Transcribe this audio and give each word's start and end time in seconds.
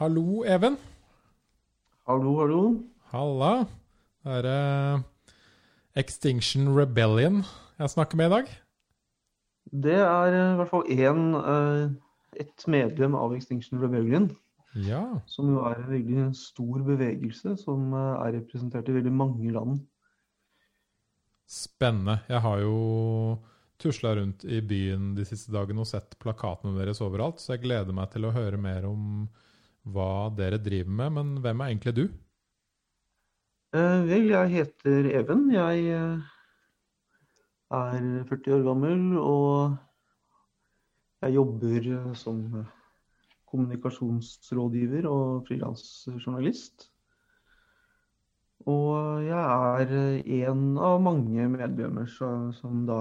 Hallo, 0.00 0.46
Even. 0.48 0.78
Hallo, 2.08 2.30
hallo. 2.40 2.60
Halla. 3.12 3.66
Det 4.24 4.32
er 4.32 4.46
uh, 4.48 5.02
Extinction 5.92 6.70
Rebellion 6.72 7.42
jeg 7.76 7.92
snakker 7.92 8.16
med 8.16 8.30
i 8.30 8.32
dag. 8.32 8.54
Det 9.84 9.98
er 9.98 10.36
uh, 10.38 10.54
i 10.54 10.54
hvert 10.56 10.70
fall 10.70 10.88
én 10.94 11.20
uh, 11.36 11.92
et 12.32 12.64
medlem 12.64 13.18
av 13.20 13.34
Extinction 13.36 13.82
Rebellion. 13.82 14.30
Ja. 14.86 15.02
Som 15.28 15.52
jo 15.52 15.66
er 15.68 15.76
en 15.82 15.92
veldig 15.92 16.24
stor 16.38 16.80
bevegelse 16.88 17.58
som 17.60 17.92
er 17.92 18.38
representert 18.38 18.88
i 18.88 18.96
veldig 18.96 19.12
mange 19.12 19.52
land. 19.52 19.82
Spennende. 21.44 22.22
Jeg 22.32 22.40
har 22.46 22.64
jo 22.64 23.36
tusla 23.76 24.16
rundt 24.16 24.48
i 24.48 24.64
byen 24.64 25.12
de 25.20 25.28
siste 25.28 25.52
dagene 25.52 25.84
og 25.84 25.92
sett 25.92 26.16
plakatene 26.24 26.72
deres 26.80 27.04
overalt, 27.04 27.44
så 27.44 27.58
jeg 27.58 27.66
gleder 27.68 27.92
meg 28.00 28.08
til 28.16 28.24
å 28.24 28.32
høre 28.32 28.56
mer 28.56 28.88
om 28.88 29.28
hva 29.84 30.28
dere 30.36 30.60
driver 30.60 30.90
med. 30.90 31.12
Men 31.18 31.32
hvem 31.44 31.60
er 31.60 31.72
egentlig 31.72 31.96
du? 31.96 32.04
Eh, 33.70 34.00
vel, 34.08 34.28
jeg 34.32 34.50
heter 34.50 35.08
Even. 35.14 35.46
Jeg 35.54 35.84
eh, 35.94 36.18
er 37.70 38.24
40 38.28 38.54
år 38.58 38.64
gammel 38.66 39.18
og 39.18 39.76
jeg 41.22 41.36
jobber 41.36 41.90
eh, 41.94 42.14
som 42.18 42.40
kommunikasjonsrådgiver 43.50 45.06
og 45.10 45.46
frilansjournalist. 45.46 46.88
Og 48.68 49.24
jeg 49.24 49.38
er 49.40 49.94
en 50.50 50.64
av 50.78 51.00
mange 51.02 51.46
medlemmer 51.48 52.06
som 52.10 52.82
da 52.86 53.00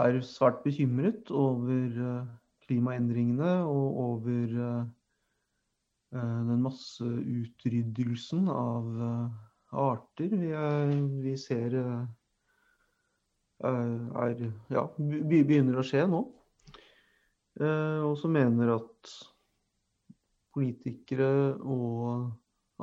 er 0.00 0.18
svært 0.26 0.64
bekymret 0.64 1.30
over 1.30 2.26
klimaendringene 2.68 3.52
og 3.66 3.98
over 4.04 4.56
Eh, 6.08 6.42
den 6.48 6.62
masseutryddelsen 6.64 8.46
av 8.48 8.86
eh, 9.04 9.32
arter 9.76 10.30
vi, 10.32 10.52
er, 10.56 10.92
vi 11.20 11.34
ser 11.36 11.74
eh, 11.76 12.06
er, 13.68 14.44
ja, 14.72 14.86
begynner 14.96 15.76
å 15.80 15.84
skje 15.84 16.06
nå. 16.08 16.22
Og 17.58 18.12
som 18.20 18.30
mener 18.30 18.70
at 18.70 19.10
politikere 20.54 21.56
og 21.58 22.28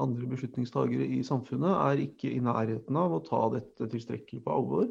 andre 0.04 0.28
beslutningstagere 0.28 1.08
i 1.16 1.22
samfunnet 1.24 1.72
er 1.72 2.02
ikke 2.04 2.28
i 2.28 2.42
nærheten 2.44 3.00
av 3.00 3.16
å 3.16 3.22
ta 3.24 3.40
dette 3.54 3.88
tilstrekkelig 3.94 4.44
på 4.44 4.52
alvor. 4.52 4.90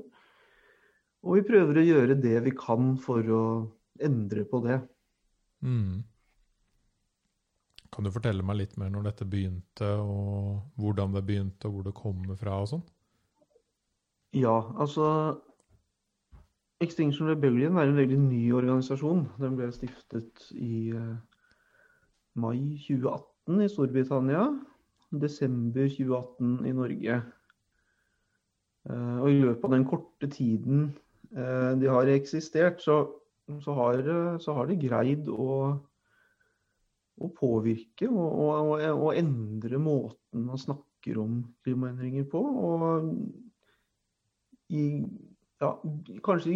Og 1.28 1.36
vi 1.36 1.44
prøver 1.50 1.82
å 1.82 1.84
gjøre 1.84 2.16
det 2.16 2.38
vi 2.48 2.54
kan 2.56 2.94
for 3.04 3.28
å 3.28 3.44
endre 4.02 4.44
på 4.48 4.60
det. 4.64 4.80
Mm. 5.64 6.02
Kan 7.94 8.06
du 8.06 8.10
fortelle 8.10 8.42
meg 8.46 8.58
litt 8.58 8.76
mer 8.80 8.90
når 8.90 9.10
dette 9.10 9.28
begynte, 9.30 9.88
og 10.02 10.80
hvordan 10.82 11.14
det 11.14 11.24
begynte, 11.28 11.68
og 11.68 11.76
hvor 11.76 11.86
det 11.86 11.96
kommer 11.98 12.38
fra 12.38 12.58
og 12.62 12.70
sånn? 12.72 12.86
Ja, 14.34 14.56
altså 14.82 15.06
Extinction 16.82 17.30
Rebellion 17.30 17.78
er 17.78 17.86
en 17.86 17.96
veldig 17.96 18.18
ny 18.18 18.42
organisasjon. 18.56 19.28
Den 19.38 19.54
ble 19.58 19.70
stiftet 19.72 20.48
i 20.58 20.90
uh, 20.90 21.14
mai 22.34 22.58
2018 22.82 23.62
i 23.62 23.70
Storbritannia. 23.70 24.48
Desember 25.22 25.86
2018 25.86 26.66
i 26.66 26.74
Norge. 26.74 27.20
Uh, 28.90 29.22
og 29.22 29.28
i 29.30 29.38
løpet 29.38 29.68
av 29.68 29.76
den 29.76 29.86
korte 29.88 30.28
tiden 30.34 30.88
uh, 31.36 31.72
de 31.78 31.88
har 31.88 32.10
eksistert, 32.10 32.82
så, 32.82 33.04
så, 33.62 33.74
har, 33.76 34.06
så 34.40 34.54
har 34.56 34.70
de 34.70 34.78
greid 34.80 35.28
å 35.32 35.48
å 37.22 37.30
påvirke 37.30 38.08
og, 38.10 38.38
og, 38.42 38.82
og, 38.90 39.10
endre 39.14 39.78
måten 39.78 40.48
man 40.48 40.58
snakker 40.58 41.20
om 41.22 41.44
klimaendringer 41.62 42.26
på. 42.30 42.40
Og 42.40 43.10
i, 44.74 44.84
ja, 45.62 45.70
kanskje 46.26 46.52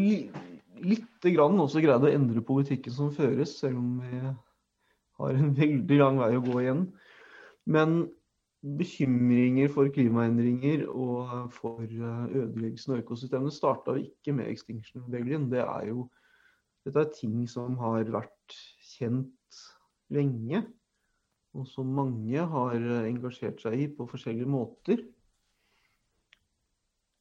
lite 0.83 1.35
grann 1.35 1.61
også 1.63 1.83
greid 1.85 2.07
å 2.07 2.11
endre 2.11 2.43
politikken 2.45 2.95
som 2.95 3.15
føres, 3.15 3.59
selv 3.61 3.79
om 3.79 3.99
vi 4.03 4.23
har 5.19 5.39
en 5.39 5.55
veldig 5.63 6.01
lang 6.03 6.23
vei 6.23 6.33
å 6.39 6.45
gå 6.45 6.63
igjen. 6.65 6.87
Men 7.69 8.01
bekymringer 8.79 9.69
for 9.71 9.87
klimaendringer 9.95 10.89
og 10.91 11.53
for 11.55 11.85
eh, 11.85 12.25
ødeleggelsen 12.41 12.97
av 12.97 13.05
økosystemene 13.05 13.55
starta 13.55 13.95
ikke 14.01 14.35
med 14.35 14.51
Extinction 14.51 15.05
Rebellion. 15.07 15.47
Det 15.53 15.63
er 15.63 15.93
jo, 15.93 16.09
dette 16.89 17.05
er 17.05 17.13
ting 17.13 17.45
som 17.51 17.77
har 17.83 18.09
vært 18.09 18.57
kjent 18.95 19.61
lenge, 20.15 20.63
og 21.57 21.67
som 21.69 21.89
mange 21.93 22.45
har 22.53 22.77
engasjert 23.05 23.61
seg 23.61 23.77
i 23.83 23.87
på 23.93 24.07
forskjellige 24.09 24.49
måter. 24.49 25.03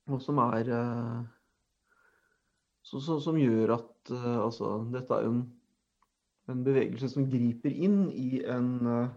Og 0.07 0.21
som 0.23 0.39
er 0.39 0.71
eh, 0.71 1.23
så, 2.87 2.99
så, 3.03 3.17
Som 3.19 3.39
gjør 3.39 3.75
at 3.75 4.11
uh, 4.15 4.45
altså, 4.45 4.77
dette 4.93 5.11
er 5.11 5.25
en, 5.27 5.41
en, 6.47 6.61
bevegelse 6.63 7.09
som 7.11 7.27
griper 7.27 7.73
inn 7.73 8.05
i 8.15 8.39
en, 8.47 8.69
uh, 8.87 9.09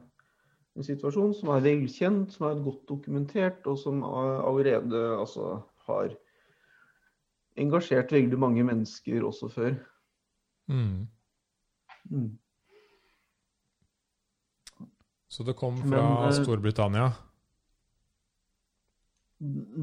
en, 0.74 0.86
situasjon 0.86 1.36
som 1.38 1.52
er 1.54 1.62
velkjent, 1.68 2.34
som 2.34 2.48
er 2.48 2.64
godt 2.64 2.82
dokumentert, 2.90 3.62
og 3.70 3.78
som 3.78 4.02
allerede 4.02 5.04
altså, 5.14 5.60
har 5.86 6.16
engasjert 7.60 8.10
veldig 8.10 8.42
mange 8.42 8.66
mennesker 8.66 9.22
også 9.30 9.52
før. 9.54 9.78
Mm. 10.70 11.08
Mm. 12.10 12.30
Så 15.30 15.44
det 15.46 15.56
kom 15.58 15.76
fra 15.78 15.88
Men, 15.90 16.06
uh, 16.26 16.32
Storbritannia? 16.34 17.10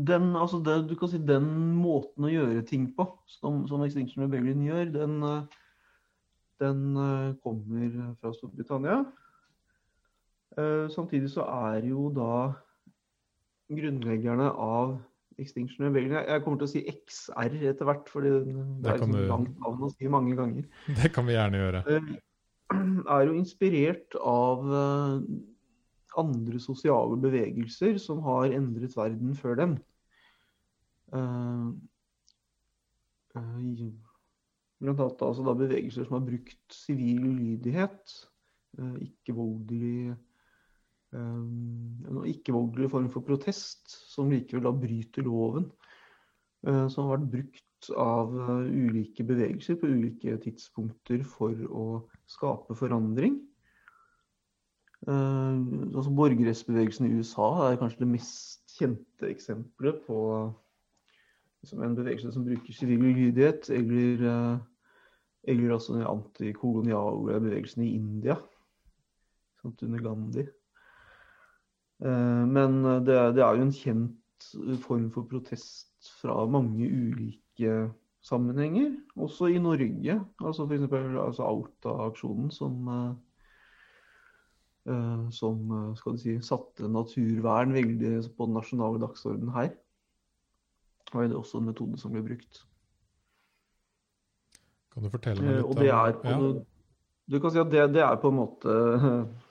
Den, 0.08 0.36
altså 0.36 0.60
det, 0.62 0.90
du 0.90 0.96
kan 1.00 1.10
si 1.10 1.20
den 1.24 1.48
måten 1.80 2.28
å 2.28 2.32
gjøre 2.32 2.66
ting 2.68 2.90
på, 2.96 3.08
som, 3.40 3.64
som 3.70 3.82
Extinction 3.86 4.26
Rebellion 4.26 4.62
gjør, 4.68 4.92
den, 4.94 5.16
eh, 5.26 5.64
den 6.62 6.84
uh, 6.94 7.32
kommer 7.42 7.96
fra 8.22 8.36
Storbritannia. 8.36 9.06
Samtidig 10.90 11.28
så 11.30 11.44
er 11.70 11.84
jo 11.86 12.08
da 12.10 12.48
grunnleggerne 13.70 14.48
av 14.50 14.96
Extinction 15.38 15.86
Rebellion 15.86 16.18
Jeg 16.18 16.42
kommer 16.44 16.62
til 16.62 16.68
å 16.68 16.72
si 16.72 16.82
XR 16.90 17.58
etter 17.70 17.86
hvert, 17.86 18.08
for 18.10 18.26
det, 18.26 18.32
det 18.82 18.94
er 18.94 19.04
et 19.04 19.20
langt 19.30 19.60
navn 19.62 19.86
å 19.86 19.92
si 19.94 20.10
mange 20.10 20.38
ganger. 20.38 20.66
Det 21.02 21.12
kan 21.14 21.28
vi 21.28 21.38
gjerne 21.38 21.62
gjøre 21.62 21.84
er 23.16 23.28
jo 23.30 23.36
inspirert 23.38 24.18
av 24.20 24.66
eh, 24.76 25.20
andre 26.20 26.60
sosiale 26.60 27.18
bevegelser 27.22 28.00
som 28.02 28.20
har 28.26 28.52
endret 28.56 28.96
verden 28.98 29.36
før 29.38 29.60
dem. 29.60 29.78
Uh, 31.14 31.72
blant 33.32 35.00
annet 35.00 35.22
altså 35.24 35.46
da 35.46 35.54
bevegelser 35.56 36.04
som 36.04 36.18
har 36.18 36.26
brukt 36.26 36.76
sivil 36.76 37.22
lydighet, 37.38 38.16
uh, 38.82 38.98
ikke-voldelig 41.18 42.88
ikke-voldelig 42.88 42.92
form 42.92 43.10
for 43.14 43.26
protest, 43.26 43.90
som 44.12 44.32
likevel 44.32 44.68
da 44.68 44.74
bryter 44.76 45.28
loven. 45.28 45.72
som 46.64 47.06
har 47.06 47.18
vært 47.18 47.32
brukt 47.32 47.90
av 47.96 48.34
ulike 48.66 49.24
bevegelser 49.24 49.78
på 49.80 49.88
ulike 49.88 50.34
tidspunkter 50.44 51.22
for 51.24 51.54
å 51.70 51.86
skape 52.28 52.76
forandring. 52.76 53.38
Uh, 55.06 55.62
altså 55.94 56.12
Borgerrettsbevegelsen 56.18 57.06
i 57.06 57.20
USA 57.20 57.48
er 57.68 57.78
kanskje 57.78 58.02
det 58.02 58.10
mest 58.16 58.74
kjente 58.80 59.30
eksempelet 59.30 60.02
på 60.08 60.18
liksom 61.62 61.84
en 61.86 61.96
bevegelse 61.96 62.34
som 62.34 62.46
bruker 62.48 62.74
sivil 62.74 63.06
lydighet, 63.06 63.70
eller, 63.74 64.26
uh, 64.26 64.58
eller 65.48 65.76
altså 65.78 66.00
den 66.00 66.08
antikoloniale 66.10 67.40
bevegelsen 67.46 67.86
i 67.86 67.94
India, 68.00 68.40
under 69.68 70.00
Gandhi. 70.00 70.48
Uh, 72.04 72.44
men 72.46 72.84
det, 73.06 73.16
det, 73.38 73.44
er 73.44 73.58
jo 73.58 73.68
en 73.68 73.74
kjent 73.74 74.50
form 74.84 75.08
for 75.14 75.26
protest 75.30 76.12
fra 76.22 76.46
mange 76.50 76.86
ulike 76.86 77.88
sammenhenger, 78.28 78.92
også 79.16 79.46
i 79.46 79.58
Norge. 79.62 80.20
Altså 80.44 80.66
f.eks. 80.68 80.84
Altså 80.92 81.44
Auta-aksjonen 81.48 82.52
som, 82.52 82.88
uh, 84.88 85.28
som 85.32 85.72
eh, 85.72 85.96
skal 86.00 86.16
du 86.16 86.22
si, 86.22 86.38
satte 86.44 86.88
naturvern 86.92 87.74
veldig 87.76 88.14
på 88.38 88.48
den 88.48 88.56
nasjonale 88.56 89.02
dagsordenen 89.04 89.54
her. 89.56 89.70
Og 91.14 91.24
er 91.24 91.28
det 91.32 91.40
også 91.40 91.60
en 91.60 91.70
metode 91.72 92.00
som 92.00 92.12
ble 92.12 92.24
brukt. 92.24 92.64
Kan 94.94 95.06
du 95.06 95.12
fortelle 95.12 95.44
meg 95.44 95.60
litt 95.60 95.66
om 95.66 95.72
og 95.72 95.82
det 95.82 95.92
er 95.94 96.16
på, 96.22 96.32
ja. 96.32 96.38
Du 97.28 97.42
kan 97.44 97.52
si 97.52 97.60
at 97.60 97.72
det, 97.72 97.84
det 97.96 98.04
er 98.06 98.16
på 98.22 98.32
en 98.32 98.40
måte 98.40 98.74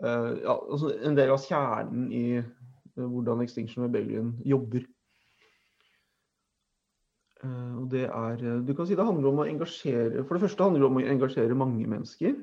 ja, 0.00 0.54
altså 0.54 0.94
en 1.04 1.16
del 1.18 1.30
av 1.34 1.42
kjernen 1.44 2.08
i 2.14 2.24
hvordan 2.94 3.42
Extinction 3.44 3.84
Rebellion 3.84 4.32
jobber. 4.48 4.84
Eh, 7.44 7.74
og 7.80 7.86
det 7.92 8.04
er 8.04 8.42
eh, 8.44 8.66
Du 8.66 8.74
kan 8.76 8.86
si 8.88 8.96
det 8.98 9.06
handler 9.06 9.30
om 9.30 9.38
å 9.40 9.48
engasjere 9.48 10.24
For 10.26 10.36
det 10.36 10.42
første 10.44 10.66
handler 10.66 10.82
det 10.82 10.90
om 10.90 10.98
å 11.00 11.06
engasjere 11.14 11.56
mange 11.56 11.86
mennesker. 11.88 12.34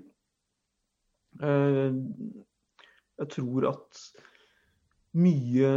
Jeg 1.38 3.27
tror 3.30 3.65
at 3.69 4.00
mye 5.18 5.69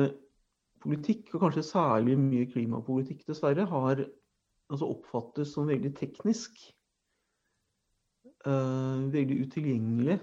politikk, 0.81 1.35
og 1.35 1.43
kanskje 1.43 1.67
særlig 1.69 2.15
mye 2.17 2.47
klimapolitikk, 2.49 3.26
dessverre, 3.29 3.67
har 3.69 4.00
altså 4.73 4.88
oppfattes 4.88 5.53
som 5.53 5.69
veldig 5.69 5.93
teknisk. 5.99 6.56
veldig 8.47 9.37
utilgjengelig. 9.44 10.17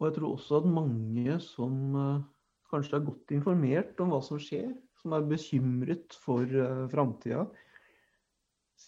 Og 0.00 0.08
jeg 0.08 0.16
tror 0.16 0.34
også 0.34 0.60
at 0.62 0.68
mange 0.72 1.36
som 1.44 1.96
kanskje 2.70 2.96
er 2.96 3.04
godt 3.06 3.34
informert 3.36 4.00
om 4.02 4.12
hva 4.14 4.20
som 4.24 4.40
skjer, 4.40 4.70
som 5.00 5.16
er 5.16 5.26
bekymret 5.28 6.16
for 6.24 6.44
uh, 6.44 6.86
framtida, 6.92 7.44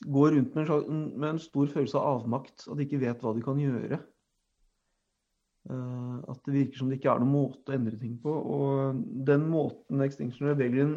går 0.08 0.36
rundt 0.36 0.56
med 0.56 1.28
en, 1.28 1.40
stor 1.40 1.68
følelse 1.68 2.00
av 2.00 2.22
avmakt, 2.22 2.64
at 2.66 2.78
de 2.78 2.86
ikke 2.86 3.02
vet 3.02 3.22
hva 3.22 3.34
de 3.36 3.44
kan 3.44 3.60
gjøre. 3.60 4.00
Uh, 5.68 6.18
at 6.32 6.40
det 6.46 6.56
virker 6.56 6.80
som 6.80 6.90
det 6.90 6.98
ikke 6.98 7.12
er 7.12 7.22
noen 7.22 7.34
måte 7.34 7.72
å 7.72 7.76
endre 7.76 8.00
ting 8.00 8.16
på. 8.22 8.32
Og 8.32 9.02
den 9.28 9.46
måten 9.52 10.04
Extinction 10.04 10.48
Rebellion 10.50 10.96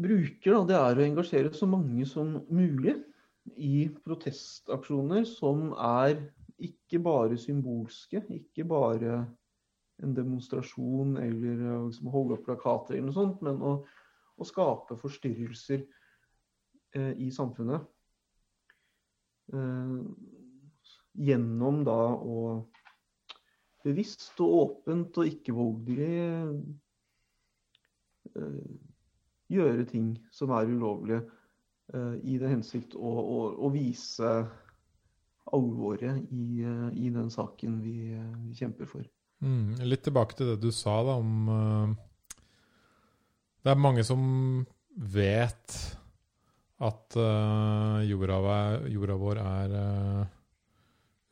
bruker, 0.00 0.52
da, 0.52 0.62
det 0.68 0.78
er 0.78 1.00
å 1.00 1.08
engasjere 1.08 1.54
så 1.54 1.68
mange 1.70 2.06
som 2.10 2.38
mulig 2.52 2.96
i 3.60 3.86
protestaksjoner 4.04 5.26
som 5.28 5.70
er 5.76 6.16
ikke 6.62 7.00
bare 7.02 7.38
symbolske, 7.40 8.22
ikke 8.30 8.64
bare 8.68 9.24
en 10.02 10.14
demonstrasjon 10.14 11.16
eller 11.22 11.60
liksom 11.86 12.10
holde 12.12 12.38
opp 12.38 12.46
plakater 12.48 12.96
eller 12.96 13.08
noe 13.10 13.16
sånt, 13.16 13.42
men 13.46 13.60
å, 13.62 13.74
å 14.38 14.46
skape 14.46 14.96
forstyrrelser 14.98 15.84
eh, 16.98 17.12
i 17.22 17.30
samfunnet. 17.34 17.86
Eh, 19.54 19.98
gjennom 21.14 21.84
da 21.86 22.00
å 22.18 22.38
bevisst 23.84 24.40
og 24.42 24.56
åpent 24.62 25.18
og 25.20 25.28
ikke-voldelig 25.28 26.18
eh, 28.34 28.74
gjøre 29.52 29.86
ting 29.90 30.14
som 30.34 30.54
er 30.56 30.70
ulovlige, 30.72 31.20
eh, 31.92 32.14
i 32.24 32.38
den 32.40 32.56
hensikt 32.56 32.96
å, 32.96 33.10
å, 33.20 33.40
å 33.60 33.70
vise 33.74 34.30
alvoret 35.52 36.24
i, 36.32 36.62
eh, 36.62 36.88
i, 36.94 37.10
den 37.12 37.30
saken 37.30 37.80
vi, 37.82 38.14
vi 38.46 38.54
kjemper 38.56 38.88
for. 38.88 39.04
Mm, 39.44 39.82
litt 39.84 40.04
tilbake 40.06 40.36
til 40.38 40.52
det 40.52 40.60
du 40.62 40.70
sa 40.72 40.94
da 41.04 41.18
om 41.20 41.48
uh, 41.50 41.90
Det 43.60 43.72
er 43.72 43.80
mange 43.82 44.04
som 44.06 44.22
vet 44.94 45.74
at 46.84 47.16
uh, 47.18 47.98
jorda, 48.06 48.38
jorda, 48.88 49.16
vår 49.20 49.40
er 49.42 49.74
uh, 49.74 50.22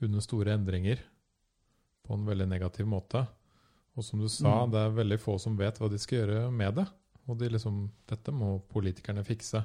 under 0.02 0.24
store 0.24 0.56
endringer 0.58 1.00
på 2.02 2.16
en 2.16 2.26
veldig 2.26 2.48
negativ 2.50 2.88
måte. 2.90 3.22
Og 3.96 4.04
som 4.04 4.20
du 4.20 4.28
sa, 4.28 4.64
mm. 4.64 4.72
det 4.72 4.82
er 4.82 4.98
veldig 4.98 5.20
få 5.20 5.36
som 5.40 5.56
vet 5.56 5.78
hva 5.78 5.88
de 5.92 6.00
skal 6.00 6.22
gjøre 6.22 6.50
med 6.52 6.80
det. 6.80 6.86
Og 7.30 7.38
de 7.38 7.52
liksom, 7.52 7.84
dette 8.08 8.34
må 8.34 8.56
politikerne 8.72 9.24
fikse. 9.24 9.62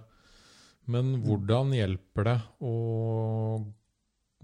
Men 0.91 1.15
mm. 1.17 1.23
hvordan 1.25 1.73
hjelper 1.75 2.29
det 2.29 2.37
å 2.63 2.73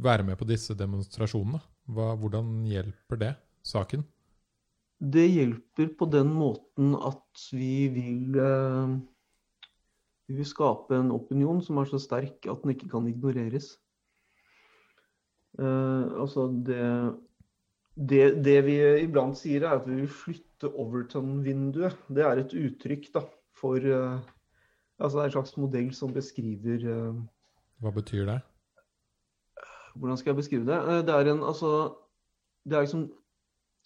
være 0.03 0.27
med 0.27 0.37
på 0.39 0.47
disse 0.49 0.75
demonstrasjonene? 0.77 1.61
Hva, 1.93 2.13
hvordan 2.19 2.61
hjelper 2.67 3.19
det? 3.19 3.33
saken? 3.63 4.03
Det 5.03 5.25
hjelper 5.27 5.91
på 5.99 6.07
den 6.11 6.31
måten 6.35 6.93
at 6.95 7.47
vi 7.51 7.89
vil, 7.91 8.37
eh, 8.39 8.93
vi 10.27 10.37
vil 10.39 10.47
skape 10.47 10.95
en 10.95 11.11
opinion 11.11 11.61
som 11.63 11.79
er 11.81 11.89
så 11.89 11.99
sterk 11.99 12.47
at 12.47 12.63
den 12.63 12.75
ikke 12.75 12.91
kan 12.91 13.07
ignoreres. 13.07 13.77
Uh, 15.53 16.09
altså 16.17 16.47
det, 16.65 16.81
det, 17.93 18.21
det, 18.41 18.55
vi 18.65 18.73
iblant 19.03 19.37
sier, 19.37 19.61
er 19.61 19.75
at 19.77 19.83
vi 19.85 19.99
vil 19.99 20.07
flytte 20.09 20.71
Overton-vinduet. 20.81 21.93
Det 22.09 22.23
er 22.25 22.41
et 22.41 22.55
uttrykk 22.57 23.11
da, 23.13 23.21
for 23.53 23.77
uh, 23.77 24.17
Altså 24.97 25.17
det 25.17 25.21
er 25.21 25.27
en 25.27 25.35
slags 25.35 25.53
modell 25.57 25.91
som 25.93 26.13
beskriver 26.13 26.87
uh, 26.89 27.21
Hva 27.85 27.93
betyr 27.93 28.25
det? 28.31 28.39
Hvordan 29.93 30.19
skal 30.19 30.33
jeg 30.33 30.39
beskrive 30.41 30.67
det? 30.67 31.05
Det 31.07 31.13
er 31.13 31.29
en 31.31 31.43
altså 31.45 31.69
Det 32.65 32.77
er 32.77 32.85
liksom 32.85 33.07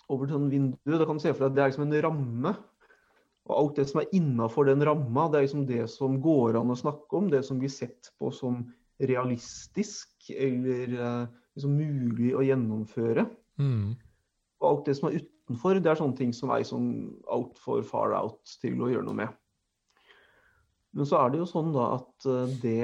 over 0.09 0.29
til 0.29 0.49
vindu. 0.51 0.77
Da 0.85 1.05
kan 1.05 1.17
du 1.17 1.23
se 1.23 1.33
for 1.33 1.43
deg 1.43 1.51
at 1.51 1.55
det 1.55 1.63
er 1.63 1.71
liksom 1.71 1.87
en 1.87 2.03
ramme. 2.05 2.53
Og 3.47 3.53
alt 3.55 3.79
det 3.79 3.87
som 3.89 4.01
er 4.01 4.11
innafor 4.15 4.67
den 4.67 4.83
ramma, 4.83 5.27
det 5.31 5.39
er 5.39 5.47
liksom 5.47 5.65
det 5.67 5.85
som 5.91 6.19
går 6.23 6.59
an 6.59 6.71
å 6.71 6.79
snakke 6.79 7.19
om. 7.19 7.29
Det 7.31 7.43
som 7.47 7.59
blir 7.59 7.71
sett 7.71 8.11
på 8.19 8.31
som 8.35 8.65
realistisk 9.03 10.29
eller 10.33 10.93
eh, 10.97 11.33
liksom 11.55 11.75
mulig 11.77 12.33
å 12.35 12.43
gjennomføre. 12.45 13.27
Mm. 13.61 13.95
Og 14.61 14.69
alt 14.69 14.87
det 14.89 14.97
som 14.97 15.09
er 15.09 15.19
utenfor, 15.21 15.79
det 15.79 15.91
er 15.91 15.99
sånne 15.99 16.17
ting 16.17 16.33
som 16.35 16.51
er 16.51 16.63
liksom 16.63 16.87
altfor 17.33 17.83
far 17.87 18.15
out 18.17 18.57
til 18.61 18.79
å 18.81 18.89
gjøre 18.91 19.05
noe 19.07 19.21
med. 19.21 19.35
Men 20.97 21.07
så 21.07 21.21
er 21.21 21.31
det 21.31 21.43
jo 21.43 21.49
sånn 21.49 21.71
da 21.75 21.91
at 21.99 22.27
eh, 22.27 22.57
det, 22.63 22.81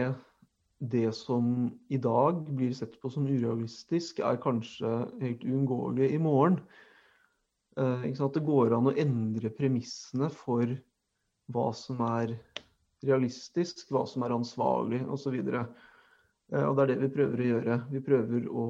det 0.83 1.13
som 1.15 1.69
i 1.87 1.97
dag 1.97 2.41
blir 2.51 2.73
sett 2.75 2.97
på 3.01 3.11
som 3.11 3.27
urealistisk, 3.27 4.19
er 4.19 4.41
kanskje 4.43 4.89
helt 5.21 5.45
uunngåelig 5.47 6.09
i 6.11 6.19
morgen. 6.19 6.59
Uh, 7.79 8.03
det 8.03 8.43
går 8.45 8.75
an 8.75 8.91
å 8.91 8.97
endre 8.99 9.49
premissene 9.49 10.27
for 10.29 10.75
hva 11.53 11.69
som 11.75 12.01
er 12.05 12.35
realistisk, 13.03 13.89
hva 13.91 14.05
som 14.07 14.23
er 14.23 14.35
ansvarlig 14.35 15.01
osv. 15.11 15.35
Eh, 16.53 16.65
og 16.65 16.75
det 16.77 16.83
er 16.83 16.91
det 16.91 16.99
vi 17.01 17.11
prøver 17.17 17.41
å 17.41 17.49
gjøre. 17.49 17.77
Vi 17.91 18.01
prøver 18.05 18.49
å, 18.49 18.65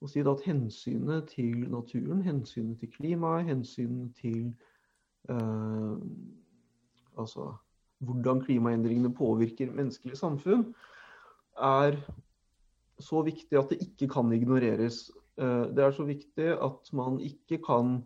å 0.00 0.10
si 0.10 0.22
at 0.24 0.46
hensynet 0.46 1.30
til 1.34 1.66
naturen, 1.70 2.22
hensynet 2.26 2.80
til 2.82 2.92
klimaet, 2.94 3.48
hensynet 3.50 4.14
til 4.18 4.50
eh, 5.30 5.94
altså 7.18 7.52
hvordan 8.00 8.40
klimaendringene 8.46 9.12
påvirker 9.12 9.74
menneskelig 9.76 10.16
samfunn, 10.16 10.70
er 11.60 11.98
så 13.00 13.22
viktig 13.24 13.58
at 13.58 13.72
det 13.72 13.80
ikke 13.84 14.08
kan 14.12 14.32
ignoreres. 14.34 15.08
Eh, 15.40 15.66
det 15.74 15.84
er 15.84 15.96
så 15.96 16.06
viktig 16.08 16.48
at 16.56 16.92
man 16.96 17.18
ikke 17.24 17.60
kan 17.64 17.98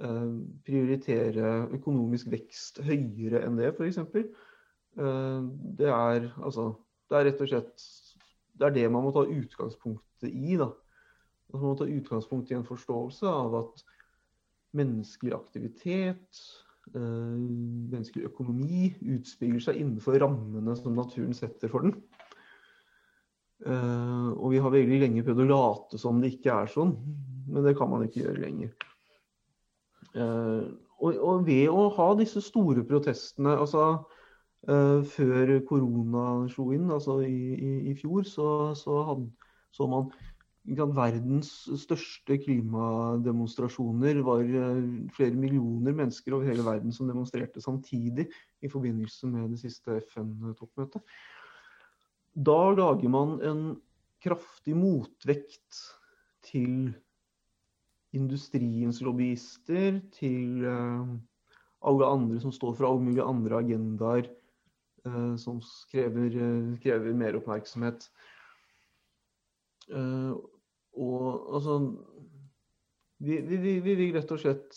eh, 0.00 0.34
prioritere 0.66 1.66
økonomisk 1.74 2.30
vekst 2.32 2.82
høyere 2.86 3.42
enn 3.46 3.58
det, 3.60 3.72
f.eks. 3.74 4.00
Eh, 4.02 5.40
det 5.78 5.92
er 5.92 6.30
altså 6.42 6.74
Det 7.06 7.14
er 7.14 7.28
rett 7.28 7.42
og 7.44 7.48
slett 7.50 7.82
det 8.58 8.64
er 8.66 8.72
det 8.74 8.86
man 8.90 9.04
må 9.04 9.12
ta 9.14 9.22
utgangspunktet 9.22 10.32
i. 10.32 10.56
da. 10.58 10.70
Altså, 11.46 11.60
man 11.60 11.68
må 11.70 11.74
ta 11.78 11.86
utgangspunkt 11.86 12.50
i 12.50 12.56
en 12.56 12.64
forståelse 12.66 13.28
av 13.28 13.54
at 13.60 13.82
menneskelig 14.76 15.34
aktivitet, 15.36 16.40
menneskelig 16.96 18.26
økonomi, 18.30 18.88
utspiller 19.12 19.60
seg 19.60 19.78
innenfor 19.82 20.16
rammene 20.24 20.74
som 20.80 20.96
naturen 20.96 21.36
setter 21.36 21.70
for 21.70 21.84
den. 21.84 21.94
Uh, 23.64 24.36
og 24.36 24.50
vi 24.52 24.58
har 24.60 24.72
veldig 24.72 24.98
lenge 25.00 25.22
prøvd 25.24 25.46
å 25.46 25.48
late 25.48 26.00
som 26.00 26.18
det 26.20 26.34
ikke 26.34 26.52
er 26.52 26.68
sånn, 26.68 26.92
men 27.48 27.64
det 27.64 27.72
kan 27.78 27.88
man 27.88 28.04
ikke 28.04 28.26
gjøre 28.26 28.42
lenger. 28.42 28.74
Uh, 30.12 30.76
og, 31.00 31.16
og, 31.16 31.46
ved 31.46 31.72
å 31.72 31.86
ha 31.96 32.10
disse 32.16 32.42
store 32.44 32.84
protestene 32.88 33.52
altså 33.52 33.82
uh, 34.68 35.00
Før 35.12 35.50
korona 35.68 36.46
slo 36.52 36.70
inn, 36.76 36.88
altså 36.92 37.18
i, 37.24 37.36
i, 37.56 37.72
i 37.92 37.94
fjor, 37.96 38.24
så, 38.28 38.48
så, 38.76 39.02
had, 39.08 39.26
så 39.76 39.88
man 39.88 40.08
verdens 40.96 41.52
største 41.80 42.38
klimademonstrasjoner 42.42 44.20
var 44.26 44.44
flere 45.16 45.36
millioner 45.36 45.96
mennesker 45.96 46.36
over 46.36 46.48
hele 46.48 46.64
verden 46.66 46.92
som 46.92 47.08
demonstrerte 47.08 47.62
samtidig 47.64 48.26
i 48.60 48.72
forbindelse 48.72 49.30
med 49.30 49.54
det 49.54 49.62
siste 49.62 50.00
FN-toppmøtet. 50.08 51.04
Da 52.36 52.70
lager 52.76 53.08
man 53.08 53.38
en 53.40 53.60
kraftig 54.20 54.74
motvekt 54.76 55.78
til 56.44 56.90
industriens 58.16 59.00
lobbyister, 59.04 60.02
til 60.12 60.66
uh, 60.68 61.08
alle 61.86 62.10
andre 62.12 62.40
som 62.42 62.52
står 62.52 62.76
for 62.76 62.88
alle 62.90 63.06
mulige 63.08 63.24
andre 63.24 63.62
agendaer 63.62 64.28
uh, 65.08 65.34
som 65.40 65.62
krever, 65.90 66.36
uh, 66.36 66.76
krever 66.82 67.16
mer 67.16 67.40
oppmerksomhet. 67.40 68.10
og 70.96 71.54
altså 71.54 71.74
vi, 73.18 73.36
vi, 73.40 73.56
vi, 73.56 73.80
vi, 73.80 73.94
vil 73.94 74.16
rett 74.16 74.32
og 74.34 74.40
slett 74.42 74.74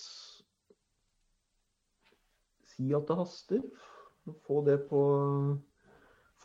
si 2.69 2.91
at 2.93 3.07
det 3.09 3.17
haster. 3.17 3.63
Få 4.45 4.61
det 4.67 4.77
på 4.91 5.01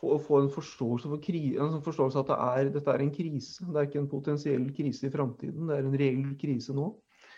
få, 0.05 0.19
få 0.27 0.41
en 0.43 0.53
forståelse 0.53 1.09
for 1.11 1.19
en 1.19 1.83
forståelse 1.85 2.21
at 2.21 2.31
det 2.31 2.37
er, 2.37 2.71
dette 2.77 2.93
er 2.93 3.05
en 3.05 3.13
krise. 3.15 3.65
Det 3.67 3.81
er 3.81 3.89
ikke 3.89 4.03
en 4.03 4.11
potensiell 4.11 4.69
krise 4.77 5.09
i 5.09 5.13
framtiden, 5.13 5.69
det 5.69 5.77
er 5.79 5.89
en 5.89 5.99
reell 5.99 6.31
krise 6.41 6.77
nå. 6.77 6.91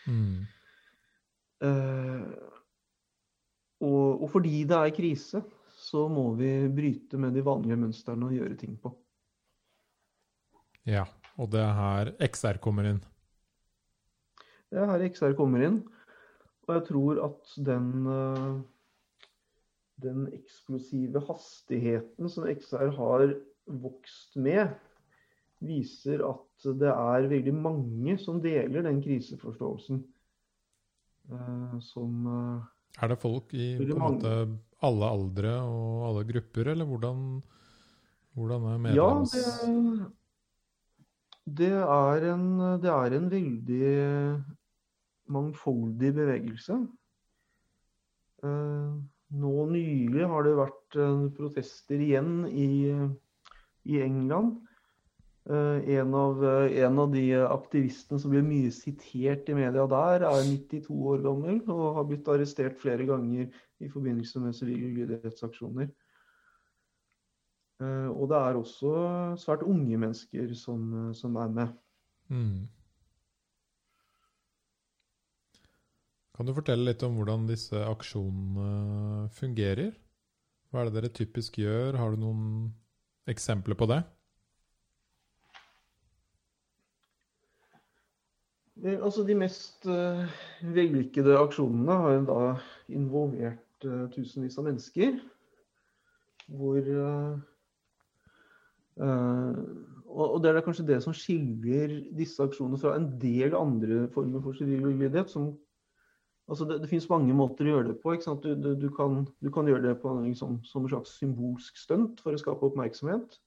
Mm. 0.06 0.44
Uh, 1.64 2.22
og, 3.80 4.22
og, 4.22 4.28
fordi 4.32 4.64
det 4.68 4.76
er 4.76 4.94
krise, 4.96 5.42
så 5.76 6.06
må 6.08 6.30
vi 6.36 6.50
bryte 6.72 7.20
med 7.20 7.36
de 7.36 7.44
vanlige 7.44 7.78
mønstrene 7.80 8.28
og 8.28 8.36
gjøre 8.36 8.58
ting 8.60 8.76
på. 8.80 8.92
Ja. 10.86 11.04
Og 11.36 11.50
det 11.52 11.60
er 11.60 11.74
her 11.76 12.10
XR 12.24 12.56
kommer 12.64 12.86
inn. 12.88 13.02
Det 14.72 14.80
er 14.80 14.88
her 14.88 15.04
XR 15.12 15.34
kommer 15.36 15.66
inn. 15.66 15.82
Og 16.66 16.72
jeg 16.78 16.84
tror 16.88 17.20
at 17.26 17.52
den, 17.66 17.90
eh, 18.10 18.54
den 20.02 20.26
eksplosive 20.34 21.22
hastigheten 21.28 22.28
som 22.30 22.48
XR 22.50 22.92
har 22.98 23.32
vokst 23.66 24.36
med, 24.36 24.74
viser 25.64 26.20
at 26.26 26.66
det 26.76 26.90
er 26.92 27.30
veldig 27.30 27.54
mange 27.56 28.18
som 28.20 28.42
deler 28.44 28.84
den 28.86 29.00
kriseforståelsen. 29.04 30.02
uh, 31.32 31.78
Som 31.80 32.26
uh, 32.28 32.66
Er 33.00 33.12
det 33.12 33.18
folk 33.22 33.54
i 33.56 33.72
måte 33.96 34.36
alle 34.84 35.08
aldre 35.08 35.56
og 35.64 36.04
alle 36.10 36.26
grupper, 36.28 36.72
eller 36.74 36.84
hvordan, 36.84 37.24
hvordan 38.36 38.68
er 38.74 38.94
Ja, 38.94 39.08
det, 39.24 40.10
det, 41.62 41.72
er 41.72 42.28
en, 42.34 42.46
det 42.82 42.92
er 42.92 43.16
en 43.16 43.30
veldig 43.32 43.90
mangfoldig 45.32 46.12
bevegelse. 46.14 46.78
Eh, 48.44 48.96
Nå 49.34 49.66
nylig 49.72 50.26
har 50.30 50.46
det 50.46 50.54
vært 50.54 50.96
eh, 51.02 51.26
protester 51.34 52.02
igjen 52.02 52.46
i, 52.46 52.94
i 53.90 53.98
England. 54.04 54.60
Eh, 55.50 55.90
En 55.98 56.14
av, 56.14 56.44
eh, 56.46 56.78
en 56.86 57.00
av 57.02 57.10
de 57.10 57.24
aktivistene 57.42 58.20
som 58.22 58.30
blir 58.30 58.46
mye 58.46 58.70
sitert 58.74 59.50
i 59.50 59.58
media 59.58 59.86
der, 59.90 60.26
er 60.28 60.46
92 60.46 60.94
år 61.10 61.24
gammel 61.26 61.60
og 61.66 61.98
har 61.98 62.06
blitt 62.06 62.30
arrestert 62.30 62.78
flere 62.78 63.06
ganger 63.08 63.50
i 63.82 63.90
forbindelse 63.90 64.42
med 64.44 64.54
sivile 64.56 64.92
ulydighetsaksjoner. 64.94 65.90
Og 67.76 68.22
det 68.30 68.36
er 68.40 68.56
også 68.56 68.90
svært 69.36 69.66
unge 69.68 69.98
mennesker 70.00 70.54
som, 70.56 71.10
som 71.12 71.34
er 71.36 71.50
med. 71.52 71.74
Mm. 72.32 72.62
Kan 76.36 76.44
du 76.44 76.52
fortelle 76.52 76.84
litt 76.90 77.00
om 77.06 77.14
hvordan 77.16 77.46
disse 77.48 77.80
aksjonene 77.88 79.30
fungerer? 79.38 79.94
Hva 80.68 80.82
er 80.82 80.90
det 80.90 80.98
dere 80.98 81.12
typisk 81.16 81.56
gjør? 81.62 81.96
Har 81.96 82.12
du 82.12 82.20
noen 82.20 82.42
eksempler 83.30 83.78
på 83.78 83.88
det? 83.88 84.02
Altså 89.00 89.24
De 89.24 89.34
mest 89.38 89.88
uh, 89.88 90.28
vellykkede 90.76 91.38
aksjonene 91.40 91.96
har 92.04 92.20
da 92.28 92.40
involvert 92.92 93.88
uh, 93.88 94.04
tusenvis 94.12 94.58
av 94.60 94.68
mennesker. 94.68 95.16
Hvor 96.52 96.84
uh, 96.84 97.40
og 100.16 100.38
det 100.40 100.52
er 100.52 100.64
kanskje 100.64 100.86
det 100.88 101.00
som 101.04 101.12
skiller 101.16 101.90
disse 102.16 102.40
aksjonene 102.44 102.78
fra 102.80 102.94
en 102.96 103.08
del 103.20 103.56
andre 103.56 104.06
former 104.14 104.40
for 104.44 104.56
sivil 104.56 104.86
ulydighet. 104.88 105.32
Som, 105.32 105.50
altså 106.46 106.66
det, 106.68 106.80
det 106.82 106.90
finnes 106.90 107.08
mange 107.10 107.34
måter 107.36 107.66
å 107.66 107.74
gjøre 107.74 107.90
det 107.90 107.96
på. 108.02 108.14
Du, 108.42 108.52
du, 108.54 108.70
du, 108.78 108.88
kan, 108.94 109.24
du 109.42 109.50
kan 109.54 109.68
gjøre 109.68 109.88
det 109.88 109.96
på 110.02 110.12
en, 110.12 110.26
liksom, 110.28 110.60
som 110.66 110.84
en 110.84 110.92
slags 110.92 111.16
symbolsk 111.20 111.78
stunt 111.80 112.22
for 112.24 112.36
å 112.36 112.40
skape 112.40 112.70
oppmerksomhet. 112.70 113.38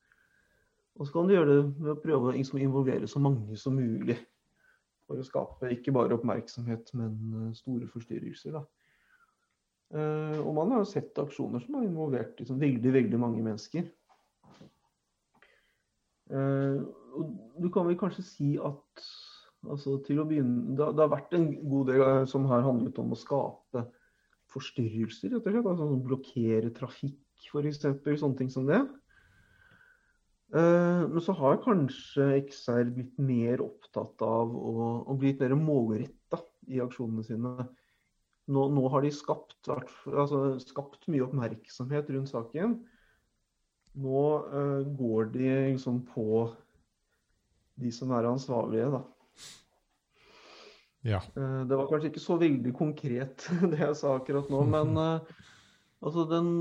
Og 0.99 1.07
så 1.07 1.15
kan 1.15 1.29
du 1.29 1.35
gjøre 1.35 1.53
det 1.53 1.61
ved 1.79 1.93
å 1.93 2.01
prøve 2.03 2.31
å 2.31 2.35
liksom, 2.35 2.59
involvere 2.63 3.07
så 3.07 3.21
mange 3.23 3.55
som 3.59 3.77
mulig 3.79 4.17
for 5.07 5.17
å 5.17 5.25
skape 5.25 5.71
ikke 5.73 5.93
bare 5.95 6.17
oppmerksomhet, 6.19 6.91
men 6.99 7.15
eh, 7.39 7.53
store 7.57 7.87
forstyrrelser. 7.89 8.59
Eh, 9.89 10.37
og 10.43 10.51
man 10.57 10.75
har 10.75 10.83
jo 10.83 10.91
sett 10.91 11.17
aksjoner 11.17 11.63
som 11.63 11.79
har 11.79 11.87
involvert 11.87 12.37
liksom, 12.37 12.59
veldig, 12.61 12.93
veldig 12.93 13.21
mange 13.21 13.41
mennesker. 13.45 13.87
Eh, 16.29 16.83
og 17.17 17.31
du 17.57 17.71
kan 17.73 17.87
vel 17.87 17.97
kanskje 17.97 18.27
si 18.27 18.51
at 18.61 19.07
altså, 19.67 19.97
til 20.05 20.21
å 20.21 20.27
begynne, 20.29 20.75
det, 20.77 20.91
det 20.95 21.03
har 21.03 21.11
vært 21.11 21.35
en 21.37 21.49
god 21.59 21.91
del 21.91 22.03
eh, 22.05 22.25
som 22.29 22.47
har 22.51 22.65
handlet 22.65 22.99
om 23.01 23.15
å 23.15 23.19
skape 23.19 23.85
forstyrrelser, 24.49 25.33
rett 25.33 25.45
og 25.45 25.53
slett. 25.53 25.69
Altså 25.69 25.89
blokkere 26.05 26.71
trafikk, 26.75 27.19
f.eks. 27.49 27.83
Sånne 28.21 28.39
ting 28.39 28.51
som 28.53 28.69
det. 28.69 28.81
Uh, 30.49 31.05
Men 31.05 31.21
så 31.21 31.35
har 31.37 31.59
kanskje 31.61 32.31
XR 32.47 32.87
blitt 32.95 33.19
mer 33.21 33.61
opptatt 33.61 34.23
av 34.25 34.49
å, 34.49 34.71
å 35.05 35.17
bli 35.19 35.33
litt 35.33 35.43
mer 35.43 35.53
målretta 35.59 36.41
i 36.69 36.81
aksjonene 36.81 37.25
sine. 37.27 37.67
Nå, 38.49 38.63
nå 38.73 38.87
har 38.89 39.05
de 39.05 39.11
skapt, 39.13 39.59
altså, 39.69 40.57
skapt 40.63 41.05
mye 41.13 41.27
oppmerksomhet 41.27 42.09
rundt 42.15 42.31
saken. 42.31 42.79
Nå 44.01 44.23
uh, 44.49 44.81
går 44.97 45.29
de 45.35 45.53
liksom 45.69 46.01
på 46.09 46.49
de 47.79 47.93
som 47.93 48.09
er 48.17 48.27
ansvarlige, 48.27 48.89
da. 48.97 49.05
Ja. 51.07 51.21
Eh, 51.35 51.65
Det 51.67 51.77
var 51.77 51.87
kanskje 51.87 52.11
ikke 52.11 52.23
så 52.23 52.37
veldig 52.39 52.73
konkret 52.75 53.47
det 53.71 53.81
jeg 53.81 53.97
sa 53.99 54.15
akkurat 54.17 54.49
nå, 54.51 54.63
men 54.67 54.95
eh, 55.05 55.35
altså 56.03 56.25
den, 56.29 56.53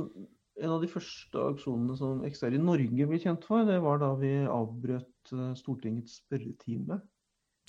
en 0.58 0.74
av 0.76 0.82
de 0.82 0.90
første 0.90 1.46
aksjonene 1.54 1.96
som 1.98 2.24
XR 2.26 2.58
i 2.58 2.62
Norge 2.62 3.08
ble 3.10 3.22
kjent 3.22 3.46
for, 3.48 3.66
det 3.66 3.80
var 3.84 4.02
da 4.02 4.12
vi 4.20 4.34
avbrøt 4.46 5.32
eh, 5.34 5.54
Stortingets 5.58 6.20
spørretime 6.22 7.00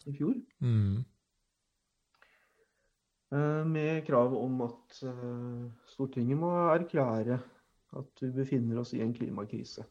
i 0.08 0.16
fjor. 0.16 0.36
Mm. 0.64 1.00
Med 3.70 4.08
krav 4.08 4.32
om 4.34 4.64
at 4.66 4.96
Stortinget 5.92 6.40
må 6.42 6.50
erklære 6.72 7.36
at 8.00 8.24
vi 8.24 8.30
befinner 8.34 8.80
oss 8.82 8.96
i 8.98 9.04
en 9.04 9.12
klimakrise. 9.14 9.84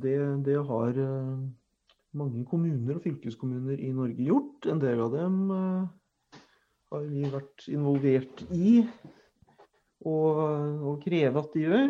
Det, 0.00 0.14
det 0.46 0.56
har 0.70 1.02
mange 2.16 2.44
kommuner 2.48 2.96
og 2.96 3.04
fylkeskommuner 3.04 3.80
i 3.84 3.92
Norge 3.92 4.24
gjort. 4.24 4.68
En 4.70 4.80
del 4.82 5.00
av 5.04 5.14
dem 5.14 5.38
eh, 5.54 6.42
har 6.92 7.06
vi 7.08 7.24
vært 7.32 7.66
involvert 7.72 8.44
i 8.54 8.78
og, 10.08 10.38
og 10.88 11.00
kreve 11.04 11.42
at 11.42 11.56
de 11.56 11.64
gjør. 11.66 11.88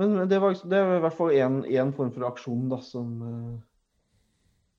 Men 0.00 0.16
det, 0.28 0.40
var, 0.40 0.56
det 0.56 0.78
er 0.78 0.96
i 0.96 1.04
hvert 1.04 1.18
fall 1.18 1.34
én 1.36 1.92
form 1.96 2.12
for 2.14 2.28
aksjon 2.28 2.68
da, 2.72 2.80
som, 2.84 3.14
eh, 3.28 3.54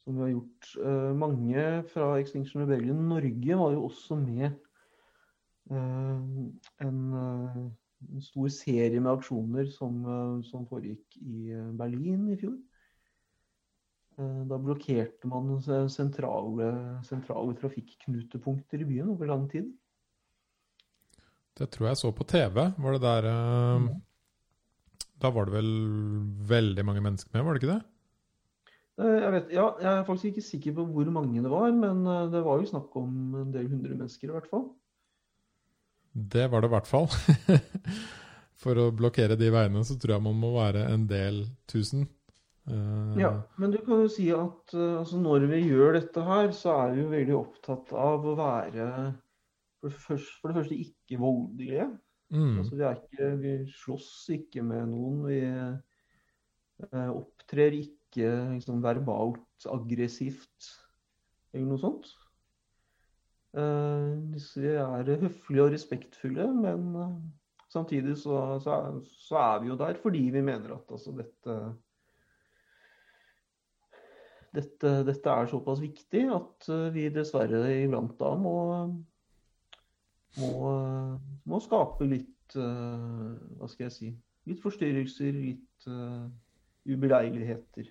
som 0.03 0.17
vi 0.17 0.25
har 0.25 0.35
gjort. 0.35 0.75
Eh, 0.83 1.09
Mange 1.23 1.65
fra 1.93 2.11
Extinction 2.21 2.65
Rebellion 2.65 3.01
Norge 3.09 3.61
var 3.61 3.73
jo 3.77 3.87
også 3.89 4.19
med 4.21 4.51
en, 5.71 6.49
en 6.83 6.97
stor 8.21 8.49
serie 8.51 8.99
med 8.99 9.13
aksjoner 9.13 9.69
som, 9.71 10.01
som 10.43 10.65
foregikk 10.67 11.15
i 11.23 11.55
Berlin 11.79 12.25
i 12.33 12.35
fjor. 12.41 12.57
Eh, 14.17 14.41
Da 14.49 14.57
blokkerte 14.61 15.29
man 15.29 15.55
sentrale, 15.89 16.67
sentrale 17.07 17.55
trafikknutepunkter 17.59 18.81
i 18.83 18.89
byen 18.89 19.09
over 19.15 19.31
lang 19.31 19.47
tid. 19.51 19.71
Det 21.57 21.69
tror 21.69 21.91
jeg 21.91 21.97
så 22.01 22.11
på 22.11 22.25
TV. 22.25 22.59
Var 22.77 22.95
det 22.97 23.01
der 23.03 23.29
eh, 23.29 23.87
Da 25.21 25.29
var 25.31 25.45
det 25.47 25.53
vel 25.55 25.73
veldig 26.49 26.85
mange 26.85 27.01
mennesker 27.05 27.33
med, 27.33 27.45
var 27.45 27.53
det 27.57 27.63
ikke 27.63 27.73
det? 27.75 27.83
Eh, 29.01 29.19
Jeg, 29.23 29.31
vet, 29.33 29.51
ja, 29.53 29.67
jeg 29.81 29.91
er 29.99 30.07
faktisk 30.07 30.31
ikke 30.31 30.47
sikker 30.49 30.77
på 30.79 30.85
hvor 30.93 31.11
mange 31.13 31.41
det 31.41 31.51
var, 31.51 31.71
men 31.73 32.05
eh, 32.05 32.29
det 32.33 32.43
var 32.45 32.61
jo 32.61 32.69
snakk 32.69 32.95
om 32.99 33.35
en 33.41 33.53
del 33.53 33.69
hundre 33.71 33.95
mennesker 33.95 34.29
i 34.29 34.35
hvert 34.35 34.49
fall. 34.51 34.67
Det 36.13 36.45
var 36.51 36.61
det 36.61 36.69
i 36.69 36.73
hvert 36.75 36.89
fall. 36.89 37.07
For 38.63 38.77
å 38.79 38.91
blokkere 38.95 39.35
de 39.35 39.49
veiene 39.51 39.81
så 39.83 39.97
tror 39.99 40.15
jeg 40.15 40.23
man 40.23 40.37
må 40.39 40.53
være 40.55 40.85
en 40.93 41.07
del 41.09 41.41
tusen. 41.67 42.05
Eh, 42.69 43.19
Ja, 43.19 43.31
men 43.59 43.71
du 43.73 43.77
kan 43.83 44.03
jo 44.05 44.09
si 44.11 44.29
at 44.31 44.73
eh, 44.73 44.97
altså 45.01 45.19
når 45.19 45.47
vi 45.51 45.61
gjør 45.67 45.97
dette 45.99 46.23
her, 46.23 46.51
så 46.55 46.77
er 46.85 46.93
vi 46.95 47.03
jo 47.03 47.11
veldig 47.11 47.35
opptatt 47.39 47.91
av 47.97 48.25
å 48.25 48.35
være 48.39 48.87
for 49.83 49.91
det 49.91 49.99
første, 49.99 50.37
for 50.39 50.47
det 50.51 50.57
første 50.61 50.79
ikke 50.79 51.19
voldelige. 51.19 51.89
mm, 52.31 52.57
Altså, 52.61 52.75
vi, 52.79 52.85
er 52.87 53.01
ikke, 53.01 53.31
vi 53.43 53.55
slåss 53.83 54.11
ikke 54.37 54.63
med 54.63 54.87
noen. 54.93 55.19
Vi 55.27 55.41
eh, 55.43 57.09
opptrer 57.11 57.75
ikke 57.81 58.29
liksom, 58.55 58.81
verbalt 58.83 59.67
aggressivt 59.67 60.71
eller 61.53 61.67
noe 61.67 61.81
sånt. 61.81 62.13
Eh, 63.53 64.13
vi 64.57 64.71
er 64.71 65.11
høflige 65.21 65.65
og 65.67 65.73
respektfulle, 65.75 66.47
men 66.63 66.87
eh, 66.95 67.17
samtidig 67.69 68.15
så, 68.23 68.59
så, 68.63 68.79
er, 68.79 69.01
så 69.27 69.37
er 69.43 69.59
vi 69.61 69.69
jo 69.73 69.77
der 69.83 69.99
fordi 70.01 70.23
vi 70.33 70.41
mener 70.41 70.77
at 70.79 70.95
altså, 70.95 71.13
dette 71.19 71.59
dette, 74.53 74.91
dette 75.07 75.33
er 75.33 75.49
såpass 75.49 75.81
viktig 75.81 76.27
at 76.33 76.69
eh, 76.71 76.89
vi 76.93 77.07
dessverre 77.13 77.63
iblant 77.81 78.13
da 78.19 78.33
må, 78.39 78.55
må, 80.41 80.53
må 81.49 81.61
skape 81.63 82.07
litt 82.09 82.57
eh, 82.59 83.33
Hva 83.57 83.69
skal 83.71 83.87
jeg 83.87 83.95
si 83.97 84.13
Litt 84.43 84.59
forstyrrelser, 84.59 85.31
litt 85.31 85.85
uh, 85.87 86.25
ubeleiligheter. 86.83 87.85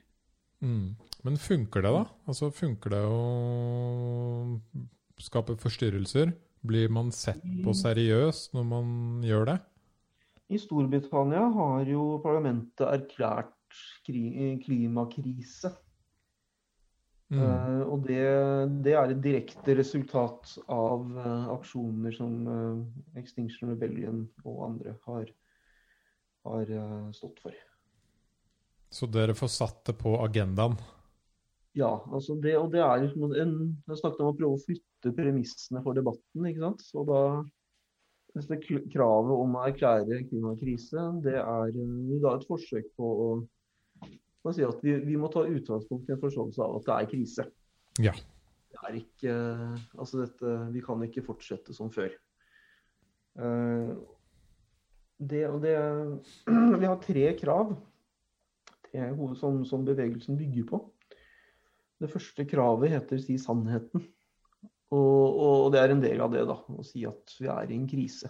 mm. 0.60 0.90
Men 1.24 1.38
funker 1.40 1.80
det, 1.80 1.92
da? 1.94 2.02
Altså, 2.28 2.50
funker 2.52 2.92
det 2.92 3.00
å 3.08 4.58
skape 5.16 5.56
forstyrrelser? 5.62 6.34
Blir 6.60 6.92
man 6.92 7.08
sett 7.16 7.40
på 7.64 7.72
seriøst 7.72 8.52
når 8.52 8.66
man 8.68 8.90
gjør 9.24 9.48
det? 9.48 9.56
I 10.52 10.60
Storbritannia 10.60 11.46
har 11.56 11.88
jo 11.88 12.18
parlamentet 12.20 12.84
erklært 12.84 13.80
klimakrise. 14.04 15.72
Mm. 17.32 17.40
Uh, 17.40 17.82
og 17.88 18.02
det, 18.04 18.22
det, 18.84 18.92
er 18.92 19.12
et 19.14 19.20
direkte 19.24 19.76
resultat 19.78 20.50
av 20.68 21.06
uh, 21.16 21.52
aksjoner 21.54 22.12
som 22.12 22.34
uh, 22.44 22.82
Extinction 23.16 23.70
Rebellion 23.72 24.26
og 24.44 24.58
andre 24.66 24.92
har, 25.06 25.30
har 26.44 26.72
stått 27.16 27.40
for. 27.40 27.56
Så 28.92 29.08
dere 29.08 29.36
får 29.38 29.48
satt 29.48 29.80
det 29.88 29.96
på 30.02 30.12
agendaen? 30.20 30.76
Ja. 31.72 32.02
altså 32.12 32.36
det, 32.36 32.52
og 32.60 32.68
det 32.74 32.82
er 32.84 32.98
liksom 33.00 33.30
en, 33.32 33.54
Jeg 33.88 34.00
snakket 34.02 34.20
om 34.20 34.34
å 34.34 34.36
prøve 34.36 34.58
å 34.58 34.60
flytte 34.66 35.14
premissene 35.16 35.80
for 35.80 35.96
debatten. 35.96 36.44
ikke 36.50 36.66
sant? 36.66 36.84
Så 36.84 37.06
da 37.08 37.22
kravet 38.92 39.32
om 39.32 39.56
å 39.56 39.64
erklære 39.68 40.22
klimakrise, 40.28 41.08
det 41.24 41.38
er, 41.40 41.72
er 41.72 42.28
et 42.34 42.46
forsøk 42.48 42.92
på 42.96 43.08
å 43.24 43.32
man 44.42 44.56
sier 44.56 44.72
at 44.72 44.80
vi, 44.82 44.96
vi, 45.06 45.18
må 45.20 45.30
ta 45.32 45.44
utgangspunkt 45.46 46.08
i 46.08 46.14
en 46.14 46.22
forståelse 46.22 46.62
av 46.64 46.80
at 46.80 46.88
det 46.88 46.96
er 46.96 47.10
krise. 47.12 47.46
Ja. 48.02 48.14
Det 48.72 48.80
er 48.88 48.98
ikke, 48.98 49.36
altså 50.00 50.24
dette, 50.24 50.56
vi 50.74 50.82
kan 50.82 51.04
ikke 51.06 51.24
fortsette 51.26 51.76
som 51.76 51.92
før. 51.94 52.14
Det 55.22 55.42
og 55.46 55.62
det, 55.62 55.76
vi 56.82 56.88
har 56.88 56.98
tre 57.04 57.26
krav 57.38 57.76
tre 58.92 59.08
som, 59.40 59.62
som, 59.64 59.84
bevegelsen 59.84 60.36
bygger 60.36 60.66
på. 60.68 60.82
Det 62.02 62.10
første 62.10 62.44
kravet 62.44 62.90
heter 62.90 63.18
'si 63.18 63.38
sannheten'. 63.38 64.04
Og, 64.92 65.38
og, 65.40 65.72
det 65.72 65.80
er 65.80 65.90
en 65.90 66.02
del 66.02 66.20
av 66.20 66.32
det, 66.32 66.44
da. 66.44 66.58
Å 66.68 66.84
si 66.84 67.06
at 67.08 67.32
vi 67.40 67.48
er 67.48 67.70
i 67.70 67.76
en 67.78 67.88
krise. 67.88 68.28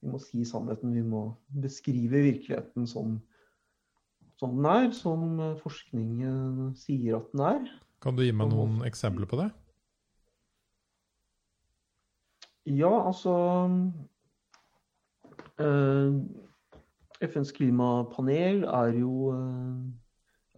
Vi 0.00 0.12
må 0.12 0.20
si 0.22 0.44
sannheten. 0.46 0.92
Vi 0.94 1.02
må 1.02 1.34
beskrive 1.50 2.22
virkeligheten 2.22 2.86
som, 2.86 3.16
som 4.40 4.56
den 4.56 4.68
er, 4.70 4.88
som 4.96 5.38
forskningen 5.60 6.72
sier 6.78 7.18
at 7.20 7.28
den 7.32 7.44
er. 7.46 7.68
Kan 8.02 8.16
du 8.16 8.24
gi 8.24 8.32
meg 8.36 8.50
noen 8.50 8.82
eksempler 8.86 9.28
på 9.30 9.38
det? 9.40 9.50
Ja, 12.64 12.90
altså 13.06 13.34
øh, 15.60 16.18
FNs 17.20 17.52
klimapanel 17.52 18.64
er 18.64 18.98
jo, 18.98 19.34
øh, 19.36 19.84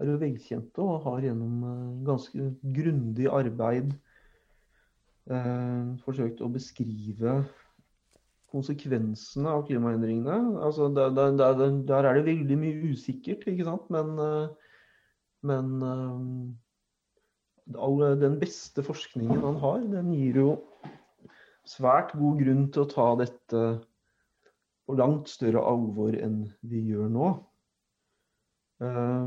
er 0.01 0.11
jo 0.13 0.19
velkjente 0.23 0.83
og 0.83 1.03
har 1.07 1.27
gjennom 1.27 2.05
ganske 2.07 2.51
grundig 2.63 3.31
arbeid 3.33 3.95
forsøkt 5.27 6.39
å 6.39 6.49
beskrive 6.55 7.41
konsekvensene 8.57 9.53
av 9.53 9.65
klimaendringene. 9.69 10.59
Altså, 10.65 10.91
der, 10.97 11.13
der, 11.17 11.37
der, 11.87 12.09
er 12.09 12.19
det 12.19 12.27
veldig 12.27 12.61
mye 12.61 12.93
usikkert, 12.93 13.47
ikke 13.51 13.67
sant. 13.69 13.91
Men, 13.95 14.15
eh, 14.23 14.47
men 15.47 15.75
all, 17.77 18.01
den 18.21 18.39
beste 18.41 18.83
forskningen 18.87 19.43
man 19.45 19.61
har, 19.63 19.85
den 19.93 20.11
gir 20.17 20.41
jo 20.43 20.51
svært 21.67 22.15
god 22.19 22.41
grunn 22.43 22.67
til 22.73 22.85
å 22.85 22.91
ta 22.91 23.07
dette 23.21 23.63
på 24.87 24.95
langt 24.99 25.31
større 25.31 25.63
alvor 25.67 26.15
enn 26.15 26.45
vi 26.67 26.85
gjør 26.91 27.11
nå. 27.13 27.31
Eh, 27.31 27.47
Eh, 28.85 29.25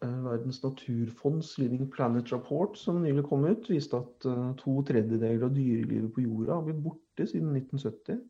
Verdens 0.00 0.62
naturfonds 0.62 1.58
Living 1.58 1.90
Planet 1.90 2.32
Rapport, 2.32 2.76
som 2.78 3.00
nylig 3.02 3.24
kom 3.26 3.44
ut, 3.48 3.66
viste 3.70 3.98
at 3.98 4.26
uh, 4.30 4.52
to 4.60 4.76
tredjedeler 4.86 5.48
av 5.48 5.54
dyrelivet 5.56 6.12
på 6.14 6.22
jorda 6.22 6.54
har 6.54 6.66
blitt 6.68 6.82
borte 6.84 7.26
siden 7.26 7.56
1970. 7.58 8.20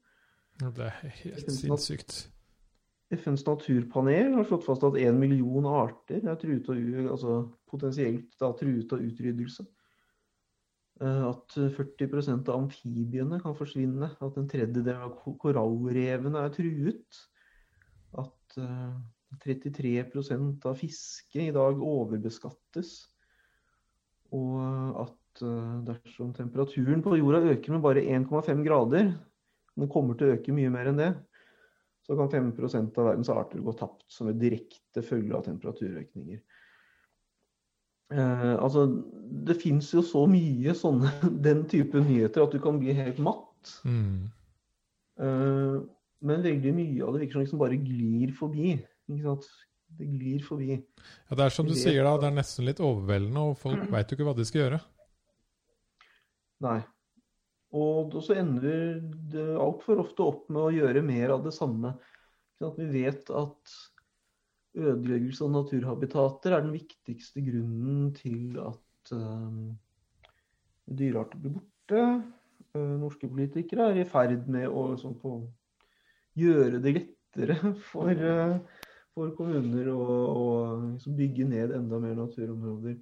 Ja, 0.63 0.71
det 0.75 0.87
er 0.87 1.13
helt 1.21 1.53
sinnssykt. 1.53 2.17
FNs 3.13 3.45
naturpanel 3.47 4.35
har 4.37 4.49
slått 4.49 4.65
fast 4.65 4.85
at 4.85 4.97
én 5.01 5.21
million 5.21 5.69
arter 5.69 6.25
er 6.25 6.41
truet 6.41 6.67
av, 6.73 6.81
altså 7.13 7.37
potensielt 7.69 8.33
da, 8.41 8.51
truet 8.57 8.97
av 8.97 9.05
utryddelse. 9.05 9.69
Uh, 11.05 11.29
at 11.35 11.61
40% 11.77 12.49
av 12.49 12.63
amfibiene 12.63 13.43
kan 13.45 13.57
forsvinne. 13.61 14.15
At 14.25 14.41
en 14.41 14.49
tredjedel 14.49 15.05
av 15.05 15.21
korallrevene 15.21 16.49
er 16.49 16.57
truet. 16.57 17.25
At 18.17 18.57
33% 19.45 20.67
av 20.67 20.77
fisket 20.81 21.49
i 21.51 21.55
dag 21.55 21.81
overbeskattes. 21.85 22.93
Og 24.35 25.01
at 25.05 25.43
eh, 25.45 25.75
dersom 25.89 26.35
temperaturen 26.37 27.05
på 27.05 27.17
jorda 27.19 27.43
øker 27.55 27.77
med 27.77 27.85
bare 27.85 28.05
1,5 28.05 28.65
grader, 28.67 29.13
den 29.79 29.91
kommer 29.93 30.19
til 30.19 30.29
å 30.29 30.37
øke 30.37 30.55
mye 30.57 30.73
mer 30.75 30.91
enn 30.91 31.01
det, 31.01 31.13
så 32.09 32.17
kan 32.17 32.31
5% 32.33 32.97
av 32.99 33.11
verdens 33.11 33.29
arter 33.33 33.61
gå 33.61 33.75
tapt 33.77 34.07
som 34.13 34.31
en 34.31 34.41
direkte 34.41 35.05
følge 35.05 35.37
av 35.37 35.45
temperaturøkninger. 35.45 36.41
Eh, 38.09 38.55
altså, 38.57 38.87
det 39.45 39.59
fins 39.61 39.91
jo 39.93 40.01
så 40.05 40.25
mye 40.31 40.73
sånne, 40.77 41.13
den 41.47 41.67
type 41.69 42.01
nyheter 42.01 42.47
at 42.47 42.57
du 42.57 42.61
kan 42.65 42.81
bli 42.81 42.97
helt 42.97 43.21
matt. 43.21 43.75
Mm. 43.85 44.29
Eh, 45.21 45.77
men 46.29 46.47
veldig 46.47 46.73
mye 46.75 47.05
av 47.05 47.15
det 47.15 47.23
virker 47.23 47.39
som 47.39 47.45
liksom 47.45 47.61
bare 47.61 47.79
glir 47.83 48.33
forbi. 48.37 48.79
Ikke 49.09 49.25
sant? 49.25 49.49
Det 49.99 50.05
glir 50.05 50.43
forbi. 50.45 50.75
Ja, 50.77 51.37
Det 51.37 51.45
er 51.47 51.55
som 51.55 51.67
du 51.67 51.73
det, 51.73 51.81
sier, 51.81 52.05
da. 52.05 52.19
Det 52.21 52.29
er 52.29 52.37
nesten 52.37 52.69
litt 52.69 52.83
overveldende, 52.85 53.45
og 53.51 53.59
folk 53.61 53.87
veit 53.95 54.11
jo 54.11 54.19
ikke 54.19 54.29
hva 54.29 54.37
de 54.37 54.47
skal 54.49 54.65
gjøre. 54.65 54.81
Nei. 56.67 56.79
Og 57.79 58.15
så 58.25 58.39
ender 58.41 59.01
det 59.33 59.45
altfor 59.61 60.01
ofte 60.01 60.25
opp 60.25 60.47
med 60.53 60.63
å 60.63 60.73
gjøre 60.73 61.05
mer 61.05 61.35
av 61.35 61.45
det 61.45 61.53
samme. 61.57 61.93
Vi 62.59 62.87
vet 62.91 63.29
at 63.31 63.75
ødeleggelse 64.79 65.45
av 65.45 65.53
naturhabitater 65.53 66.55
er 66.55 66.65
den 66.65 66.75
viktigste 66.75 67.43
grunnen 67.45 68.11
til 68.17 68.59
at 68.63 69.13
um, 69.15 69.77
dyrearter 70.89 71.43
blir 71.43 71.59
borte. 71.59 72.03
Uh, 72.77 72.97
norske 73.03 73.29
politikere 73.29 73.91
er 73.93 74.03
i 74.03 74.09
ferd 74.09 74.49
med 74.51 74.69
å 74.69 74.91
sånn 75.01 75.17
på, 75.21 75.39
gjøre 76.39 76.81
det 76.85 76.95
lettere 76.99 77.59
for 77.91 78.13
uh, 78.13 78.59
for 79.19 79.35
kommuner 79.37 79.91
å, 79.93 80.01
å 80.33 80.49
liksom 80.95 81.17
bygge 81.19 81.47
ned 81.51 81.75
enda 81.77 81.99
mer 82.03 82.15
naturområder. 82.19 82.99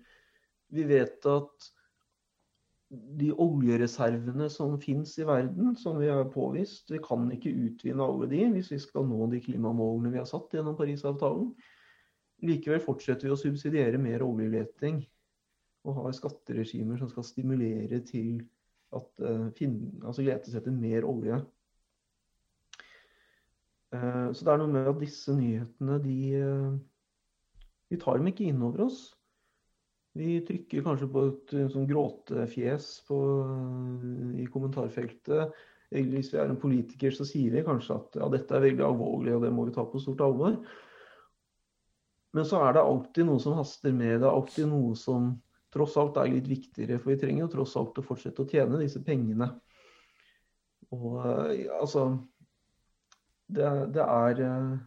Vi 0.75 0.85
vet 0.89 1.29
at 1.31 1.71
de 2.91 3.33
oljereservene 3.43 4.47
som 4.53 4.77
finnes 4.83 5.17
i 5.19 5.27
verden, 5.27 5.75
som 5.79 5.99
vi 5.99 6.09
har 6.11 6.29
påvist, 6.31 6.91
vi 6.93 7.01
kan 7.03 7.27
ikke 7.35 7.55
utvinne 7.67 8.05
alle 8.05 8.29
de 8.31 8.45
hvis 8.55 8.71
vi 8.73 8.79
skal 8.83 9.09
nå 9.09 9.27
de 9.33 9.43
klimamålene 9.43 10.15
vi 10.15 10.21
har 10.23 10.29
satt 10.31 10.55
gjennom 10.55 10.79
Parisavtalen. 10.79 11.51
Likevel 12.47 12.83
fortsetter 12.85 13.27
vi 13.27 13.35
å 13.35 13.41
subsidiere 13.41 13.99
mer 14.01 14.23
oljeleting 14.23 15.01
og 15.87 15.99
har 16.03 16.15
skatteregimer 16.15 16.99
som 17.01 17.11
skal 17.11 17.27
stimulere 17.27 18.01
til 18.07 18.41
at 18.95 19.23
uh, 19.23 19.49
finne, 19.57 19.91
altså 20.05 20.25
letes 20.27 20.55
etter 20.59 20.75
mer 20.75 21.07
olje. 21.09 21.41
Eh, 23.97 24.33
så 24.33 24.47
det 24.47 24.53
er 24.53 24.63
noe 24.63 24.73
med 24.73 24.89
at 24.91 24.99
disse 25.01 25.35
nyhetene, 25.37 26.01
de, 26.03 26.17
eh, 26.41 26.73
vi 27.93 28.01
tar 28.03 28.19
dem 28.19 28.31
ikke 28.31 28.49
inn 28.51 28.65
over 28.67 28.87
oss. 28.89 29.01
Vi 30.17 30.41
trykker 30.49 30.85
kanskje 30.85 31.11
på 31.13 31.25
et 31.29 31.55
sånn 31.73 31.89
gråtefjes 31.89 32.89
på, 33.09 33.21
eh, 33.47 34.43
i 34.43 34.47
kommentarfeltet. 34.53 35.53
Hvis 35.91 36.33
vi 36.33 36.39
er 36.39 36.51
en 36.51 36.59
politiker, 36.59 37.13
så 37.15 37.25
sier 37.25 37.53
vi 37.53 37.63
kanskje 37.63 37.95
at 37.95 38.17
ja, 38.19 38.29
dette 38.29 38.57
er 38.57 38.65
veldig 38.65 38.83
alvorlig, 38.83 39.37
og 39.37 39.43
det 39.43 39.53
må 39.53 39.67
vi 39.67 39.73
ta 39.77 39.85
på 39.85 40.01
stort 40.03 40.21
alvor. 40.21 40.57
Men 42.35 42.45
så 42.45 42.59
er 42.67 42.73
det 42.75 42.83
alltid 42.83 43.27
noe 43.27 43.39
som 43.39 43.55
haster 43.55 43.93
med. 43.93 44.21
Det 44.21 44.27
er 44.27 44.35
alltid 44.35 44.67
noe 44.69 44.97
som 44.97 45.41
tross 45.73 45.97
alt 45.97 46.17
er 46.17 46.33
litt 46.33 46.49
viktigere. 46.49 46.99
For 46.99 47.13
vi 47.15 47.21
trenger 47.21 47.47
jo 47.47 47.53
tross 47.55 47.77
alt 47.77 47.97
å 47.97 48.03
fortsette 48.03 48.43
å 48.43 48.51
tjene 48.51 48.81
disse 48.83 49.01
pengene. 49.05 49.61
Og 50.91 51.23
altså 51.23 52.27
det, 53.47 53.67
det, 53.95 54.03
er 54.03 54.41
eh, 54.43 54.79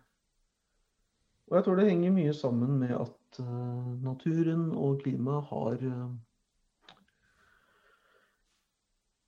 Og 1.48 1.58
jeg 1.58 1.66
tror 1.66 1.80
det 1.80 1.88
henger 1.90 2.16
mye 2.16 2.34
sammen 2.36 2.76
med 2.82 2.92
at 2.96 3.40
uh, 3.40 3.94
naturen 4.04 4.70
og 4.76 5.00
klimaet 5.04 5.48
har 5.52 5.86
uh, 5.88 6.12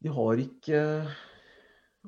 De 0.03 0.11
har 0.11 0.43
ikke 0.43 0.83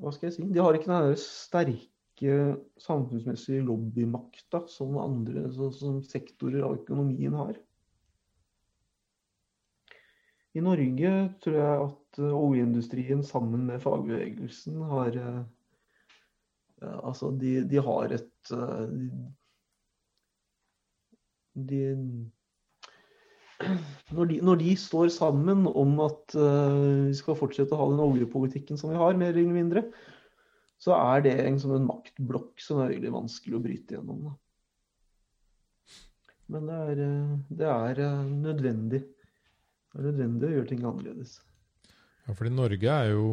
Hva 0.01 0.13
skal 0.13 0.27
jeg 0.27 0.35
si? 0.35 0.49
De 0.51 0.61
har 0.61 0.75
ikke 0.75 0.91
den 0.91 1.17
sterke 1.21 2.37
samfunnsmessige 2.81 3.63
lobbymakta 3.65 4.63
som 4.71 4.97
andre 5.01 5.47
som 5.53 5.99
sektorer 6.05 6.63
av 6.65 6.79
økonomien 6.79 7.33
har. 7.37 7.57
I 10.53 10.61
Norge 10.65 11.11
tror 11.43 11.57
jeg 11.57 11.83
at 11.83 12.19
oljeindustrien 12.23 13.23
sammen 13.25 13.67
med 13.69 13.81
fagbevegelsen 13.81 14.81
har 14.89 15.17
Altså, 17.03 17.31
de, 17.39 17.55
de 17.69 17.81
har 17.83 18.15
et 18.15 18.53
eh, 18.55 18.93
de, 21.53 21.81
når, 24.11 24.25
de, 24.31 24.39
når 24.41 24.61
de, 24.61 24.71
står 24.79 25.11
sammen 25.13 25.67
om 25.69 25.93
at 26.03 26.35
uh, 26.35 27.07
vi 27.07 27.13
skal 27.17 27.37
fortsette 27.37 27.75
å 27.75 27.79
ha 27.79 27.89
den 27.91 28.01
oljepolitikken 28.03 28.79
som 28.79 28.91
vi 28.91 28.97
har, 28.99 29.15
mer 29.19 29.35
eller 29.35 29.53
mindre, 29.53 29.85
så 30.81 30.97
er 30.97 31.23
det 31.27 31.35
en, 31.45 31.59
en 31.77 31.85
maktblokk 31.87 32.59
som 32.61 32.81
er 32.83 32.95
veldig 32.95 33.13
vanskelig 33.13 33.55
å 33.55 33.63
bryte 33.63 33.95
gjennom. 33.95 34.25
Da. 34.27 34.33
Men 36.51 36.67
det 36.67 36.79
er, 36.81 37.01
eh, 37.05 37.35
det 37.61 37.69
er 37.71 38.03
eh, 38.03 38.23
nødvendig. 38.43 39.01
Det 39.93 40.01
er 40.01 40.07
nødvendig 40.09 40.49
å 40.49 40.53
gjøre 40.57 40.69
ting 40.73 40.83
annerledes. 40.89 41.37
Ja, 42.25 42.35
fordi 42.35 42.51
Norge 42.55 42.97
er 42.97 43.13
jo 43.13 43.23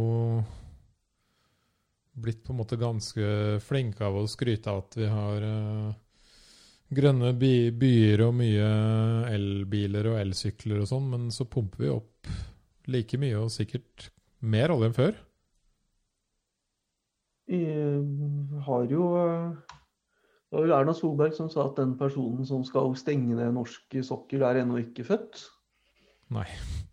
blitt 2.22 2.44
på 2.44 2.54
en 2.54 2.60
måte 2.60 2.78
ganske 2.80 3.58
flinke 3.64 4.04
av 4.06 4.20
å 4.20 4.28
skryte 4.30 4.72
av 4.72 4.84
at 4.84 4.96
vi 5.00 5.08
har 5.10 5.46
uh, 5.46 5.90
grønne 6.90 7.32
by 7.38 7.54
byer 7.80 8.24
og 8.26 8.36
mye 8.40 8.70
elbiler 9.30 10.12
og 10.12 10.20
elsykler 10.20 10.82
og 10.82 10.90
sånn, 10.90 11.10
men 11.12 11.28
så 11.34 11.46
pumper 11.50 11.84
vi 11.84 11.92
opp 11.94 12.30
like 12.90 13.18
mye 13.20 13.38
og 13.38 13.52
sikkert 13.54 14.10
mer 14.40 14.72
olje 14.74 14.90
enn 14.90 14.96
før. 14.96 15.18
Vi 17.50 17.60
har 18.66 18.86
jo 18.90 19.04
det 20.50 20.58
var 20.58 20.64
vel 20.66 20.74
Erna 20.74 20.94
Solberg 20.98 21.34
som 21.36 21.46
sa 21.50 21.68
at 21.68 21.76
den 21.78 21.92
personen 21.98 22.46
som 22.46 22.64
skal 22.66 22.90
stenge 22.98 23.36
ned 23.38 23.54
norsk 23.54 23.94
sokkel, 24.02 24.42
er 24.42 24.64
ennå 24.64 24.80
ikke 24.80 25.06
født. 25.06 25.44
Nei. 26.34 26.46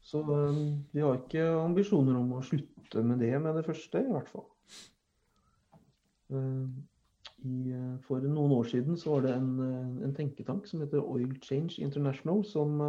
Så 0.05 0.21
vi 0.21 1.01
har 1.01 1.17
ikke 1.17 1.47
ambisjoner 1.63 2.19
om 2.19 2.35
å 2.37 2.43
slutte 2.45 3.01
med 3.01 3.17
det 3.21 3.33
med 3.41 3.57
det 3.57 3.65
første, 3.65 4.03
i 4.03 4.13
hvert 4.13 4.29
fall. 4.29 4.45
Uh, 6.33 6.67
i, 7.45 7.71
uh, 7.71 7.95
for 8.07 8.23
noen 8.23 8.55
år 8.57 8.67
siden 8.71 8.97
så 8.99 9.15
var 9.15 9.27
det 9.27 9.35
en, 9.37 9.53
uh, 9.61 10.03
en, 10.03 10.15
tenketank 10.17 10.67
som 10.67 10.81
heter 10.83 11.03
Oil 11.03 11.31
Change 11.43 11.79
International, 11.83 12.43
som 12.47 12.81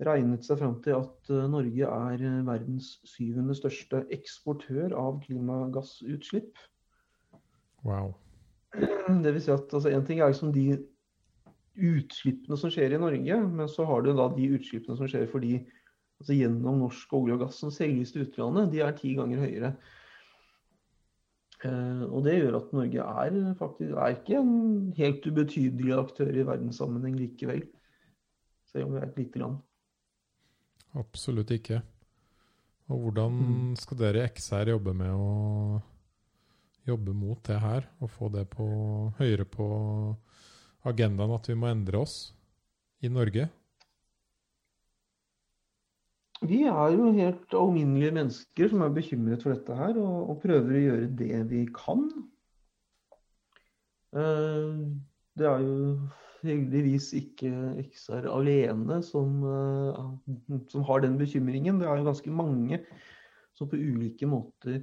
regnet 0.00 0.46
seg 0.46 0.56
fram 0.62 0.78
til 0.80 0.96
at 0.96 1.30
Norge 1.52 1.84
er 1.84 2.22
verdens 2.46 2.94
syvende 3.04 3.52
største 3.52 4.00
eksportør 4.16 4.94
av 4.96 5.18
klimagassutslipp. 5.26 6.56
Wow. 7.84 8.14
Det 9.24 9.34
vil 9.34 9.44
si 9.44 9.52
at 9.52 9.74
altså, 9.74 9.90
En 9.92 10.06
ting 10.08 10.22
er 10.22 10.32
liksom 10.32 10.54
de 10.56 10.78
utslippene 11.80 12.56
som 12.60 12.72
skjer 12.72 12.96
i 12.96 13.02
Norge, 13.02 13.36
men 13.44 13.68
så 13.68 13.84
har 13.88 14.04
du 14.04 14.14
da 14.16 14.30
de 14.32 14.48
utslippene 14.56 14.96
som 14.96 15.08
skjer 15.10 15.28
fordi 15.30 15.58
altså 16.20 16.36
gjennom 16.36 16.80
norsk 16.82 17.12
olje 17.16 17.36
og 17.36 17.44
gass 17.44 17.60
som 17.62 17.72
selges 17.72 18.12
til 18.12 18.26
utlandet, 18.26 18.72
de 18.72 18.82
er 18.84 18.96
ti 18.96 19.14
ganger 19.16 19.44
høyere. 19.44 19.74
Eh, 21.68 22.02
og 22.08 22.24
det 22.24 22.38
gjør 22.38 22.56
at 22.60 22.72
Norge 22.72 23.04
er 23.04 23.54
faktisk 23.58 23.92
er 23.92 24.14
ikke 24.16 24.38
en 24.40 24.92
helt 24.96 25.26
ubetydelig 25.26 25.96
aktør 25.98 26.32
i 26.32 26.46
verdenssammenheng 26.46 27.18
likevel. 27.20 27.66
Selv 28.70 28.86
om 28.86 28.94
vi 28.94 29.00
er 29.00 29.08
et 29.08 29.18
lite 29.18 29.42
land. 29.42 29.58
Absolutt 31.00 31.52
ikke. 31.54 31.82
Og 32.90 33.04
hvordan 33.04 33.36
mm. 33.38 33.76
skal 33.78 34.00
dere 34.00 34.24
i 34.24 34.30
XR 34.32 34.72
jobbe 34.72 34.94
med 34.96 35.12
å 35.14 35.80
jobbe 36.88 37.14
mot 37.14 37.38
det 37.46 37.60
her 37.62 37.86
og 38.00 38.10
få 38.10 38.30
det 38.34 38.46
på, 38.50 38.66
høyere 39.20 39.46
på 39.46 39.66
agendaen 40.88 41.36
at 41.36 41.50
vi 41.50 41.58
må 41.58 41.68
endre 41.70 42.00
oss 42.02 42.16
i 43.04 43.10
Norge? 43.12 43.46
Vi 46.48 46.62
er 46.64 46.94
jo 46.94 47.10
helt 47.12 47.52
alminnelige 47.56 48.14
mennesker 48.16 48.70
som 48.72 48.84
er 48.84 48.94
bekymret 48.96 49.42
for 49.44 49.52
dette 49.52 49.76
her, 49.76 49.98
og, 50.00 50.30
og 50.32 50.40
prøver 50.40 50.76
å 50.76 50.84
gjøre 50.86 51.10
det 51.18 51.42
vi 51.50 51.66
kan. 51.76 52.06
Uh, 54.16 54.88
det 55.38 55.46
er 55.46 55.66
jo 55.66 55.76
heldigvis 56.40 57.10
ikke 57.18 57.50
XR 57.84 58.30
alene 58.32 59.02
som, 59.04 59.36
uh, 59.44 60.00
som, 60.72 60.86
har 60.88 61.04
den 61.04 61.18
bekymringen. 61.20 61.78
Det 61.82 61.88
er 61.88 62.00
jo 62.00 62.08
ganske 62.08 62.32
mange 62.32 62.80
som 63.56 63.68
på 63.68 63.76
ulike 63.76 64.28
måter 64.30 64.80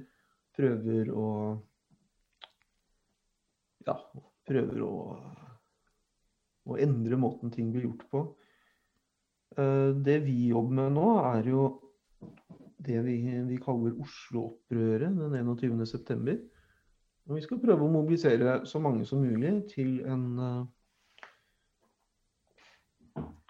prøver 0.58 1.10
å 1.10 1.28
ja, 3.88 3.96
prøver 4.48 4.82
å, 4.84 4.94
å, 6.68 6.76
endre 6.78 7.18
måten 7.20 7.52
ting 7.54 7.72
blir 7.72 7.88
gjort 7.88 8.04
på. 8.12 8.22
Eh, 9.58 9.90
det 10.06 10.18
vi 10.18 10.48
jobber 10.52 10.74
med 10.78 10.92
nå, 10.94 11.06
er 11.32 11.48
jo 11.50 11.62
det 12.88 13.00
vi, 13.04 13.16
vi 13.48 13.56
kaller 13.62 13.96
Oslo-opprøret 14.04 15.16
den 15.18 15.50
21.9. 15.50 16.36
Vi 17.28 17.44
skal 17.44 17.60
prøve 17.60 17.84
å 17.84 17.92
mobilisere 17.92 18.60
så 18.68 18.80
mange 18.80 19.04
som 19.08 19.20
mulig 19.20 19.50
til 19.72 19.98
en, 20.08 20.28
eh, 20.44 20.62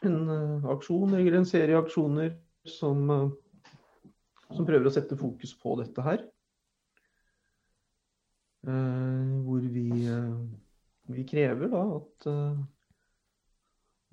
en 0.09 0.19
eh, 0.33 0.71
aksjon 0.73 1.13
eller 1.19 1.39
en 1.39 1.51
serie 1.51 1.79
aksjoner 1.79 2.33
som, 2.65 3.05
som 4.49 4.67
prøver 4.67 4.89
å 4.89 4.95
sette 4.97 5.21
fokus 5.21 5.55
på 5.61 5.77
dette 5.83 6.05
her. 6.05 6.25
Hvor 8.69 9.63
vi, 9.71 9.87
vi, 11.09 11.23
krever 11.31 11.71
da 11.73 11.83
at 11.95 12.27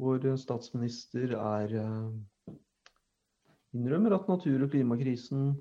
vår 0.02 0.36
statsminister 0.40 1.36
er 1.38 1.76
innrømmer 3.76 4.16
at 4.16 4.30
natur- 4.32 4.66
og 4.66 4.72
klimakrisen 4.74 5.54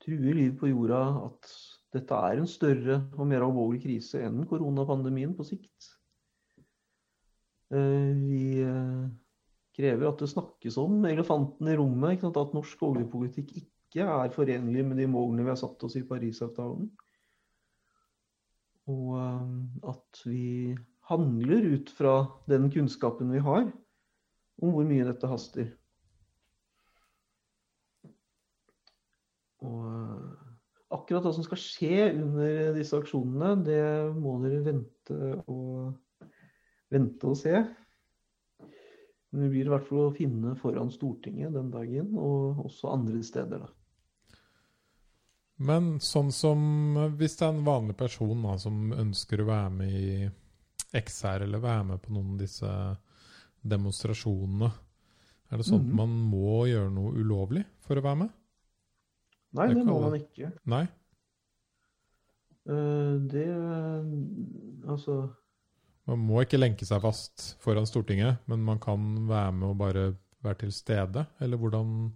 truer 0.00 0.36
liv 0.36 0.56
på 0.60 0.70
jorda, 0.70 1.00
at 1.28 1.50
dette 1.94 2.20
er 2.30 2.40
en 2.40 2.48
større 2.48 3.00
og 3.18 3.26
mer 3.28 3.44
alvorlig 3.44 3.82
krise 3.84 4.22
enn 4.24 4.46
koronapandemien 4.48 5.34
på 5.36 5.44
sikt. 5.48 5.90
Vi 7.70 8.64
krever 9.76 10.08
at 10.08 10.22
det 10.22 10.30
snakkes 10.32 10.78
om 10.80 11.04
elefanten 11.08 11.68
i 11.70 11.76
rommet, 11.78 12.24
at 12.24 12.56
norsk 12.56 12.82
oljepolitikk 12.88 13.52
ikke 13.60 14.06
er 14.06 14.32
forenlig 14.34 14.84
med 14.86 15.00
de 15.02 15.08
målene 15.10 15.44
vi 15.44 15.52
har 15.52 15.60
satt 15.60 15.82
oss 15.86 15.96
i 15.98 16.06
Parisavtalen. 16.06 16.88
Og 18.90 19.14
at 19.92 20.22
vi 20.26 20.74
handler 21.10 21.66
ut 21.74 21.90
fra 21.90 22.14
den 22.50 22.70
kunnskapen 22.72 23.32
vi 23.34 23.42
har 23.44 23.66
om 24.60 24.74
hvor 24.74 24.86
mye 24.86 25.06
dette 25.08 25.28
haster. 25.30 25.70
Og 29.64 29.80
uh, 29.84 30.30
akkurat 30.94 31.26
hva 31.26 31.32
som 31.36 31.44
skal 31.46 31.60
skje 31.60 32.06
under 32.14 32.72
disse 32.76 32.96
aksjonene, 32.96 33.54
det 33.66 33.82
må 34.16 34.38
dere 34.44 34.62
vente 34.66 35.18
og, 35.50 35.92
vente 36.92 37.28
og 37.28 37.36
se. 37.40 37.58
Men 39.30 39.46
vi 39.46 39.50
blir 39.52 39.68
i 39.68 39.74
hvert 39.74 39.86
fall 39.86 40.08
å 40.08 40.14
finne 40.14 40.56
foran 40.58 40.90
Stortinget 40.90 41.54
den 41.54 41.70
dagen, 41.70 42.16
og 42.18 42.64
også 42.66 42.90
andre 42.96 43.22
steder. 43.26 43.62
da. 43.62 43.70
Men 45.60 45.98
sånn 46.00 46.32
som 46.32 46.60
hvis 47.20 47.36
det 47.38 47.46
er 47.46 47.52
en 47.52 47.66
vanlig 47.66 47.94
person 48.00 48.46
da, 48.46 48.56
som 48.58 48.94
ønsker 48.96 49.42
å 49.42 49.50
være 49.50 49.72
med 49.76 49.92
i 49.92 50.12
XR, 50.96 51.46
eller 51.46 51.62
være 51.62 51.86
med 51.92 52.02
på 52.02 52.14
noen 52.14 52.34
av 52.34 52.42
disse 52.42 52.70
demonstrasjonene, 53.60 54.70
er 55.50 55.58
det 55.60 55.66
sånn 55.66 55.82
mm. 55.82 55.90
at 55.90 55.98
man 55.98 56.14
må 56.30 56.64
gjøre 56.70 56.90
noe 56.94 57.12
ulovlig 57.18 57.64
for 57.82 57.98
å 57.98 58.04
være 58.04 58.22
med? 58.22 58.32
Nei, 59.58 59.66
det, 59.66 59.80
det 59.80 59.84
må 59.88 59.98
man 60.04 60.16
ikke. 60.18 60.50
Nei? 60.70 60.84
Uh, 62.70 63.16
det 63.32 63.46
Altså 64.84 65.14
Man 66.06 66.20
må 66.28 66.42
ikke 66.44 66.60
lenke 66.60 66.86
seg 66.86 67.00
fast 67.02 67.54
foran 67.64 67.88
Stortinget, 67.88 68.42
men 68.50 68.62
man 68.62 68.78
kan 68.82 69.00
være 69.30 69.54
med 69.56 69.68
og 69.72 69.78
bare 69.80 70.04
være 70.44 70.60
til 70.64 70.74
stede? 70.74 71.24
Eller 71.40 71.58
hvordan 71.60 72.12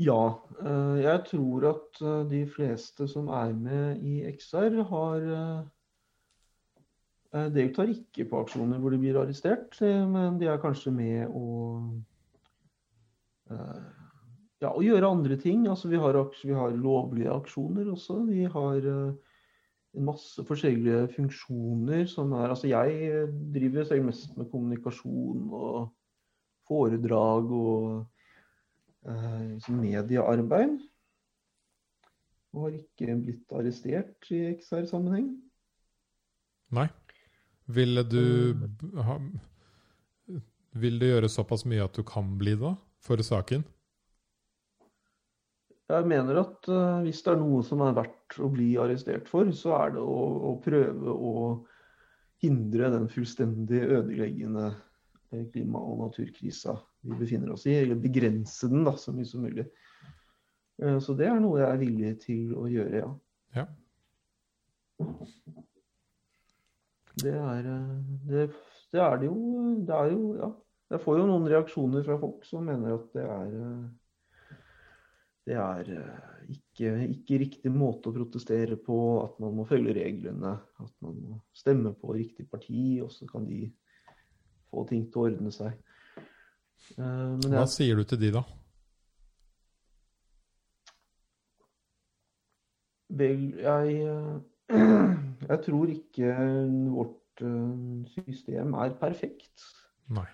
ja, 0.00 0.20
eh, 0.64 0.98
jeg 1.02 1.24
tror 1.28 1.64
at 1.74 1.98
eh, 2.00 2.20
de 2.30 2.38
fleste 2.48 3.04
som 3.08 3.26
er 3.36 3.50
med 3.52 4.00
i 4.00 4.22
XR, 4.30 4.78
har 4.88 5.26
deltar 7.54 7.90
ikke 7.92 8.26
på 8.30 8.40
aksjoner 8.42 8.80
hvor 8.82 8.94
de 8.94 9.00
blir 9.02 9.18
arrestert, 9.20 9.76
men 9.80 10.38
de 10.40 10.48
er 10.50 10.62
kanskje 10.62 10.90
med 10.94 11.30
å, 11.30 11.44
ja, 13.50 14.70
og 14.70 14.82
gjøre 14.82 15.12
andre 15.14 15.38
ting. 15.38 15.68
Altså, 15.70 15.90
vi, 15.92 16.00
har, 16.02 16.18
vi 16.42 16.56
har 16.56 16.74
lovlige 16.74 17.30
aksjoner 17.30 17.92
også. 17.94 18.18
Vi 18.26 18.48
har 18.50 18.88
en 18.90 20.06
masse 20.06 20.42
forskjellige 20.46 21.08
funksjoner 21.16 22.04
som 22.10 22.32
er 22.38 22.52
Altså, 22.52 22.70
jeg 22.70 23.26
driver 23.54 23.86
selv 23.88 24.06
mest 24.10 24.36
med 24.38 24.50
kommunikasjon 24.50 25.48
og 25.50 25.90
foredrag 26.70 27.50
og 27.50 28.06
eh, 29.06 29.70
mediearbeid. 29.74 30.78
Og 32.54 32.66
har 32.66 32.78
ikke 32.78 33.18
blitt 33.22 33.54
arrestert 33.54 34.30
i 34.34 34.42
XR-sammenheng. 34.56 35.30
Nei. 36.74 36.86
Ville 37.74 38.02
du 38.02 38.50
eh. 38.50 39.02
ha, 39.06 39.18
Vil 40.80 40.98
det 41.00 41.12
gjøre 41.12 41.30
såpass 41.30 41.66
mye 41.68 41.84
at 41.84 41.96
du 41.98 42.04
kan 42.06 42.36
bli 42.38 42.56
det 42.58 42.74
for 43.04 43.22
saken? 43.24 43.64
Jeg 45.90 46.06
mener 46.06 46.38
at 46.44 46.68
uh, 46.70 47.00
hvis 47.02 47.22
det 47.26 47.32
er 47.32 47.40
noe 47.40 47.64
som 47.66 47.82
er 47.82 47.96
verdt 47.96 48.36
å 48.38 48.50
bli 48.52 48.68
arrestert 48.78 49.26
for, 49.30 49.48
så 49.56 49.74
er 49.80 49.96
det 49.96 50.04
å, 50.04 50.18
å 50.50 50.52
prøve 50.62 51.14
å 51.14 51.32
hindre 52.40 52.92
den 52.94 53.08
fullstendig 53.10 53.80
ødeleggende 53.98 54.68
eh, 54.70 55.42
klima- 55.52 55.82
og 55.82 56.04
naturkrisa 56.06 56.76
vi 57.04 57.18
befinner 57.18 57.52
oss 57.56 57.66
i, 57.66 57.74
eller 57.82 57.98
begrense 58.00 58.70
den 58.70 58.86
da, 58.86 58.94
så 58.96 59.12
mye 59.16 59.28
som 59.28 59.42
mulig. 59.44 59.66
Uh, 60.80 61.00
så 61.02 61.16
det 61.18 61.26
er 61.28 61.42
noe 61.42 61.58
jeg 61.58 61.68
er 61.72 61.82
villig 61.82 62.14
til 62.22 62.54
å 62.54 62.68
gjøre, 62.70 63.02
ja. 63.02 63.10
ja. 63.58 63.66
Det 67.18 67.34
er 67.34 67.62
det, 68.28 68.50
det 68.92 69.00
er 69.02 69.16
det 69.18 69.30
jo. 69.30 69.38
Det 69.86 69.96
er 69.96 70.12
jo 70.14 70.34
Ja. 70.40 70.50
Jeg 70.90 70.98
får 71.04 71.20
jo 71.20 71.26
noen 71.28 71.44
reaksjoner 71.46 72.02
fra 72.02 72.16
folk 72.18 72.42
som 72.42 72.64
mener 72.66 72.96
at 72.96 73.12
det 73.14 73.22
er 73.22 73.50
det 75.46 75.56
er 75.56 75.88
ikke, 76.50 76.90
ikke, 77.10 77.38
riktig 77.42 77.72
måte 77.72 78.10
å 78.10 78.14
protestere 78.14 78.76
på, 78.78 78.96
at 79.24 79.38
man 79.42 79.54
må 79.56 79.64
følge 79.66 79.94
reglene. 79.96 80.52
At 80.82 80.92
man 81.02 81.16
må 81.16 81.38
stemme 81.56 81.94
på 81.96 82.14
riktig 82.14 82.46
parti, 82.50 83.00
og 83.02 83.10
så 83.14 83.26
kan 83.30 83.46
de 83.48 83.64
få 84.70 84.84
ting 84.90 85.06
til 85.10 85.22
å 85.22 85.26
ordne 85.30 85.52
seg. 85.54 85.78
Men 86.96 87.56
Hva 87.56 87.66
sier 87.70 87.98
du 87.98 88.04
til 88.08 88.20
de, 88.20 88.32
da? 88.36 88.44
Vel, 93.20 93.48
jeg, 93.58 93.96
jeg 95.50 95.64
tror 95.66 95.90
ikke 95.92 96.34
vårt 96.94 97.44
system 98.14 98.74
er 98.78 98.94
perfekt. 99.00 99.64
Nei. 100.12 100.28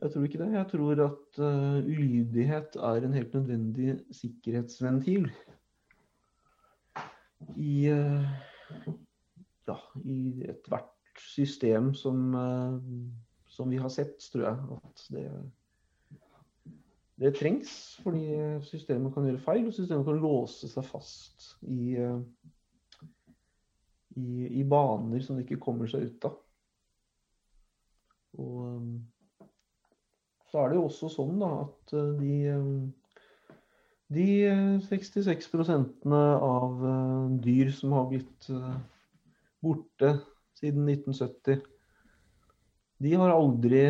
Jeg 0.00 0.10
tror 0.10 0.24
ikke 0.24 0.38
det. 0.38 0.52
Jeg 0.52 0.66
tror 0.70 1.00
at 1.04 1.38
uh, 1.42 1.78
ulydighet 1.82 2.76
er 2.76 3.04
en 3.04 3.14
helt 3.14 3.34
nødvendig 3.34 3.96
sikkerhetsventil 4.14 5.30
i, 7.56 7.90
uh, 7.90 8.28
ja, 9.66 9.76
i 10.04 10.44
ethvert 10.48 10.94
system 11.18 11.94
som, 11.94 12.34
uh, 12.34 12.78
som, 13.46 13.70
vi 13.70 13.76
har 13.76 13.88
sett, 13.88 14.22
tror 14.32 14.44
jeg. 14.44 14.78
At 14.84 15.04
det, 15.10 15.24
det 17.18 17.34
trengs, 17.34 18.00
fordi 18.02 18.38
systemet 18.62 19.14
kan 19.14 19.26
gjøre 19.26 19.42
feil, 19.42 19.66
og 19.66 19.74
systemet 19.74 20.06
kan 20.06 20.22
låse 20.22 20.70
seg 20.70 20.86
fast 20.86 21.56
i, 21.66 21.96
i, 24.18 24.48
i 24.60 24.64
baner 24.68 25.22
som 25.24 25.38
det 25.38 25.46
ikke 25.46 25.62
kommer 25.62 25.90
seg 25.90 26.08
ut 26.10 26.28
av. 26.28 26.36
Og 28.38 28.82
så 30.48 30.62
er 30.62 30.70
det 30.70 30.78
jo 30.78 30.86
også 30.88 31.10
sånn 31.12 31.40
da, 31.42 31.50
at 31.66 31.94
eh, 31.96 32.12
de, 32.20 32.36
eh, 32.52 33.56
de 34.16 34.28
66 34.86 35.50
eh, 35.54 36.46
av 36.48 36.86
dyr 37.44 37.72
som 37.76 37.96
har 37.96 38.06
blitt 38.12 38.48
borte 39.64 40.14
siden 40.58 40.88
1970, 40.88 41.60
de 42.98 43.12
har 43.14 43.34
aldri 43.34 43.82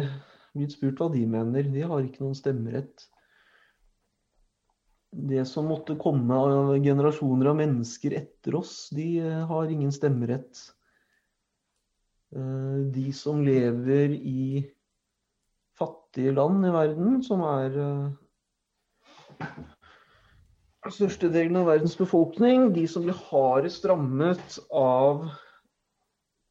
blitt 0.57 0.75
spurt 0.75 0.99
hva 1.01 1.09
de 1.13 1.23
mener. 1.31 1.71
De 1.71 1.85
har 1.87 2.03
ikke 2.03 2.25
noen 2.25 2.37
stemmerett. 2.37 3.07
Det 5.19 5.45
som 5.51 5.67
måtte 5.67 5.97
komme 5.99 6.35
av 6.39 6.77
generasjoner 6.79 7.51
av 7.51 7.57
mennesker 7.59 8.15
etter 8.21 8.55
oss, 8.55 8.89
de 8.95 9.19
har 9.51 9.71
ingen 9.73 9.91
stemmerett. 9.93 10.61
De 12.95 13.13
som 13.17 13.43
lever 13.43 14.15
i 14.15 14.63
fattige 15.79 16.37
land 16.37 16.67
i 16.69 16.71
verden, 16.71 17.19
som 17.27 17.43
er 17.49 17.75
største 20.89 20.95
størstedelen 20.95 21.59
av 21.61 21.67
verdens 21.69 21.97
befolkning, 21.99 22.71
de 22.73 22.87
som 22.89 23.03
blir 23.05 23.19
hardest 23.29 23.85
rammet 23.89 24.59
av 24.71 25.27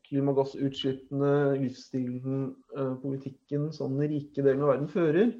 klimagassutslippene, 0.07 1.31
livsstilen, 1.63 2.51
politikken 3.01 3.71
som 3.75 3.95
den 3.97 4.11
rike 4.11 4.43
delen 4.43 4.61
av 4.63 4.73
verden 4.75 4.91
fører, 4.91 5.31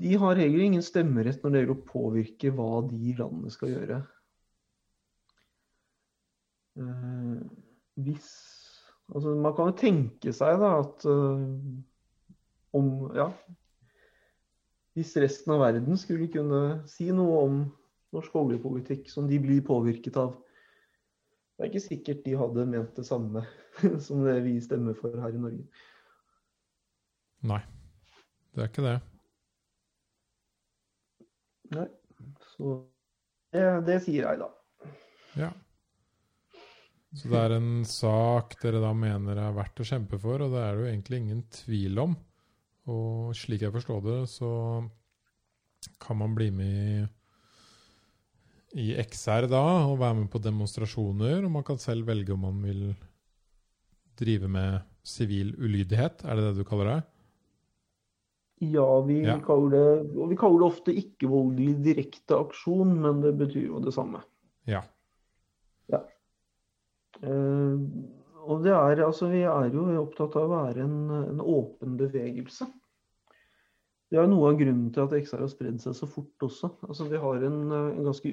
de 0.00 0.14
har 0.16 0.38
heller 0.40 0.64
ingen 0.64 0.84
stemmerett 0.84 1.42
når 1.42 1.52
det 1.52 1.62
gjelder 1.62 1.76
å 1.76 1.88
påvirke 1.90 2.52
hva 2.56 2.70
de 2.88 3.14
landene 3.18 3.52
skal 3.52 3.74
gjøre. 3.74 4.00
Uh, 6.80 7.42
hvis 8.00 8.30
Altså, 9.10 9.32
man 9.34 9.54
kan 9.56 9.72
jo 9.72 9.74
tenke 9.74 10.30
seg 10.30 10.60
da 10.62 10.68
at 10.84 11.06
uh, 11.10 11.40
om 12.78 12.92
Ja. 13.18 13.30
Hvis 14.94 15.14
resten 15.22 15.54
av 15.54 15.62
verden 15.62 15.98
skulle 15.98 16.28
kunne 16.30 16.82
si 16.90 17.08
noe 17.14 17.42
om 17.46 17.58
norsk 18.14 18.34
oljepolitikk 18.36 19.10
som 19.10 19.28
de 19.30 19.38
blir 19.42 19.62
påvirket 19.66 20.16
av. 20.18 20.34
Det 21.54 21.62
er 21.62 21.70
ikke 21.70 21.84
sikkert 21.84 22.24
de 22.24 22.34
hadde 22.40 22.66
ment 22.66 22.96
det 22.98 23.06
samme 23.06 23.44
som 24.06 24.24
det 24.26 24.40
vi 24.46 24.56
stemmer 24.62 24.98
for 24.98 25.14
her 25.22 25.34
i 25.34 25.42
Norge. 25.42 25.62
Nei, 27.46 27.60
det 28.54 28.64
er 28.64 28.72
ikke 28.72 28.86
det. 28.88 28.96
Nei, 31.76 31.86
så 32.54 32.76
det, 33.54 33.66
det 33.86 33.98
sier 34.04 34.26
jeg, 34.26 34.40
da. 34.40 34.48
Ja. 35.38 35.50
Så 37.10 37.26
det 37.30 37.38
er 37.40 37.56
en 37.56 37.70
sak 37.88 38.54
dere 38.62 38.82
da 38.82 38.90
mener 38.94 39.38
er 39.42 39.54
verdt 39.56 39.82
å 39.82 39.86
kjempe 39.86 40.18
for, 40.22 40.44
og 40.44 40.52
det 40.54 40.60
er 40.62 40.76
det 40.76 40.84
jo 40.84 40.90
egentlig 40.92 41.20
ingen 41.20 41.40
tvil 41.54 42.02
om. 42.04 42.12
Og 42.90 43.32
slik 43.36 43.64
jeg 43.64 43.74
forstår 43.74 44.04
det, 44.04 44.18
så 44.30 44.50
kan 46.02 46.20
man 46.20 46.36
bli 46.36 46.50
med 46.54 46.76
i, 48.78 48.86
i 48.86 48.86
XR 49.02 49.48
da 49.50 49.64
og 49.88 49.98
være 50.00 50.20
med 50.22 50.30
på 50.30 50.42
demonstrasjoner. 50.42 51.42
Og 51.42 51.54
man 51.58 51.66
kan 51.66 51.82
selv 51.82 52.06
velge 52.10 52.34
om 52.34 52.46
man 52.46 52.62
vil 52.62 52.84
drive 54.20 54.50
med 54.50 54.80
sivil 55.06 55.54
ulydighet. 55.58 56.22
Er 56.22 56.38
det 56.38 56.50
det 56.50 56.62
du 56.62 56.68
kaller 56.68 56.94
det? 56.94 57.00
Ja, 58.60 58.86
vi, 59.06 59.22
ja. 59.24 59.38
Kaller, 59.40 59.72
det, 59.72 60.16
og 60.20 60.28
vi 60.28 60.36
kaller 60.36 60.60
det 60.60 60.66
ofte 60.68 60.92
ikke-voldelig 60.92 61.78
direkte 61.84 62.36
aksjon, 62.36 62.92
men 63.00 63.22
det 63.24 63.32
betyr 63.40 63.70
jo 63.70 63.80
det 63.80 63.94
samme. 63.96 64.20
Ja. 64.68 64.82
ja. 65.88 66.02
Uh, 67.24 67.80
og 68.50 68.64
det 68.64 68.74
er, 68.74 69.00
altså, 69.06 69.30
vi 69.32 69.46
er 69.48 69.72
jo 69.72 69.86
opptatt 70.02 70.36
av 70.36 70.48
å 70.48 70.52
være 70.52 70.84
en, 70.84 70.98
en 71.22 71.40
åpen 71.40 71.96
bevegelse. 72.00 72.68
Det 74.10 74.18
er 74.18 74.28
noe 74.28 74.50
av 74.50 74.58
grunnen 74.58 74.88
til 74.92 75.06
at 75.06 75.14
XR 75.14 75.44
har 75.44 75.52
spredd 75.52 75.78
seg 75.80 75.94
så 75.96 76.08
fort 76.10 76.44
også. 76.44 76.72
Altså, 76.88 77.06
vi 77.08 77.20
har 77.22 77.46
en, 77.46 77.60
en 77.70 78.08
ganske 78.08 78.32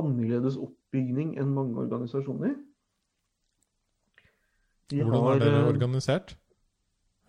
annerledes 0.00 0.56
oppbygning 0.60 1.34
enn 1.40 1.52
mange 1.54 1.78
organisasjoner. 1.82 2.56
De 4.90 5.02
Hvordan 5.02 5.22
har, 5.26 5.36
er 5.36 5.44
dere 5.44 5.60
eh, 5.60 5.68
organisert? 5.70 6.34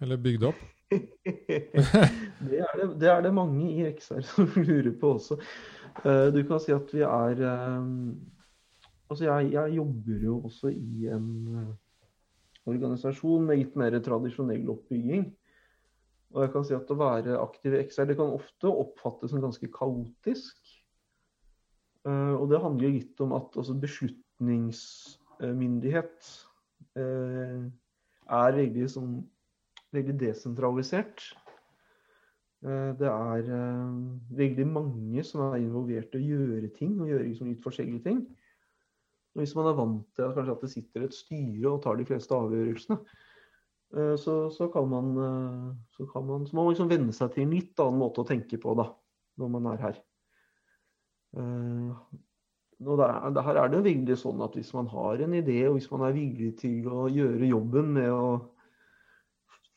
Eller 0.02 0.22
bygd 0.22 0.46
opp? 0.52 0.60
det, 0.92 2.60
er 2.60 2.78
det, 2.80 2.86
det, 3.02 3.10
er 3.12 3.22
det, 3.26 3.34
mange 3.36 3.66
i 3.68 3.90
XR 3.92 4.22
som 4.24 4.48
lurer 4.70 4.94
på 5.00 5.08
også. 5.18 5.36
Uh, 6.04 6.28
du 6.34 6.40
kan 6.48 6.60
si 6.64 6.72
at 6.76 6.94
vi 6.94 7.02
er 7.08 7.36
um, 7.44 8.16
Altså, 9.08 9.24
jeg, 9.24 9.54
jeg, 9.54 9.76
jobber 9.78 10.24
jo 10.24 10.34
også 10.50 10.68
i 10.68 11.08
en 11.16 11.28
uh, 11.56 11.68
organisasjon 12.68 13.46
med 13.48 13.56
litt 13.62 13.76
mer 13.80 13.96
tradisjonell 14.04 14.68
oppbygging. 14.74 15.24
Og 16.36 16.42
jeg 16.44 16.52
kan 16.52 16.66
si 16.68 16.76
at 16.76 16.92
å 16.92 16.98
være 17.00 17.40
aktiv 17.40 17.72
i 17.72 17.80
XR 17.88 18.10
det 18.10 18.18
kan 18.20 18.36
ofte 18.36 18.68
oppfattes 18.68 19.32
som 19.32 19.40
ganske 19.44 19.68
kaotisk. 19.72 20.60
Uh, 22.08 22.36
og 22.36 22.46
det 22.52 22.64
handler 22.64 22.96
litt 22.98 23.18
om 23.24 23.32
at 23.36 23.48
altså, 23.56 23.74
beslutningsmyndighet 23.80 26.20
uh, 27.00 27.64
er 28.28 28.52
veldig, 28.60 28.86
sånn, 28.92 29.24
veldig 29.96 30.18
desentralisert. 30.22 31.30
Uh, 32.66 32.92
det 32.98 33.08
er 33.08 33.52
veldig 34.40 34.66
mange 34.68 35.24
som 35.24 35.46
er 35.48 35.62
involvert 35.62 36.18
i 36.18 36.24
å 36.26 36.42
gjøre 36.42 36.74
ting, 36.76 36.98
og 36.98 37.12
gjøre 37.12 37.30
liksom, 37.30 37.54
litt 37.54 37.64
forskjellige 37.64 38.06
ting. 38.10 38.26
Og 39.38 39.44
hvis 39.44 39.54
man 39.54 39.68
er 39.70 39.76
vant 39.78 40.06
til 40.18 40.26
at, 40.26 40.38
at 40.50 40.64
det 40.66 40.72
sitter 40.72 41.04
et 41.06 41.14
styre 41.14 41.70
og 41.70 41.84
tar 41.84 42.00
de 42.00 42.06
fleste 42.10 42.34
avgjørelsene, 42.34 42.96
eh, 43.94 44.16
så, 44.18 44.38
så, 44.50 44.66
kan 44.74 44.88
man, 44.90 45.12
eh, 45.22 45.68
så, 45.94 46.08
kan 46.10 46.26
man, 46.26 46.48
så 46.50 46.58
må 46.58 46.66
man 46.66 46.74
liksom 46.74 46.90
venne 46.90 47.14
seg 47.14 47.36
til 47.36 47.46
en 47.46 47.54
litt 47.54 47.84
annen 47.84 48.02
måte 48.02 48.24
å 48.24 48.26
tenke 48.26 48.58
på 48.64 48.74
da, 48.80 48.88
når 49.38 49.52
man 49.54 49.70
er 49.76 49.84
her. 49.84 50.00
Eh, 51.38 51.92
og 52.82 52.98
der, 52.98 53.14
det 53.38 53.46
her 53.46 53.62
er 53.62 53.70
det 53.76 53.84
veldig 53.86 54.18
sånn 54.18 54.42
at 54.42 54.58
hvis 54.58 54.74
man 54.74 54.90
har 54.90 55.22
en 55.22 55.38
idé, 55.38 55.60
og 55.70 55.78
hvis 55.78 55.92
man 55.94 56.08
er 56.08 56.18
villig 56.18 56.56
til 56.64 56.90
å 56.90 57.06
gjøre 57.14 57.54
jobben 57.54 57.94
med 57.94 58.10
å 58.14 58.26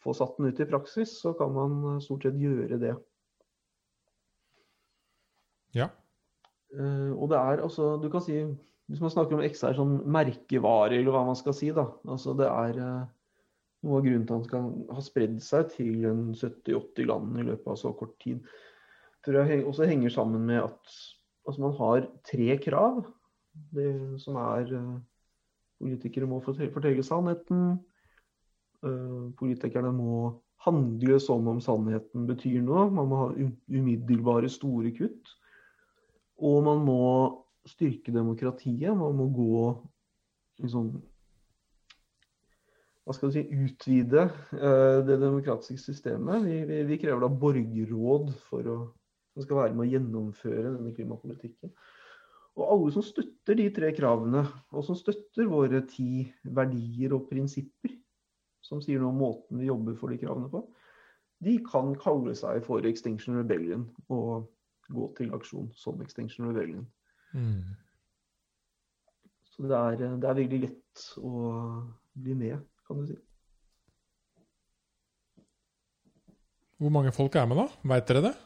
få 0.00 0.14
satt 0.16 0.38
den 0.38 0.50
ut 0.50 0.60
i 0.60 0.68
praksis, 0.68 1.18
så 1.20 1.34
kan 1.36 1.52
man 1.54 2.00
stort 2.04 2.24
sett 2.26 2.38
gjøre 2.40 2.80
det. 2.80 2.96
Ja. 5.76 5.90
Og 6.70 7.28
det 7.30 7.38
er 7.38 7.60
altså 7.64 7.96
Du 7.98 8.06
kan 8.10 8.22
si 8.22 8.40
hvis 8.90 9.02
man 9.02 9.12
snakker 9.12 9.36
om 9.36 9.44
XR 9.46 9.76
som 9.78 9.92
merkevare, 10.10 10.96
eller 10.98 11.14
hva 11.14 11.22
man 11.28 11.38
skal 11.38 11.54
si, 11.54 11.68
da. 11.74 11.84
Altså 12.10 12.34
det 12.38 12.48
er 12.50 12.80
eh, 12.82 13.04
noe 13.86 14.00
av 14.00 14.06
grunnen 14.06 14.24
til 14.26 14.34
at 14.34 14.40
han 14.40 14.48
kan 14.50 14.96
ha 14.96 15.04
spredd 15.04 15.36
seg 15.46 15.70
til 15.76 16.08
70-80 16.08 17.06
land 17.06 17.38
i 17.38 17.46
løpet 17.52 17.70
av 17.70 17.78
så 17.78 17.92
kort 17.94 18.16
tid. 18.22 18.42
Tror 19.22 19.44
jeg 19.44 19.62
også 19.62 19.86
henger 19.86 20.10
sammen 20.10 20.42
med 20.48 20.64
at 20.64 20.96
altså 21.46 21.62
man 21.62 21.76
har 21.78 22.08
tre 22.26 22.56
krav. 22.64 23.04
Det 23.74 23.92
som 24.22 24.40
er 24.40 24.74
Politikere 25.80 26.26
må 26.28 26.42
fortelle 26.44 27.00
sannheten. 27.00 27.78
Uh, 28.80 29.28
politikerne 29.36 29.90
må 29.92 30.30
handle 30.64 31.18
som 31.20 31.46
om 31.48 31.60
sannheten 31.64 32.26
betyr 32.28 32.60
noe. 32.64 32.88
Man 32.92 33.08
må 33.10 33.20
ha 33.22 33.28
umiddelbare 33.72 34.50
store 34.52 34.92
kutt. 34.96 35.36
Og 36.40 36.64
man 36.64 36.82
må 36.84 37.00
styrke 37.68 38.12
demokratiet. 38.12 38.92
Man 38.96 39.16
må 39.18 39.30
gå 39.36 39.62
liksom 40.64 40.92
Hva 43.08 43.14
skal 43.16 43.30
du 43.30 43.34
si 43.34 43.42
utvide 43.64 44.26
eh, 44.54 44.98
det 45.02 45.16
demokratiske 45.18 45.80
systemet. 45.82 46.44
Vi, 46.44 46.58
vi, 46.68 46.82
vi, 46.86 46.98
krever 47.00 47.24
da 47.24 47.30
borgerråd 47.42 48.28
for 48.44 48.68
å, 48.70 48.76
som 49.32 49.46
skal 49.46 49.58
være 49.58 49.74
med 49.74 49.86
å 49.86 49.88
gjennomføre 49.94 50.74
denne 50.76 50.92
klimapolitikken. 50.94 51.72
Og 52.60 52.68
alle 52.68 52.92
som 52.94 53.02
støtter 53.02 53.56
de 53.58 53.66
tre 53.74 53.90
kravene, 53.96 54.44
og 54.70 54.84
som 54.86 54.98
støtter 54.98 55.48
våre 55.50 55.80
ti 55.90 56.28
verdier 56.44 57.16
og 57.16 57.26
prinsipper, 57.32 57.96
som 58.64 58.80
sier 58.84 59.00
noe 59.00 59.12
om 59.12 59.20
måten 59.20 59.60
vi 59.60 59.68
jobber 59.68 59.96
for 59.98 60.12
de 60.12 60.18
kravene 60.20 60.50
på, 60.52 60.62
de 61.44 61.56
kan 61.64 61.94
kalle 62.00 62.34
seg 62.36 62.60
for 62.66 62.84
Extinction 62.88 63.38
Rebellion 63.38 63.86
og 64.12 64.50
gå 64.92 65.06
til 65.16 65.32
aksjon 65.36 65.70
som 65.78 66.02
Extinction 66.04 66.50
Rebellion. 66.50 66.84
Mm. 67.32 67.72
Så 69.50 69.64
det 69.68 69.76
er, 69.76 69.96
det 70.20 70.28
er, 70.28 70.36
veldig 70.36 70.60
lett 70.66 71.06
å 71.20 71.32
bli 72.20 72.36
med, 72.36 72.60
kan 72.86 73.00
du 73.00 73.10
si. 73.10 73.18
Hvor 76.80 76.92
mange 76.92 77.12
folk 77.12 77.34
er 77.36 77.48
med, 77.48 77.60
da? 77.60 77.66
Veit 77.92 78.08
dere 78.08 78.24
det? 78.24 78.36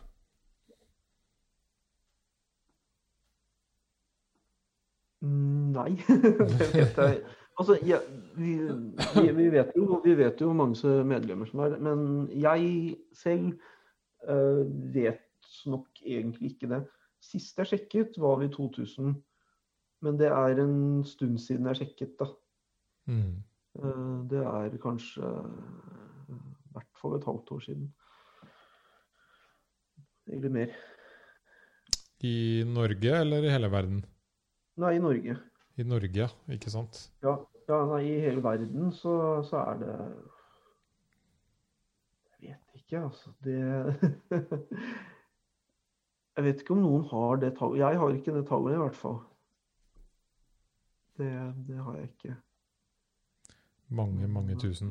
Mm, 5.25 5.71
nei, 5.73 5.91
det 6.59 6.71
vet 6.75 6.99
jeg 6.99 7.23
Altså, 7.55 7.77
ja, 7.87 8.01
vi, 8.35 8.57
vi, 9.15 9.29
vi, 9.37 9.47
vet 9.53 9.77
jo, 9.79 10.01
vi 10.03 10.17
vet 10.19 10.41
jo 10.43 10.51
hvor 10.51 10.59
mange 10.59 10.95
medlemmer 11.07 11.47
som 11.47 11.63
er 11.63 11.77
men 11.79 12.27
jeg 12.35 12.97
selv 13.15 13.53
uh, 14.27 14.65
vet 14.95 15.23
nok 15.71 16.03
egentlig 16.03 16.55
ikke 16.55 16.71
det. 16.73 16.81
Sist 17.23 17.59
jeg 17.61 17.71
sjekket, 17.71 18.19
var 18.19 18.41
vi 18.43 18.51
2000. 18.53 19.15
Men 20.05 20.19
det 20.21 20.33
er 20.35 20.61
en 20.65 21.05
stund 21.09 21.39
siden 21.41 21.71
jeg 21.71 21.85
sjekket, 21.85 22.17
da. 22.19 22.27
Mm. 23.07 23.39
Uh, 23.79 24.25
det 24.31 24.43
er 24.43 24.75
kanskje 24.83 25.23
uh, 25.23 26.35
i 26.35 26.75
hvert 26.75 27.01
fall 27.01 27.17
et 27.21 27.31
halvt 27.31 27.55
år 27.55 27.65
siden. 27.69 27.89
Eller 30.35 30.51
mer. 30.51 30.75
I 32.25 32.65
Norge 32.67 33.19
eller 33.21 33.45
i 33.45 33.53
hele 33.53 33.71
verden? 33.71 34.05
Nei, 34.81 34.97
i 34.97 35.03
Norge. 35.03 35.37
I 35.77 35.87
Norge. 35.87 36.29
Ikke 36.55 36.71
sant? 36.71 37.01
Ja, 37.25 37.35
ja 37.69 37.81
nei, 37.91 38.03
i 38.07 38.23
hele 38.23 38.43
verden 38.45 38.93
så, 38.95 39.43
så, 39.49 39.63
er 39.73 39.81
det 39.83 39.97
Jeg 42.45 42.57
vet 42.61 42.83
ikke, 42.83 43.03
altså. 43.03 43.35
Det 43.45 43.59
Jeg 46.35 46.45
vet 46.45 46.63
ikke 46.63 46.75
om 46.75 46.83
noen 46.83 47.05
har 47.13 47.39
det 47.43 47.53
tallet. 47.59 47.79
Jeg 47.79 47.99
har 48.03 48.15
ikke 48.15 48.35
det 48.35 48.47
tallet, 48.49 48.75
i 48.75 48.83
hvert 48.83 48.99
fall. 48.99 49.21
Det, 51.15 51.31
det 51.69 51.79
har 51.79 51.99
jeg 52.01 52.09
ikke. 52.11 52.35
Mange, 53.95 54.29
mange 54.29 54.57
tusen. 54.59 54.91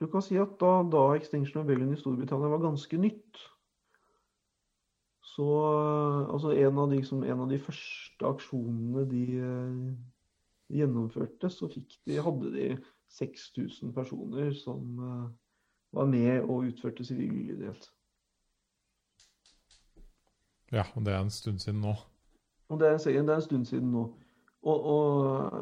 Du 0.00 0.06
kan 0.10 0.22
si 0.22 0.38
at 0.38 0.56
da, 0.58 0.72
da 0.90 1.04
Extinction 1.18 1.62
Rebellion 1.62 1.94
i 1.94 1.98
Storbritannia 2.00 2.50
var 2.50 2.62
ganske 2.62 2.98
nytt, 2.98 3.44
så 5.28 5.48
altså 6.32 6.52
en 6.52 6.78
av, 6.78 6.90
de, 6.90 6.96
liksom, 6.96 7.22
en 7.22 7.42
av 7.44 7.50
de 7.50 7.58
første 7.60 8.26
aksjonene 8.26 9.04
de 9.10 9.24
uh, 9.42 9.90
gjennomførte, 10.72 11.50
så 11.52 11.68
de, 11.74 12.16
hadde 12.24 12.52
de 12.54 12.68
6000 13.18 13.92
personer 13.96 14.54
som 14.56 15.02
uh, 15.02 15.28
var 15.92 16.08
med 16.10 16.42
og 16.42 16.68
utførte 16.70 17.04
sivil 17.04 17.32
ulydighet. 17.32 17.90
Ja, 20.72 20.84
og 20.94 21.04
det 21.04 21.14
er 21.14 21.22
en 21.24 21.32
stund 21.32 21.60
siden 21.62 21.80
nå. 21.84 21.94
Og 22.68 22.80
det 22.80 22.90
er, 22.90 22.98
det 23.00 23.22
er 23.22 23.36
en 23.38 23.44
stund 23.44 23.64
siden 23.68 23.92
nå. 23.92 24.04
Og, 24.68 24.84
og, 24.84 25.52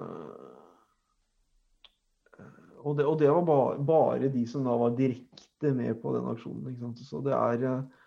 og, 2.81 2.97
det, 2.99 3.07
og 3.07 3.19
det, 3.21 3.29
var 3.31 3.45
bare, 3.45 3.85
bare, 3.87 4.33
de 4.33 4.47
som 4.51 4.65
da 4.67 4.75
var 4.79 4.97
direkte 4.99 5.75
med 5.75 5.95
på 6.03 6.17
den 6.17 6.27
aksjonen. 6.33 6.97
Så 6.97 7.21
det 7.23 7.35
er 7.37 7.69
uh, 7.71 8.06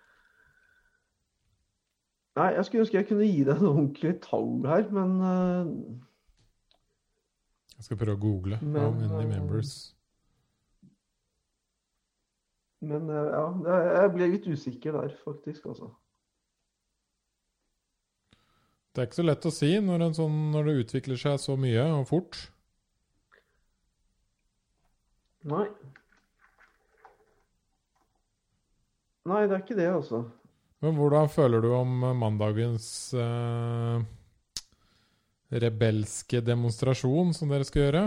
Nei, 2.38 2.50
jeg 2.56 2.66
skulle 2.66 2.84
ønske 2.86 2.98
jeg 2.98 3.08
kunne 3.10 3.28
gi 3.28 3.44
deg 3.48 3.62
noen 3.64 3.80
ordentlige 3.80 4.20
tall 4.24 4.52
her, 4.70 4.86
men 4.96 5.16
uh, 5.22 5.72
Jeg 7.78 7.88
skal 7.88 8.00
prøve 8.00 8.18
å 8.18 8.22
google. 8.22 8.60
Men, 8.62 8.82
How 8.84 8.92
many 8.94 9.26
uh, 9.26 9.32
members? 9.32 9.74
Men 12.86 13.10
uh, 13.12 13.26
ja, 13.34 13.80
jeg 14.04 14.14
ble 14.14 14.30
litt 14.36 14.48
usikker 14.48 14.96
der, 14.96 15.18
faktisk, 15.26 15.66
altså. 15.74 15.92
Det 18.94 19.04
er 19.04 19.10
ikke 19.10 19.20
så 19.20 19.28
lett 19.28 19.46
å 19.46 19.54
si 19.54 19.74
når, 19.84 20.08
sånn, 20.18 20.40
når 20.54 20.70
det 20.70 20.80
utvikler 20.84 21.20
seg 21.20 21.38
så 21.42 21.56
mye 21.60 21.84
og 21.98 22.08
fort. 22.10 22.40
Nei. 25.48 25.68
Nei, 29.30 29.44
det 29.46 29.56
er 29.56 29.62
ikke 29.62 29.78
det, 29.78 29.88
altså. 29.94 30.24
Men 30.80 30.96
hvordan 30.96 31.28
føler 31.28 31.60
du 31.64 31.74
om 31.76 31.92
mandagens 32.16 32.88
eh, 33.12 34.00
rebelske 35.52 36.40
demonstrasjon 36.40 37.34
som 37.36 37.52
dere 37.52 37.68
skal 37.68 37.84
gjøre? 37.84 38.04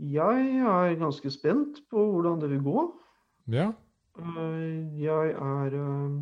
Jeg 0.00 0.44
er 0.70 0.94
ganske 1.00 1.34
spent 1.34 1.82
på 1.90 2.06
hvordan 2.12 2.38
det 2.44 2.52
vil 2.54 2.62
gå. 2.62 2.84
Ja. 3.50 3.72
Eh, 4.22 5.02
jeg 5.02 5.34
er 5.34 5.80
eh, 5.80 6.20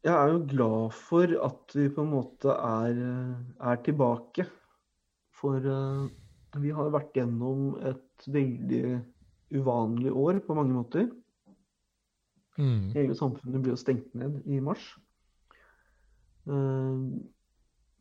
Jeg 0.00 0.16
er 0.16 0.30
jo 0.32 0.44
glad 0.48 0.94
for 0.96 1.32
at 1.44 1.74
vi 1.76 1.90
på 1.92 2.06
en 2.06 2.14
måte 2.14 2.54
er, 2.54 3.00
er 3.60 3.82
tilbake. 3.84 4.46
For 5.36 5.60
vi 5.60 6.70
har 6.72 6.94
vært 6.94 7.18
gjennom 7.18 7.74
et 7.84 8.24
veldig 8.32 8.94
uvanlig 9.50 10.12
år 10.12 10.38
på 10.46 10.54
mange 10.54 10.74
måter. 10.74 11.08
Mm. 12.58 12.90
Hele 12.94 13.16
samfunnet 13.16 13.62
ble 13.62 13.74
jo 13.74 13.80
stengt 13.80 14.14
ned 14.18 14.40
i 14.46 14.60
mars. 14.64 14.84
Eh, 16.50 17.04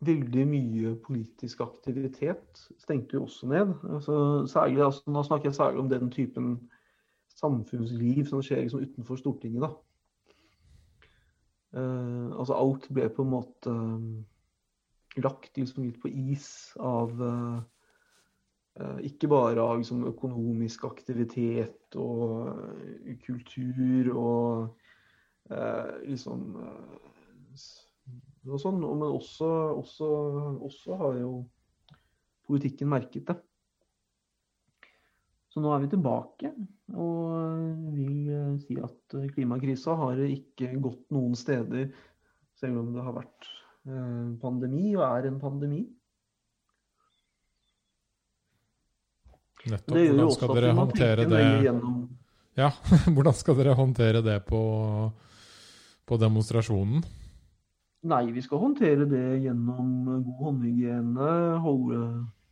veldig 0.05 0.45
mye 0.47 0.95
politisk 1.03 1.61
aktivitet 1.63 2.63
stengte 2.79 3.17
jo 3.17 3.25
også 3.27 3.49
ned. 3.51 3.73
Altså, 3.83 4.15
særlig, 4.51 4.83
altså, 4.85 5.11
nå 5.11 5.23
snakker 5.27 5.49
jeg 5.49 5.59
særlig 5.59 5.83
om 5.83 5.91
den 5.91 6.11
typen 6.11 6.49
samfunnsliv 7.39 8.25
som 8.27 8.43
skjer 8.43 8.65
liksom 8.65 8.83
utenfor 8.83 9.19
Stortinget. 9.19 9.63
da. 9.67 9.71
Uh, 11.69 12.33
altså 12.41 12.55
alt 12.57 12.87
ble 12.89 13.03
på 13.13 13.21
en 13.21 13.29
måte 13.29 13.69
um, 13.69 14.25
lagt 15.21 15.53
liksom 15.57 15.83
litt 15.85 15.99
på 16.01 16.09
is 16.09 16.47
av 16.81 17.13
uh, 17.21 17.59
Eh, 17.61 17.78
ikke 19.03 19.27
bare 19.31 19.59
av 19.59 19.79
liksom, 19.81 20.05
økonomisk 20.07 20.85
aktivitet 20.87 21.97
og 21.99 22.47
uh, 22.47 23.09
kultur 23.25 24.11
og 24.13 25.51
eh, 25.51 25.89
liksom 26.07 26.45
uh, 26.55 27.07
og 28.49 28.55
sånn, 28.61 28.79
Men 28.79 29.03
også, 29.11 29.47
også, 29.81 30.07
også, 30.63 30.95
har 31.01 31.17
jo 31.19 31.31
politikken 32.47 32.87
merket 32.89 33.27
det. 33.27 33.35
Så 35.51 35.61
nå 35.61 35.73
er 35.73 35.83
vi 35.83 35.89
tilbake 35.91 36.53
og 36.95 37.91
vil 37.93 38.31
si 38.63 38.79
at 38.79 39.17
klimakrisa 39.35 39.97
har 39.99 40.23
ikke 40.23 40.71
gått 40.81 41.03
noen 41.13 41.35
steder, 41.37 41.91
selv 42.57 42.79
om 42.79 42.93
det 42.95 43.03
har 43.05 43.17
vært 43.19 43.49
pandemi 44.41 44.95
og 44.95 45.03
er 45.03 45.27
en 45.29 45.41
pandemi. 45.43 45.83
Nettopp. 49.67 49.95
Hvordan 49.97 50.31
skal 50.35 50.53
dere 50.55 50.75
håndtere 50.77 51.25
det 51.27 51.43
Ja, 52.59 52.69
hvordan 53.15 53.35
skal 53.35 53.57
dere 53.59 53.75
håndtere 53.75 54.21
det 54.23 54.39
på, 54.47 54.61
på 56.07 56.19
demonstrasjonen? 56.21 57.03
Nei, 58.09 58.23
vi 58.31 58.41
skal 58.41 58.61
håndtere 58.61 59.03
det 59.11 59.41
gjennom 59.43 60.21
god 60.23 60.43
håndhygiene, 60.45 61.31
holde 61.59 62.03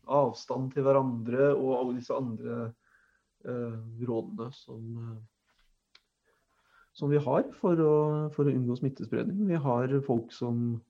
avstand 0.08 0.74
til 0.74 0.84
hverandre 0.84 1.54
og 1.54 1.72
alle 1.78 1.96
disse 2.00 2.16
andre 2.16 2.58
eh, 3.48 3.78
rådene 4.10 4.50
som, 4.56 4.84
eh, 5.04 6.02
som, 6.92 7.12
vi 7.12 7.22
har 7.24 7.48
for 7.62 7.80
å, 7.80 7.96
for 8.36 8.48
å, 8.48 8.52
unngå 8.52 8.76
smittespredning. 8.80 9.46
Vi 9.48 9.62
har 9.68 9.96
folk 10.08 10.36
som, 10.36 10.82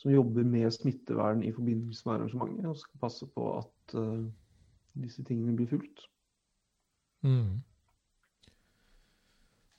som 0.00 0.14
jobber 0.14 0.48
med 0.48 0.72
smittevern 0.72 1.44
i 1.44 1.52
forbindelse 1.56 2.08
med 2.08 2.16
arrangementet 2.16 2.72
og 2.72 2.80
skal 2.80 3.04
passe 3.04 3.28
på 3.36 3.52
at 3.58 3.96
eh, 4.00 4.26
disse 4.96 5.24
tingene 5.24 5.54
blir 5.56 5.68
fulgt. 5.70 6.06
Mm. 7.26 7.62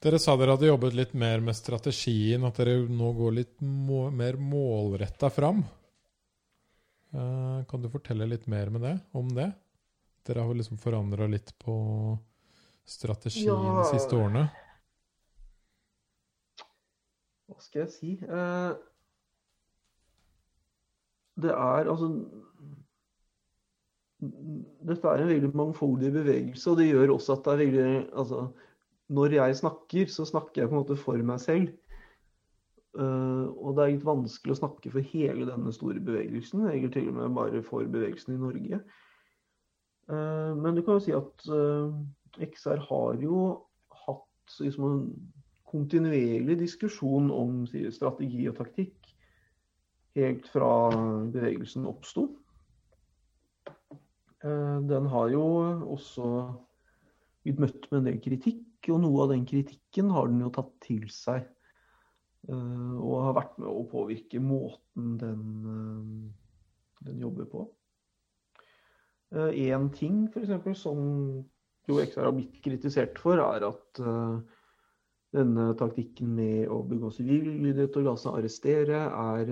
Dere 0.03 0.19
sa 0.21 0.35
dere 0.37 0.53
hadde 0.53 0.69
jobbet 0.69 0.93
litt 0.93 1.13
mer 1.17 1.41
med 1.41 1.57
strategien, 1.57 2.45
at 2.45 2.59
dere 2.61 2.83
nå 2.85 3.11
går 3.17 3.33
litt 3.39 3.55
må 3.65 4.07
mer 4.13 4.37
målretta 4.37 5.31
fram. 5.33 5.63
Uh, 7.15 7.63
kan 7.69 7.81
du 7.81 7.89
fortelle 7.89 8.27
litt 8.29 8.45
mer 8.51 8.69
med 8.69 8.83
det, 8.85 8.93
om 9.17 9.31
det? 9.33 9.49
Dere 10.27 10.43
har 10.45 10.59
liksom 10.59 10.77
forandra 10.77 11.25
litt 11.31 11.53
på 11.63 11.73
strategien 12.87 13.49
ja. 13.49 13.77
de 13.79 13.87
siste 13.89 14.15
årene. 14.15 14.45
Hva 17.47 17.57
skal 17.63 17.85
jeg 17.85 17.93
si? 17.95 18.13
Uh, 18.27 18.75
det 21.41 21.53
er 21.53 21.89
altså 21.89 22.11
Dette 24.17 25.11
er 25.11 25.21
en 25.21 25.29
veldig 25.29 25.51
mangfoldig 25.53 26.09
bevegelse, 26.15 26.71
og 26.71 26.79
det 26.79 26.87
gjør 26.89 27.13
også 27.13 27.35
at 27.35 27.43
det 27.45 27.51
er 27.53 27.59
veldig 27.61 27.89
altså, 28.17 28.47
Når 29.13 29.35
jeg 29.37 29.57
snakker, 29.61 30.09
så 30.11 30.25
snakker 30.25 30.61
jeg 30.61 30.69
på 30.69 30.75
en 30.75 30.81
måte 30.81 30.97
for 30.99 31.21
meg 31.23 31.39
selv. 31.39 31.69
Uh, 32.97 33.53
og 33.61 33.75
det 33.77 33.83
er 33.83 33.91
litt 33.93 34.07
vanskelig 34.07 34.55
å 34.55 34.57
snakke 34.57 34.91
for 34.91 35.05
hele 35.13 35.45
denne 35.45 35.71
store 35.75 36.01
bevegelsen, 36.01 36.65
egentlig 36.65 36.95
til 36.95 37.11
og 37.11 37.19
med 37.19 37.35
bare 37.37 37.61
for 37.63 37.85
bevegelsen 37.85 38.33
i 38.33 38.41
Norge. 38.41 38.79
Uh, 40.09 40.57
men 40.57 40.73
du 40.73 40.81
kan 40.81 40.97
jo 40.97 41.03
si 41.05 41.13
at 41.15 41.45
uh, 41.51 41.93
XR 42.41 42.81
har 42.89 43.21
jo 43.21 43.43
hatt 44.07 44.57
liksom, 44.63 44.87
en 44.89 45.05
kontinuerlig 45.69 46.57
diskusjon 46.63 47.29
om 47.31 47.61
strategi 47.69 48.47
og 48.49 48.57
taktikk 48.57 49.13
helt 50.17 50.47
fra 50.49 50.71
bevegelsen 51.29 51.85
oppsto. 51.85 52.27
Den 54.43 55.07
har 55.09 55.29
jo 55.33 55.43
også 55.95 56.27
blitt 57.41 57.61
møtt 57.63 57.87
med 57.89 57.99
en 57.99 58.09
del 58.11 58.19
kritikk, 58.21 58.89
og 58.93 59.01
noe 59.01 59.23
av 59.23 59.31
den 59.33 59.47
kritikken 59.49 60.11
har 60.13 60.29
den 60.29 60.43
jo 60.45 60.51
tatt 60.53 60.69
til 60.85 61.07
seg 61.11 61.47
Eh, 62.47 62.93
og 63.03 63.23
har 63.25 63.35
vært 63.35 63.57
med 63.59 63.67
å 63.67 63.83
påvirke 63.91 64.39
måten 64.39 65.17
den, 65.19 65.41
eh, 65.73 67.07
den 67.09 67.23
jobber 67.25 67.49
på. 67.51 67.65
Én 69.35 69.89
eh, 69.89 69.89
ting 69.91 70.21
f.eks. 70.31 70.79
som 70.79 71.01
jo 71.87 71.97
XR 71.99 72.29
har 72.29 72.35
blitt 72.35 72.61
kritisert 72.63 73.19
for, 73.19 73.41
er 73.43 73.65
at 73.67 74.01
denne 75.35 75.65
taktikken 75.79 76.33
med 76.35 76.71
å 76.71 76.81
begå 76.87 77.11
sivillydighet 77.15 77.95
og 77.99 78.07
la 78.07 78.15
seg 78.19 78.39
arrestere 78.39 79.01
er, 79.07 79.51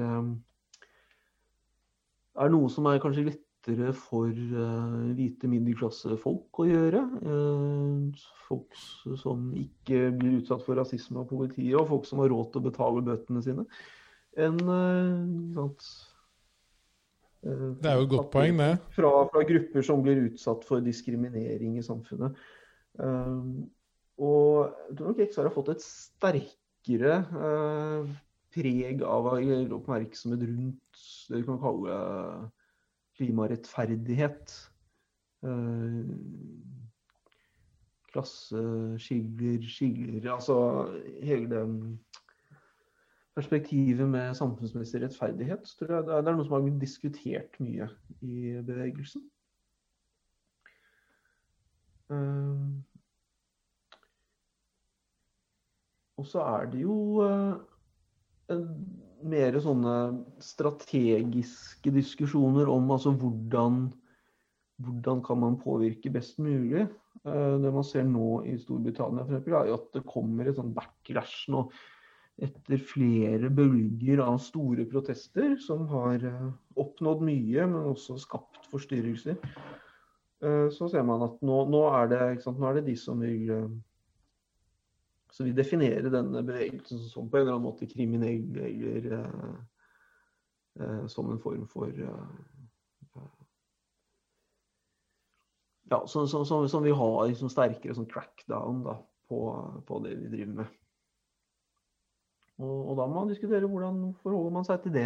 er 2.35 2.51
noe 2.51 2.71
som 2.71 2.87
er 2.91 2.99
kanskje 3.03 3.27
litt 3.29 3.54
lettere 3.65 3.93
for 3.93 4.29
uh, 4.29 5.13
hvite 5.15 5.47
middelklassefolk 5.49 6.59
å 6.59 6.65
gjøre. 6.67 7.01
Uh, 7.25 8.25
folk 8.47 8.75
som 9.21 9.51
ikke 9.57 10.11
blir 10.15 10.39
utsatt 10.41 10.63
for 10.65 10.77
rasisme 10.77 11.19
av 11.19 11.29
politiet, 11.29 11.75
og 11.79 11.89
folk 11.89 12.05
som 12.05 12.19
har 12.21 12.29
råd 12.29 12.51
til 12.51 12.61
å 12.61 12.67
betale 12.69 13.05
bøtene 13.05 13.41
sine. 13.43 13.65
En, 14.37 14.59
uh, 14.67 15.71
det 17.45 17.89
er 17.89 17.99
jo 17.99 18.05
et 18.07 18.13
godt 18.13 18.31
poeng, 18.33 18.57
det. 18.57 18.73
Fra, 18.95 19.11
fra, 19.29 19.45
grupper 19.45 19.85
som 19.85 20.01
blir 20.01 20.23
utsatt 20.31 20.65
for 20.65 20.81
diskriminering 20.81 21.77
i 21.77 21.83
samfunnet. 21.85 22.33
og 24.17 24.71
jeg 24.87 24.95
tror 24.97 25.11
nok 25.11 25.21
XR 25.27 25.45
har 25.45 25.53
fått 25.53 25.69
et 25.75 25.83
sterkere 25.83 27.19
preg 28.55 29.03
av 29.05 29.29
oppmerksomhet 29.29 30.41
rundt 30.47 31.03
det 31.29 31.43
du 31.43 31.45
kan 31.45 31.61
kalle 31.61 31.99
klimarettferdighet. 33.17 34.55
Eh, 35.45 36.15
klasseskiller, 38.15 39.67
skiller 39.67 40.33
Altså 40.33 40.57
hele 41.23 41.49
det 41.51 41.63
perspektivet 43.35 44.09
med 44.09 44.33
samfunnsmessig 44.33 45.01
rettferdighet 45.03 45.67
tror 45.79 45.95
jeg 45.95 46.07
det 46.07 46.15
er 46.15 46.35
noe 46.35 46.45
som 46.47 46.55
har 46.55 46.63
blitt 46.63 46.81
diskutert 46.81 47.57
mye 47.59 47.89
i 48.23 48.53
bevegelsen. 48.63 49.25
Eh, 52.15 52.67
og 56.15 56.27
så 56.31 56.45
er 56.55 56.69
det 56.71 56.85
jo 56.85 56.97
eh, 57.25 57.55
mer 59.29 59.57
sånne 59.61 59.95
strategiske 60.43 61.93
diskusjoner 61.95 62.69
om 62.71 62.91
altså 62.93 63.13
hvordan, 63.17 63.87
hvordan 64.85 65.23
kan 65.25 65.41
man 65.41 65.57
påvirke 65.61 66.11
best 66.13 66.39
mulig. 66.43 66.85
Eh, 67.23 67.55
det 67.61 67.73
man 67.73 67.87
ser 67.87 68.07
nå 68.09 68.43
i 68.49 68.55
Storbritannia 68.61 69.25
for 69.25 69.35
eksempel, 69.35 69.57
er 69.59 69.71
jo 69.71 69.79
at 69.79 69.91
det 69.97 70.05
kommer 70.09 70.49
et 70.49 70.59
sånn 70.59 70.73
backlash 70.75 71.45
nå 71.53 71.65
etter 72.45 72.81
flere 72.83 73.47
bølger 73.55 74.19
av 74.19 74.41
store 74.43 74.83
protester 74.91 75.55
som 75.63 75.85
har 75.91 76.23
eh, 76.27 76.47
oppnådd 76.81 77.23
mye, 77.25 77.67
men 77.71 77.91
også 77.95 78.19
skapt 78.19 78.67
forstyrrelser. 78.71 79.39
Eh, 80.43 80.67
så 80.75 80.89
ser 80.91 81.05
man 81.07 81.23
at 81.25 81.39
nå, 81.45 81.63
nå, 81.71 81.83
er, 82.01 82.11
det, 82.11 82.23
nå 82.45 82.69
er 82.69 82.79
det 82.79 82.87
de 82.89 82.97
som 82.99 83.23
vil 83.23 83.51
så 85.35 85.43
vi 85.43 85.51
definerer 85.51 86.07
denne 86.07 86.43
bevegelsen 86.47 87.01
som 87.11 87.27
på 87.27 87.37
en 87.37 87.43
eller 87.43 87.57
annen 87.57 87.65
måte 87.67 87.89
kriminell 87.91 88.55
eller 88.55 89.07
uh, 89.19 89.57
uh, 90.79 91.01
som 91.11 91.27
en 91.31 91.41
form 91.43 91.65
for 91.71 91.91
uh, 91.91 93.25
Ja, 95.91 95.99
som, 96.07 96.23
som, 96.27 96.45
som, 96.49 96.63
som, 96.69 96.81
vi 96.83 96.93
har 96.97 97.27
liksom 97.29 97.51
sterkere 97.51 97.93
sånn 97.93 98.07
crackdown 98.09 98.79
da, 98.87 98.95
på, 99.29 99.41
på, 99.85 99.99
det 100.01 100.15
vi 100.17 100.31
driver 100.31 100.55
med. 100.63 100.79
Og, 102.57 102.79
og, 102.79 102.95
da 102.97 103.05
må 103.05 103.19
man 103.19 103.29
diskutere 103.29 103.69
hvordan 103.69 103.99
forholder 104.23 104.55
man 104.55 104.65
seg 104.65 104.81
til 104.81 104.95
det. 104.95 105.05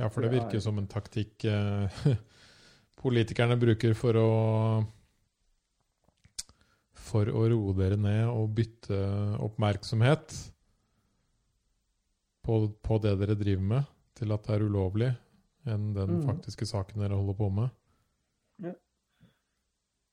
ja, 0.00 0.08
for 0.08 0.24
det 0.24 0.32
virker 0.32 0.64
som 0.64 0.80
en 0.80 0.88
taktikk 0.88 1.44
politikerne 3.04 3.60
bruker 3.60 3.92
for 3.98 4.16
å 4.22 4.30
for 7.12 7.28
å 7.28 7.44
roe 7.52 7.74
dere 7.76 7.98
ned 8.00 8.24
og 8.30 8.54
bytte 8.56 8.98
oppmerksomhet 9.44 10.32
på, 12.42 12.56
på, 12.82 12.98
det 13.02 13.16
dere 13.20 13.36
driver 13.38 13.68
med, 13.74 13.90
til 14.18 14.34
at 14.34 14.46
det 14.46 14.56
er 14.56 14.64
ulovlig, 14.66 15.10
enn 15.70 15.92
den 15.94 16.16
mm. 16.18 16.24
faktiske 16.26 16.66
saken 16.66 17.04
dere 17.04 17.18
holder 17.18 17.38
på 17.38 17.50
med. 17.54 17.70
Ja. 18.64 18.72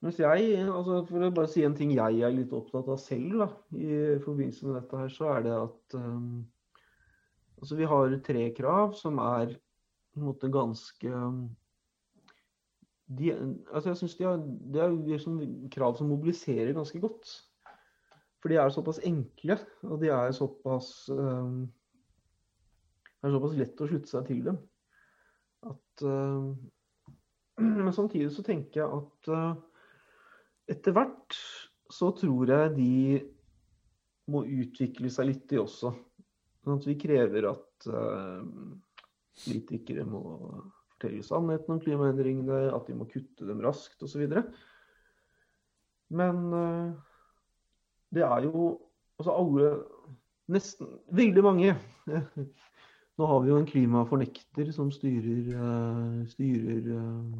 Mens 0.00 0.20
jeg, 0.20 0.52
altså 0.64 1.02
For 1.08 1.26
å 1.26 1.32
bare 1.36 1.50
si 1.52 1.64
en 1.66 1.74
ting 1.76 1.90
jeg 1.92 2.22
er 2.24 2.32
litt 2.32 2.54
opptatt 2.56 2.88
av 2.88 3.00
selv 3.02 3.42
da, 3.42 3.48
i 3.76 4.20
forbindelse 4.24 4.68
med 4.68 4.78
dette, 4.78 5.00
her, 5.02 5.10
så 5.12 5.32
er 5.34 5.42
det 5.44 5.56
at 5.58 5.96
um, 5.98 6.46
altså 7.60 7.80
vi 7.80 7.90
har 7.90 8.16
tre 8.24 8.46
krav 8.56 8.94
som 8.96 9.20
er 9.24 9.52
på 10.10 10.22
en 10.22 10.30
måte 10.30 10.50
ganske 10.52 11.10
um, 11.12 11.42
de, 13.18 13.30
altså 13.72 13.90
jeg 13.90 13.96
synes 13.96 14.16
de 14.16 14.24
har, 14.24 14.42
Det 14.74 14.82
er 14.82 14.92
liksom 14.94 15.38
krav 15.72 15.96
som 15.98 16.10
mobiliserer 16.12 16.72
ganske 16.76 17.00
godt. 17.02 17.30
For 18.40 18.48
de 18.48 18.56
er 18.56 18.72
såpass 18.72 19.00
enkle, 19.04 19.58
og 19.82 20.00
de 20.00 20.08
er 20.14 20.32
såpass 20.32 21.08
um, 21.12 21.64
er 23.20 23.34
såpass 23.34 23.56
lett 23.58 23.82
å 23.82 23.88
slutte 23.90 24.08
seg 24.08 24.28
til 24.30 24.44
dem. 24.46 24.60
At, 25.68 26.04
uh, 26.06 26.54
men 27.84 27.92
samtidig 27.96 28.30
så 28.32 28.44
tenker 28.46 28.82
jeg 28.82 29.00
at 29.00 29.32
uh, 29.34 29.52
etter 30.70 30.96
hvert 30.96 31.36
så 31.90 32.12
tror 32.16 32.54
jeg 32.54 32.74
de 32.78 32.94
må 34.30 34.44
utvikle 34.46 35.10
seg 35.10 35.32
litt, 35.32 35.46
de 35.50 35.58
også. 35.60 35.90
Sånn 36.62 36.78
at 36.78 36.86
vi 36.86 36.96
krever 37.00 37.50
at 37.50 37.90
uh, 37.90 38.40
politikere 39.42 40.06
må 40.06 40.22
fortelle 41.00 41.24
sannheten 41.24 41.74
om 41.74 41.80
klimaendringene, 41.80 42.74
at 42.74 42.86
de 42.86 42.94
må 42.94 43.06
kutte 43.08 43.46
dem 43.48 43.62
raskt 43.64 44.02
osv. 44.04 44.26
Men 46.10 46.52
uh, 46.52 46.92
det 48.12 48.22
er 48.26 48.44
jo 48.44 48.80
altså 49.18 49.36
alle 49.36 49.72
Nesten 50.50 50.88
veldig 51.14 51.42
mange. 51.46 51.76
Nå 53.20 53.26
har 53.30 53.42
vi 53.44 53.52
jo 53.52 53.58
en 53.60 53.68
klimafornekter 53.68 54.72
som 54.74 54.88
styrer, 54.90 55.52
uh, 55.54 56.24
styrer 56.26 56.88
uh, 56.90 57.36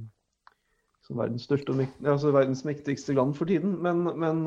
som 1.02 1.18
verdens, 1.18 1.48
største 1.48 1.74
altså 2.04 2.30
verdens 2.30 2.62
mektigste 2.62 3.16
land 3.18 3.34
for 3.34 3.50
tiden. 3.50 3.80
Men, 3.82 4.04
men 4.14 4.46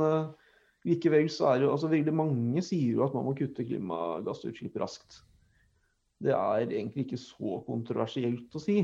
likevel 0.87 1.27
så 1.27 1.49
er 1.49 1.59
det 1.59 1.73
altså 1.73 1.91
veldig 1.91 2.13
mange 2.15 2.63
sier 2.63 2.95
jo 2.95 3.03
at 3.03 3.17
man 3.17 3.27
må 3.27 3.35
kutte 3.35 3.67
klimagassutslipp 3.67 4.79
raskt 4.79 5.19
det 6.23 6.31
er 6.31 6.63
egentlig 6.69 7.05
ikke 7.05 7.19
så 7.19 7.59
kontroversielt 7.67 8.55
å 8.55 8.61
si. 8.61 8.77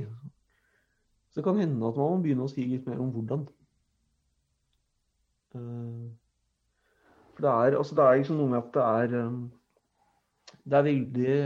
Så 1.29 1.39
det 1.39 1.45
kan 1.45 1.59
hende 1.61 1.87
at 1.87 1.99
man 1.99 2.17
må 2.17 2.23
begynne 2.23 2.47
å 2.47 2.51
si 2.51 2.65
litt 2.67 2.87
mer 2.89 2.99
om 2.99 3.11
hvordan. 3.13 3.45
Eh, 5.55 6.07
for 7.35 7.45
det 7.45 7.53
er, 7.53 7.77
altså 7.79 7.95
det 7.95 8.05
er 8.05 8.19
liksom 8.19 8.41
noe 8.41 8.51
med 8.51 8.59
at 8.59 8.73
det 8.75 8.87
er 8.87 9.15
eh, 9.21 9.37
Det 10.69 10.77
er 10.77 10.85
veldig 10.85 11.37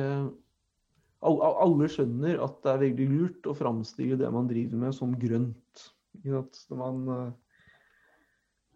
Alle 1.24 1.88
skjønner 1.92 2.42
at 2.44 2.58
det 2.64 2.72
er 2.72 2.82
veldig 2.82 3.08
lurt 3.12 3.48
å 3.48 3.56
framstille 3.56 4.18
det 4.20 4.32
man 4.34 4.50
driver 4.50 4.82
med, 4.82 4.96
som 4.98 5.14
grønt. 5.20 5.84
Det 6.24 6.80
man, 6.80 7.04
eh, 7.14 7.30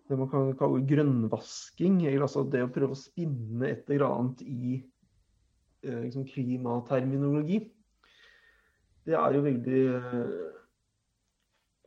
det 0.07 0.19
man 0.19 0.29
kan 0.31 0.53
kalle 0.59 0.85
grønnvasking, 0.87 2.05
eller 2.05 2.27
altså 2.27 2.45
det 2.47 2.63
å 2.67 2.71
prøve 2.71 2.95
å 2.95 2.99
spinne 2.99 3.73
et 3.73 3.89
eller 3.89 4.07
annet 4.11 4.45
i 4.45 4.77
Eh, 4.77 4.96
liksom 5.83 6.25
klimaterminologi. 6.29 7.59
Det 9.07 9.15
er 9.15 9.35
jo 9.37 9.43
veldig 9.45 9.81
eh, 9.87 10.47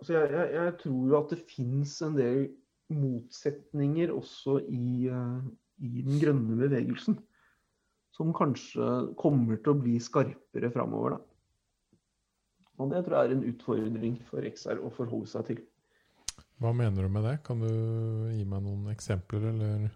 altså 0.00 0.14
jeg, 0.16 0.30
jeg, 0.32 0.52
jeg, 0.56 0.76
tror 0.82 1.00
jo 1.08 1.18
at 1.18 1.32
det 1.34 1.40
fins 1.50 1.96
en 2.06 2.16
del 2.16 2.46
motsetninger 2.90 4.12
også 4.14 4.60
i, 4.68 5.08
eh, 5.12 5.50
i, 5.84 6.04
den 6.06 6.22
grønne 6.22 6.56
bevegelsen. 6.64 7.20
som 8.10 8.32
kanskje 8.36 8.86
kommer 9.16 9.56
til 9.56 9.72
å 9.72 9.80
bli 9.80 9.94
skarpere 10.02 10.68
framover. 10.74 11.14
Og 12.76 12.90
det 12.90 13.04
tror 13.06 13.16
jeg 13.16 13.28
er 13.30 13.36
en 13.36 13.46
utfordring 13.48 14.18
for 14.28 14.44
XR 14.44 14.82
å 14.82 14.90
forholde 14.92 15.30
seg 15.30 15.46
til. 15.46 15.60
Hva 16.60 16.74
mener 16.76 17.06
du 17.06 17.12
med 17.12 17.24
det? 17.24 17.38
Kan 17.46 17.62
du 17.62 17.70
gi 18.34 18.44
meg 18.44 18.66
noen 18.66 18.90
eksempler, 18.92 19.46
eller? 19.52 19.86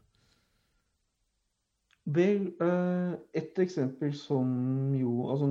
Vel, 2.04 2.50
eh, 2.60 3.12
et 3.32 3.58
eksempel 3.58 4.12
som 4.12 4.48
jo 4.92 5.30
altså, 5.32 5.48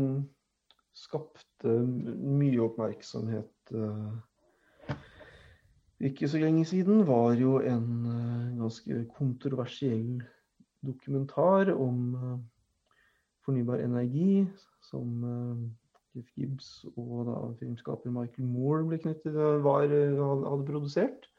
skapte 0.93 1.73
mye 1.81 2.61
oppmerksomhet 2.61 3.73
eh, 3.73 4.93
ikke 6.11 6.29
så 6.29 6.37
lenge 6.43 6.65
siden, 6.69 7.07
var 7.07 7.33
jo 7.39 7.57
en 7.57 7.89
eh, 8.05 8.53
ganske 8.59 8.99
kontroversiell 9.17 10.21
dokumentar 10.85 11.73
om 11.73 12.13
fornybar 13.45 13.81
energi, 13.81 14.45
som 14.83 15.23
Gibbs 16.13 16.83
og 16.93 17.25
da 17.29 17.37
filmskaper 17.57 18.11
Michael 18.11 18.49
Moore 18.51 18.83
ble 18.91 18.99
knyttet, 18.99 19.33
var, 19.63 19.87
hadde 19.87 20.65
produsert 20.67 21.29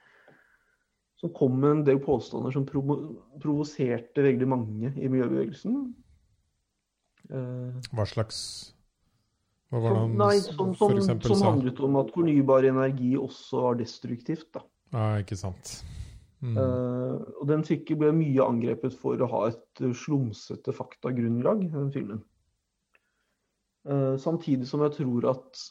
som 1.21 1.33
kom 1.35 1.57
med 1.61 1.71
en 1.71 1.83
del 1.87 2.01
påstander 2.03 2.55
som 2.55 2.67
provo 2.69 2.99
provoserte 3.43 4.25
veldig 4.25 4.49
mange 4.51 4.93
i 4.95 5.09
miljøbevegelsen. 5.11 5.81
Uh, 7.31 7.77
Hva 7.95 8.05
slags 8.09 8.39
Hva 9.73 9.81
var 9.81 9.95
det 9.95 10.03
han 10.03 10.17
nei, 10.21 10.35
som, 10.45 10.75
som, 10.77 10.99
som, 11.01 11.23
som 11.25 11.45
handlet 11.47 11.81
om 11.85 11.97
at 12.03 12.12
fornybar 12.15 12.67
energi 12.69 13.15
også 13.17 13.62
var 13.69 13.79
destruktivt. 13.81 14.51
da. 14.55 14.65
Ja, 14.95 15.07
ikke 15.23 15.39
sant. 15.39 15.79
Mm. 16.45 16.59
Uh, 16.59 17.23
og 17.41 17.49
den 17.49 17.65
fikk 17.65 17.95
ble 17.97 18.11
mye 18.12 18.45
angrepet 18.45 18.93
for 19.01 19.17
å 19.17 19.31
ha 19.31 19.47
et 19.49 19.85
slumsete 19.97 20.75
faktagrunnlag, 20.77 21.65
den 21.73 21.89
filmen. 21.95 22.21
Uh, 23.89 24.15
samtidig 24.21 24.69
som 24.69 24.85
jeg 24.85 24.97
tror 24.99 25.31
at 25.33 25.65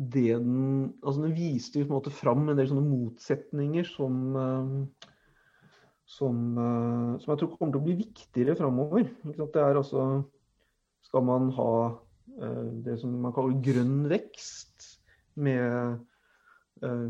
det 0.00 0.38
den 0.40 0.94
Altså 1.02 1.22
den 1.22 1.36
viste 1.36 1.84
på 1.84 1.90
en 1.90 1.98
måte 1.98 2.12
fram 2.14 2.48
en 2.48 2.58
del 2.58 2.68
sånne 2.70 2.88
motsetninger 2.88 3.88
som 3.88 4.20
eh, 4.40 5.08
som, 6.10 6.36
eh, 6.58 7.18
som, 7.22 7.32
jeg 7.32 7.40
tror 7.40 7.50
kommer 7.54 7.74
til 7.74 7.82
å 7.82 7.86
bli 7.86 7.96
viktigere 8.00 8.56
framover. 8.58 9.10
Det 9.22 9.62
er 9.62 9.78
altså 9.78 10.24
Skal 11.06 11.24
man 11.26 11.48
ha 11.56 11.72
eh, 12.40 12.70
det 12.86 12.96
som 13.00 13.12
man 13.22 13.34
kaller 13.34 13.60
grønn 13.62 14.08
vekst, 14.10 14.88
med, 15.40 16.02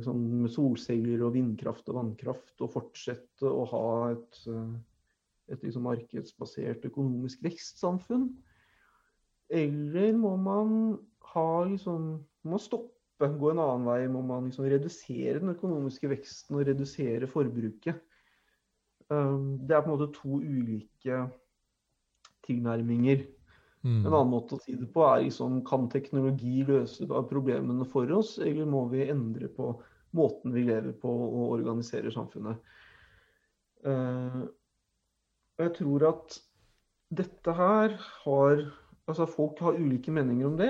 sånn, 0.05 0.21
med 0.43 0.53
solceller 0.53 1.25
og 1.25 1.33
vindkraft 1.35 1.89
og 1.91 1.97
vannkraft, 1.97 2.53
og 2.61 2.71
fortsette 2.71 3.49
å 3.49 3.65
ha 3.73 3.89
et, 4.13 4.39
et 5.51 5.65
liksom 5.65 5.89
markedsbasert 5.89 6.85
økonomisk 6.87 7.43
vekstsamfunn? 7.49 8.29
Eller 9.51 10.13
må 10.21 10.37
man 10.39 10.77
ha 11.33 11.49
liksom 11.67 12.13
må 12.49 12.61
stoppe, 12.63 13.29
gå 13.41 13.51
en 13.53 13.61
annen 13.61 13.89
vei. 13.89 14.01
Må 14.13 14.23
man 14.27 14.49
liksom 14.49 14.69
redusere 14.71 15.41
den 15.43 15.53
økonomiske 15.55 16.11
veksten 16.13 16.57
og 16.57 16.65
redusere 16.69 17.29
forbruket. 17.31 18.01
Um, 19.11 19.59
det 19.67 19.75
er 19.75 19.83
på 19.83 19.91
en 19.91 19.97
måte 19.97 20.13
to 20.15 20.39
ulike 20.39 21.25
tilnærminger. 22.47 23.25
Mm. 23.83 24.03
En 24.05 24.13
annen 24.13 24.33
måte 24.33 24.57
å 24.57 24.63
si 24.63 24.77
det 24.77 24.91
på 24.93 25.03
er 25.07 25.23
liksom 25.25 25.63
Kan 25.65 25.87
teknologi 25.89 26.61
løse 26.69 27.07
problemene 27.09 27.87
for 27.89 28.11
oss, 28.13 28.37
eller 28.39 28.69
må 28.69 28.85
vi 28.93 29.09
endre 29.09 29.49
på 29.53 29.73
måten 30.17 30.53
vi 30.53 30.67
lever 30.67 30.93
på 31.01 31.11
og 31.11 31.57
organiserer 31.57 32.13
samfunnet? 32.15 32.61
Uh, 33.87 34.45
jeg 35.61 35.75
tror 35.79 36.07
at 36.11 36.39
dette 37.11 37.57
her 37.57 37.97
har 38.25 38.69
Altså 39.11 39.25
folk 39.27 39.59
har 39.65 39.75
ulike 39.75 40.13
meninger 40.15 40.47
om 40.47 40.53
det. 40.55 40.69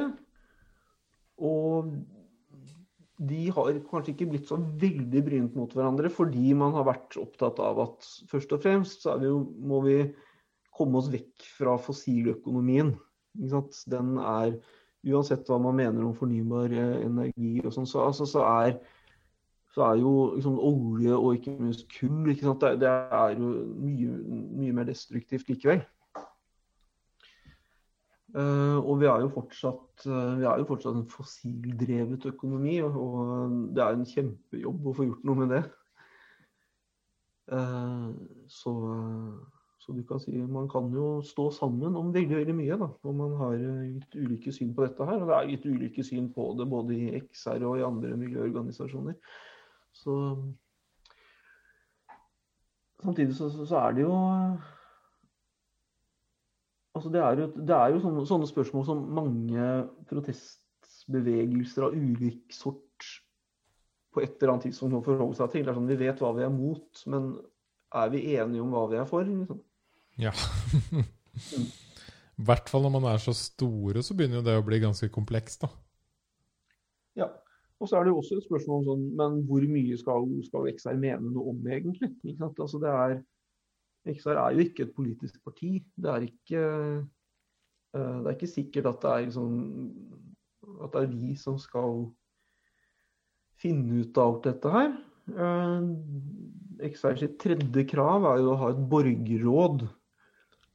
Og 1.41 1.93
de 3.21 3.43
har 3.53 3.79
kanskje 3.91 4.15
ikke 4.15 4.31
blitt 4.33 4.49
så 4.49 4.57
veldig 4.57 5.23
brynt 5.27 5.57
mot 5.59 5.73
hverandre 5.77 6.09
fordi 6.13 6.55
man 6.57 6.73
har 6.77 6.87
vært 6.89 7.19
opptatt 7.21 7.61
av 7.61 7.83
at 7.85 8.09
først 8.31 8.55
og 8.57 8.63
fremst 8.65 9.05
så 9.05 9.19
vi 9.21 9.33
må 9.33 9.83
vi 9.85 9.97
komme 10.77 11.01
oss 11.01 11.11
vekk 11.13 11.49
fra 11.59 11.77
fossiløkonomien. 11.81 12.95
Den 13.37 14.15
er 14.21 14.57
Uansett 15.01 15.49
hva 15.49 15.57
man 15.57 15.79
mener 15.79 16.05
om 16.05 16.17
fornybar 16.17 16.73
eh, 16.77 16.97
energi 17.07 17.55
og 17.65 17.73
sånn, 17.73 17.87
så, 17.89 18.03
altså, 18.11 18.27
så, 18.29 18.43
er, 18.45 18.75
så, 19.73 19.87
er, 19.87 20.01
jo 20.03 20.11
liksom, 20.35 20.59
olje 20.61 21.15
og 21.17 21.39
ikke 21.39 21.55
minst 21.57 21.87
kull 21.95 22.29
det, 22.29 22.75
det, 22.83 22.91
er 22.91 23.39
jo 23.39 23.49
mye, 23.81 24.19
mye 24.61 24.75
mer 24.77 24.91
destruktivt 24.91 25.49
likevel. 25.49 25.81
Uh, 28.31 28.79
og 28.79 29.01
vi 29.01 29.09
er 29.11 29.25
jo 29.25 29.31
fortsatt, 29.35 30.05
uh, 30.07 30.39
vi 30.39 30.47
er 30.47 30.61
jo 30.61 30.67
fortsatt 30.69 30.95
en 30.95 31.09
fossildrevet 31.11 32.29
økonomi, 32.31 32.77
og, 32.87 33.57
det 33.75 33.83
er 33.83 33.97
en 33.97 34.07
kjempejobb 34.07 34.87
å 34.87 34.95
få 34.95 35.07
gjort 35.09 35.25
noe 35.27 35.41
med 35.41 35.55
det. 35.57 35.63
Uh, 37.51 38.15
så, 38.47 38.73
så, 39.83 39.97
du 39.97 40.05
kan 40.07 40.23
si 40.23 40.37
man 40.39 40.71
kan 40.71 40.93
jo 40.95 41.17
stå 41.27 41.49
sammen 41.57 41.99
om 41.99 42.15
veldig 42.15 42.39
veldig 42.39 42.57
mye. 42.61 42.79
da, 42.79 42.91
Og 43.03 43.19
man 43.19 43.35
har 43.41 43.59
litt 43.59 44.15
ulike 44.15 44.55
syn 44.55 44.77
på 44.77 44.87
dette 44.87 45.11
her. 45.11 45.19
Og 45.19 45.27
det 45.27 45.39
er 45.39 45.51
litt 45.51 45.67
ulike 45.67 46.07
syn 46.07 46.31
på 46.31 46.53
det 46.61 46.71
både 46.71 46.95
i 46.95 47.23
XR 47.25 47.67
og 47.67 47.81
i 47.81 47.87
andre 47.89 48.15
miljøorganisasjoner. 48.21 49.19
Så 49.91 50.21
Samtidig 53.01 53.33
så, 53.33 53.49
så 53.65 53.79
er 53.81 53.95
det 53.97 54.03
jo 54.05 54.15
Altså 56.97 57.11
det, 57.13 57.21
er 57.23 57.39
jo, 57.39 57.47
det 57.55 57.77
er 57.77 57.93
jo 57.95 58.01
sånne, 58.03 58.25
sånne, 58.27 58.49
spørsmål 58.51 58.87
som 58.89 59.03
mange 59.15 59.67
protestbevegelser 60.11 61.87
av 61.87 61.95
ulik 61.95 62.55
sort 62.55 63.11
på 64.11 64.25
et 64.25 64.41
eller 64.41 64.57
annet 64.57 64.67
tidspunkt 64.69 64.97
må 64.97 65.03
forholde 65.07 65.39
seg 65.39 65.53
til. 65.53 65.63
Det 65.63 65.71
er 65.71 65.79
sånn, 65.79 65.91
Vi 65.91 66.01
vet 66.01 66.23
hva 66.23 66.33
vi 66.35 66.43
er 66.43 66.51
mot, 66.51 67.03
men 67.13 67.29
er 68.01 68.11
vi 68.11 68.25
enige 68.35 68.65
om 68.65 68.75
hva 68.75 68.89
vi 68.91 68.99
er 68.99 69.07
for? 69.07 69.29
Liksom? 69.29 69.61
Ja. 70.19 70.33
I 72.41 72.47
hvert 72.49 72.73
fall 72.73 72.83
når 72.87 72.95
man 72.97 73.07
er 73.13 73.23
så 73.23 73.35
store, 73.37 74.03
så 74.03 74.17
begynner 74.17 74.41
jo 74.41 74.47
det 74.49 74.59
å 74.59 74.67
bli 74.67 74.81
ganske 74.83 75.11
komplekst, 75.15 75.63
da. 75.63 75.71
Ja. 77.23 77.29
Og 77.81 77.89
så 77.89 77.97
er 77.97 78.05
det 78.05 78.13
jo 78.13 78.19
også 78.21 78.37
et 78.37 78.45
spørsmål 78.45 78.83
om 78.83 78.87
sånn 78.87 79.05
Men 79.17 79.37
hvor 79.49 79.65
mye 79.65 79.97
skal, 79.97 80.27
skal 80.45 80.67
XR 80.69 80.99
mene 81.01 81.31
noe 81.31 81.55
om, 81.55 81.61
egentlig? 81.65 82.11
Altså 82.51 82.81
det 82.83 82.91
er 82.93 83.15
XR 84.09 84.39
er 84.41 84.55
jo 84.55 84.65
ikke 84.65 84.87
et 84.87 84.95
politisk 84.97 85.43
parti. 85.45 85.81
Det 85.97 86.11
er 86.11 86.25
ikke, 86.25 86.63
eh, 87.93 88.17
det 88.23 88.27
er 88.27 88.35
ikke 88.37 88.55
sikkert 88.55 88.87
at 88.87 89.03
det 89.03 89.11
er, 89.11 89.27
liksom, 89.27 89.61
at 90.85 90.93
det 90.95 91.03
er 91.03 91.13
vi 91.13 91.37
som 91.37 91.59
skal 91.61 92.07
finne 93.61 94.01
ut 94.01 94.19
av 94.19 94.35
alt 94.35 94.49
dette 94.49 94.75
her. 94.75 94.93
Eh, 95.31 95.89
XR 96.91 97.19
sitt 97.21 97.39
tredje 97.43 97.85
krav 97.93 98.25
er 98.33 98.41
jo 98.41 98.55
å 98.55 98.61
ha 98.63 98.71
et 98.73 98.85
borgerråd. 98.91 99.89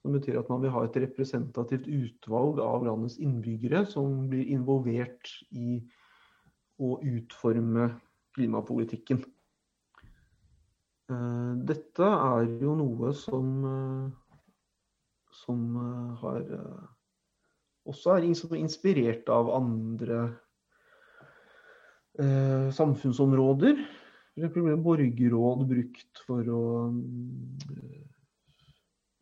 Som 0.05 0.13
betyr 0.13 0.37
at 0.37 0.49
man 0.53 0.61
vil 0.61 0.73
ha 0.75 0.83
et 0.85 0.97
representativt 1.01 1.87
utvalg 1.89 2.59
av 2.61 2.85
landets 2.85 3.17
innbyggere 3.17 3.87
som 3.89 4.27
blir 4.29 4.51
involvert 4.53 5.31
i 5.49 5.79
å 6.77 6.99
utforme 7.01 7.89
klimapolitikken. 8.35 9.23
Eh, 11.05 11.51
dette 11.69 12.07
er 12.09 12.47
jo 12.63 12.73
noe 12.79 13.11
som, 13.17 13.49
eh, 13.69 14.05
som 15.43 15.65
eh, 15.81 16.23
har 16.23 16.47
også 17.85 18.15
er 18.15 18.25
inspirert 18.57 19.29
av 19.29 19.51
andre 19.53 20.21
eh, 22.17 22.71
samfunnsområder. 22.73 23.83
For 24.35 24.65
ble 24.65 24.79
borgerråd 24.83 25.61
brukt 25.69 26.23
for 26.27 26.49
å 26.51 26.63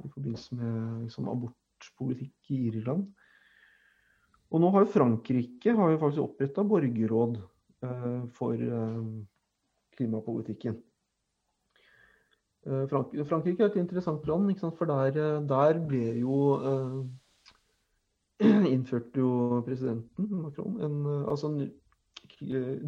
I 0.03 0.09
forbindelse 0.09 0.55
med 0.57 1.03
liksom, 1.03 1.27
abortpolitikk 1.31 2.55
i 2.55 2.61
Irland. 2.71 3.05
Og 4.53 4.61
nå 4.61 4.69
har 4.73 4.83
jo 4.83 4.93
Frankrike 4.93 5.73
har 5.77 5.93
jo 5.93 5.99
faktisk 6.01 6.23
oppretta 6.23 6.65
borgerråd 6.67 7.37
eh, 7.85 8.25
for 8.37 8.53
eh, 8.57 9.05
klimapolitikken. 9.97 10.79
Eh, 12.63 12.87
Frankrike 13.27 13.63
er 13.63 13.71
et 13.71 13.79
interessant 13.81 14.27
land, 14.27 14.55
for 14.77 14.85
der, 14.85 15.11
eh, 15.11 15.47
der, 15.49 15.79
ble 15.87 16.19
jo 16.19 16.39
eh, 16.63 17.03
Innførte 18.73 19.19
jo 19.19 19.61
presidenten 19.65 20.27
Macron 20.41 20.79
en, 20.81 20.95
altså 21.29 21.47
en, 21.51 21.71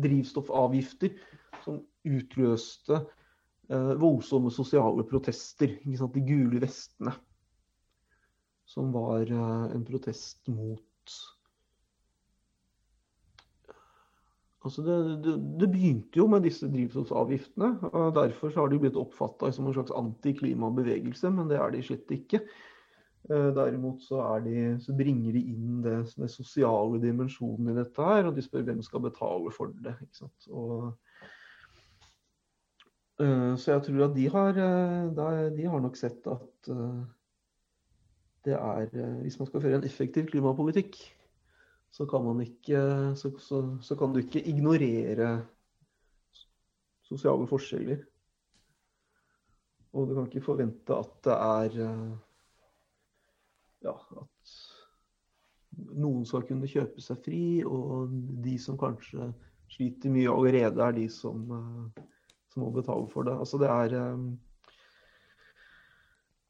drivstoffavgifter 0.03 1.13
som 1.63 1.77
utløste 2.05 2.97
eh, 3.69 3.93
voldsomme 4.01 4.51
sosiale 4.51 5.05
protester. 5.07 5.77
De 5.85 6.25
gule 6.27 6.61
vestene. 6.61 7.13
Som 8.65 8.91
var 8.95 9.27
eh, 9.27 9.75
en 9.75 9.85
protest 9.85 10.47
mot 10.47 11.19
Altså 14.65 14.81
det, 14.81 14.99
det, 15.21 15.33
det, 15.61 15.67
begynte 15.69 16.17
jo 16.17 16.25
med 16.31 16.41
disse 16.47 16.67
drivstoffavgiftene. 16.71 17.67
og 17.91 18.15
Derfor 18.17 18.53
har 18.55 18.71
de 18.71 18.79
blitt 18.81 18.97
oppfatta 18.97 19.51
som 19.53 19.67
en 19.69 19.75
slags 19.75 19.93
antiklimabevegelse, 19.93 21.29
men 21.29 21.51
det 21.51 21.59
er 21.61 21.75
de 21.75 21.83
slett 21.85 22.13
ikke. 22.15 22.41
Eh, 23.29 23.49
derimot 23.57 24.01
så, 24.05 24.23
de, 24.45 24.75
så, 24.81 24.93
bringer 24.97 25.33
de 25.33 25.41
inn 25.53 25.79
det, 25.85 25.95
det, 26.17 26.29
sosiale 26.33 26.99
dimensjonen 27.01 27.71
i 27.71 27.77
dette 27.77 28.09
her, 28.09 28.27
og 28.29 28.35
de 28.37 28.43
spør 28.45 28.65
hvem 28.67 28.83
skal 28.85 29.01
betale 29.05 29.53
for 29.53 29.73
det. 29.85 29.95
Og, 30.49 30.91
uh, 33.21 33.53
så 33.57 33.71
jeg 33.71 33.85
tror 33.87 34.05
at 34.09 34.17
de 34.17 34.27
har, 34.33 34.61
uh, 34.61 35.49
de 35.57 35.69
har 35.69 35.81
nok 35.81 35.97
sett 35.97 36.25
at 36.29 36.73
det 38.45 38.53
er 38.53 38.89
Hvis 39.23 39.39
man 39.39 39.47
skal 39.49 39.61
føre 39.61 39.77
en 39.79 39.85
effektiv 39.87 40.27
klimapolitikk, 40.29 40.99
så 41.95 42.07
kan 42.11 42.41
ikke 42.43 42.79
så, 43.15 43.31
så, 43.39 43.61
så 43.81 43.95
kan 43.95 44.11
du 44.11 44.19
ikke 44.19 44.43
ignorere 44.43 45.29
sosiale 47.07 47.47
forskjeller. 47.47 48.01
Og 49.95 50.09
du 50.09 50.15
kan 50.17 50.27
ikke 50.27 50.43
forvente 50.43 50.97
at 50.97 51.13
det 51.23 51.35
er 51.35 51.77
ja, 53.85 53.93
at 53.93 54.55
noen 55.95 56.25
skal 56.27 56.45
kunne 56.47 56.69
kjøpe 56.69 57.03
seg 57.03 57.21
fri, 57.25 57.45
og 57.67 58.11
de 58.43 58.55
som 58.61 58.77
kanskje 58.79 59.29
sliter 59.71 60.13
mye 60.13 60.31
allerede, 60.31 60.81
er 60.81 60.95
de 60.95 61.07
som, 61.11 61.45
eh, 61.51 62.03
som 62.53 62.65
må 62.65 62.71
betale 62.75 63.07
for 63.11 63.27
det. 63.27 63.35
Altså 63.35 63.59
det 63.61 63.69
er 63.71 63.95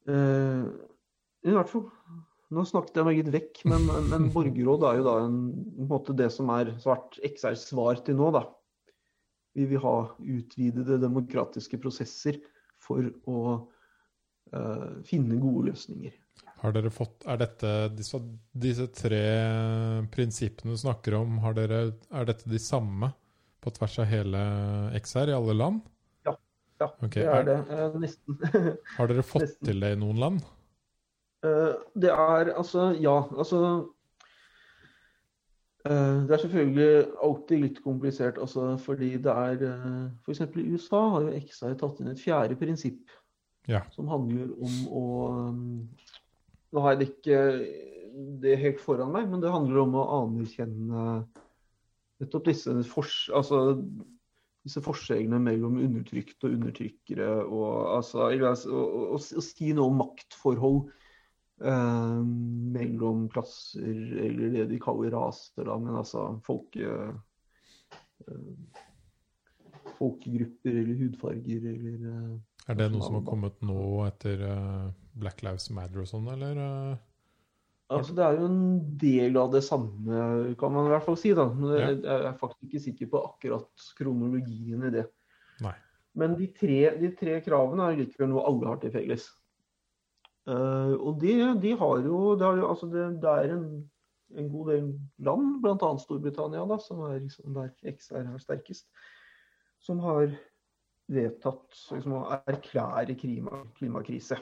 uh, 0.06 0.66
I 1.42 1.54
hvert 1.56 1.70
fall 1.70 1.88
Nå 2.54 2.62
snakket 2.62 3.00
jeg 3.00 3.06
meg 3.08 3.16
litt 3.18 3.32
vekk, 3.34 3.62
men, 3.66 3.88
men 4.06 4.28
borgerråd 4.34 4.84
er 4.86 5.00
jo 5.00 5.06
da 5.08 5.14
en, 5.24 5.38
en 5.82 5.88
måte 5.90 6.14
det 6.14 6.28
som 6.34 6.50
er 6.54 6.76
svart 6.82 7.18
XRs 7.26 7.64
svar 7.72 7.98
til 8.06 8.18
nå. 8.20 8.28
da. 8.36 8.44
Vi 9.56 9.66
vil 9.66 9.82
ha 9.82 9.96
utvidede 10.20 11.00
demokratiske 11.02 11.80
prosesser 11.82 12.38
for 12.86 13.08
å 13.26 13.40
uh, 13.56 14.90
finne 15.08 15.40
gode 15.42 15.72
løsninger. 15.72 16.14
Har 16.62 16.74
dere 16.76 16.92
fått, 16.94 17.24
er 17.26 17.40
dette 17.40 17.72
disse, 17.96 18.20
disse 18.54 18.86
tre 18.94 19.24
prinsippene 20.12 20.76
du 20.76 20.80
snakker 20.80 21.18
om, 21.18 21.40
dere, 21.56 21.80
er 22.14 22.28
dette 22.28 22.48
de 22.52 22.60
samme 22.62 23.10
på 23.64 23.72
tvers 23.74 23.98
av 24.04 24.10
hele 24.12 24.42
XR 25.00 25.32
i 25.32 25.36
alle 25.36 25.56
land? 25.56 25.82
Ja, 26.28 26.36
ja 26.78 26.92
okay. 26.94 27.24
det 27.24 27.32
er 27.32 27.48
det. 27.50 27.58
Uh, 27.72 27.98
nesten. 28.04 28.38
har 29.00 29.10
dere 29.10 29.26
fått 29.26 29.48
nesten. 29.48 29.72
til 29.72 29.82
det 29.82 29.96
i 29.96 30.00
noen 30.04 30.22
land? 30.22 30.46
Uh, 31.44 31.76
det 31.94 32.10
er 32.10 32.52
altså 32.56 32.88
Ja, 32.96 33.18
altså 33.36 33.58
uh, 35.84 36.16
Det 36.24 36.32
er 36.32 36.42
selvfølgelig 36.42 37.06
alltid 37.22 37.60
litt 37.62 37.82
komplisert, 37.84 38.38
altså, 38.38 38.76
fordi 38.80 39.12
det 39.22 39.32
er 39.32 39.66
uh, 39.68 40.06
F.eks. 40.24 40.40
i 40.40 40.68
USA 40.72 41.02
har 41.12 41.26
jo 41.26 41.34
XI 41.44 41.74
tatt 41.76 42.00
inn 42.00 42.12
et 42.12 42.22
fjerde 42.22 42.56
prinsipp. 42.56 43.04
Ja. 43.68 43.82
Som 43.92 44.08
handler 44.08 44.48
om 44.62 44.80
å 44.94 45.04
nå 46.72 46.82
har 46.82 46.94
jeg 46.94 47.00
det 47.00 47.08
ikke 47.10 47.40
det 48.42 48.58
helt 48.60 48.80
foran 48.82 49.12
meg, 49.12 49.28
men 49.30 49.42
det 49.42 49.52
handler 49.52 49.82
om 49.82 49.96
å 49.96 50.06
anerkjenne 50.22 51.02
nettopp 52.22 52.46
disse, 52.48 52.72
fors 52.88 53.26
altså, 53.36 53.76
disse 54.66 54.82
forskjellene 54.84 55.40
mellom 55.42 55.78
undertrykte 55.82 56.48
og 56.48 56.56
undertrykkere. 56.56 57.28
Og, 57.44 57.68
altså, 57.98 58.30
og, 58.32 58.72
og, 58.72 59.18
og 59.20 59.44
si 59.44 59.72
noe 59.76 59.92
om 59.92 60.00
maktforhold 60.00 60.86
eh, 61.64 62.18
mellom 62.76 63.28
klasser, 63.32 64.02
eller 64.26 64.52
det 64.54 64.66
de 64.72 64.80
kaller 64.82 65.14
raser, 65.14 65.64
da, 65.68 65.78
men 65.80 66.00
altså 66.02 66.28
folke, 66.46 66.98
eh, 68.26 68.82
folkegrupper 69.96 70.82
eller 70.82 71.00
hudfarger 71.04 71.70
eller 71.72 72.06
eh, 72.12 72.36
er 72.66 72.78
det 72.78 72.88
noe 72.90 73.04
som 73.04 73.20
har 73.20 73.26
kommet 73.26 73.60
nå 73.62 73.82
etter 74.08 74.40
uh, 74.42 74.88
Black 75.14 75.44
Lives 75.46 75.68
Matter 75.74 76.02
og 76.02 76.08
sånn, 76.10 76.26
eller? 76.32 76.58
Uh, 76.58 77.94
altså, 77.94 78.16
det 78.18 78.24
er 78.26 78.40
jo 78.40 78.48
en 78.48 78.64
del 78.98 79.38
av 79.38 79.52
det 79.54 79.62
samme, 79.62 80.22
kan 80.58 80.74
man 80.74 80.88
i 80.88 80.94
hvert 80.96 81.06
fall 81.06 81.18
si. 81.20 81.30
da. 81.36 81.46
Men 81.52 81.76
ja. 81.76 81.92
Jeg 81.94 82.00
er 82.16 82.40
faktisk 82.40 82.66
ikke 82.66 82.82
sikker 82.88 83.12
på 83.12 83.22
akkurat 83.28 83.86
kronologien 83.98 84.82
i 84.88 84.92
det. 84.96 85.06
Nei. 85.62 85.76
Men 86.18 86.34
de 86.40 86.48
tre, 86.58 86.80
de 86.98 87.12
tre 87.14 87.38
kravene 87.44 87.86
er 87.86 88.00
likevel 88.00 88.32
noe 88.32 88.46
alle 88.50 88.72
har 88.72 88.82
til 88.82 88.94
felles. 88.96 89.28
Uh, 90.46 90.94
og 91.02 91.16
de, 91.18 91.32
de, 91.58 91.72
har 91.74 92.02
jo 92.06 92.36
Det 92.38 92.46
er, 92.46 92.58
jo, 92.60 92.66
altså 92.70 92.86
det, 92.86 93.06
det 93.22 93.30
er 93.30 93.54
en, 93.56 93.64
en, 94.38 94.50
god 94.52 94.68
del 94.70 94.84
land, 95.18 95.48
bl.a. 95.62 95.88
Storbritannia, 95.98 96.62
da, 96.70 96.76
som 96.82 97.00
er 97.08 97.18
liksom 97.18 97.56
der 97.56 97.72
XR 97.90 98.20
er 98.22 98.38
sterkest, 98.38 98.86
som 99.82 99.98
har 100.04 100.28
vedtatt 101.10 101.80
liksom, 101.90 102.14
å 102.18 102.38
erklære 102.46 103.16
klima, 103.18 103.64
klimakrise. 103.78 104.38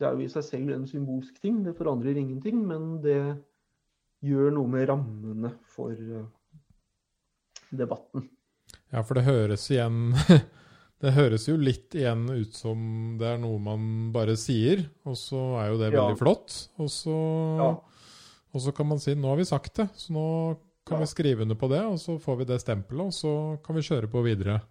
Det 0.00 0.08
er 0.08 0.16
jo 0.16 0.24
i 0.24 0.32
seg 0.32 0.46
selv 0.48 0.72
en 0.74 0.88
symbolsk 0.88 1.36
ting, 1.42 1.60
det 1.64 1.76
forandrer 1.76 2.16
ingenting. 2.16 2.64
Men 2.66 2.98
det 3.04 3.20
gjør 4.24 4.56
noe 4.56 4.72
med 4.72 4.88
rammene 4.88 5.52
for 5.76 5.92
uh, 5.92 6.24
debatten. 7.68 8.30
Ja, 8.88 9.04
for 9.04 9.18
det 9.18 9.26
høres 9.28 9.68
igjen 9.72 10.14
Det 11.04 11.12
høres 11.12 11.42
jo 11.44 11.58
litt 11.60 11.92
igjen 11.98 12.22
ut 12.30 12.54
som 12.56 12.78
det 13.20 13.26
er 13.34 13.40
noe 13.42 13.58
man 13.60 13.88
bare 14.14 14.38
sier, 14.40 14.86
og 15.04 15.18
så 15.20 15.40
er 15.60 15.72
jo 15.72 15.80
det 15.82 15.90
veldig 15.92 16.14
ja. 16.14 16.20
flott. 16.20 16.54
Og 16.80 16.88
så, 16.92 17.16
ja. 17.60 17.72
og 18.54 18.62
så, 18.64 18.72
kan 18.76 18.88
man 18.88 19.02
si 19.02 19.12
nå 19.18 19.28
har 19.28 19.40
vi 19.40 19.44
sagt 19.48 19.82
det, 19.82 19.90
så 20.00 20.14
nå 20.16 20.28
kan 20.88 20.96
ja. 20.96 21.04
vi 21.04 21.10
skrive 21.10 21.44
under 21.44 21.58
på 21.60 21.68
det, 21.72 21.82
og 21.84 21.98
så 22.00 22.16
får 22.22 22.40
vi 22.40 22.46
det 22.48 22.60
stempelet, 22.62 23.10
og 23.10 23.16
så 23.16 23.34
kan 23.66 23.76
vi 23.76 23.84
kjøre 23.84 24.08
på 24.12 24.24
videre. 24.24 24.62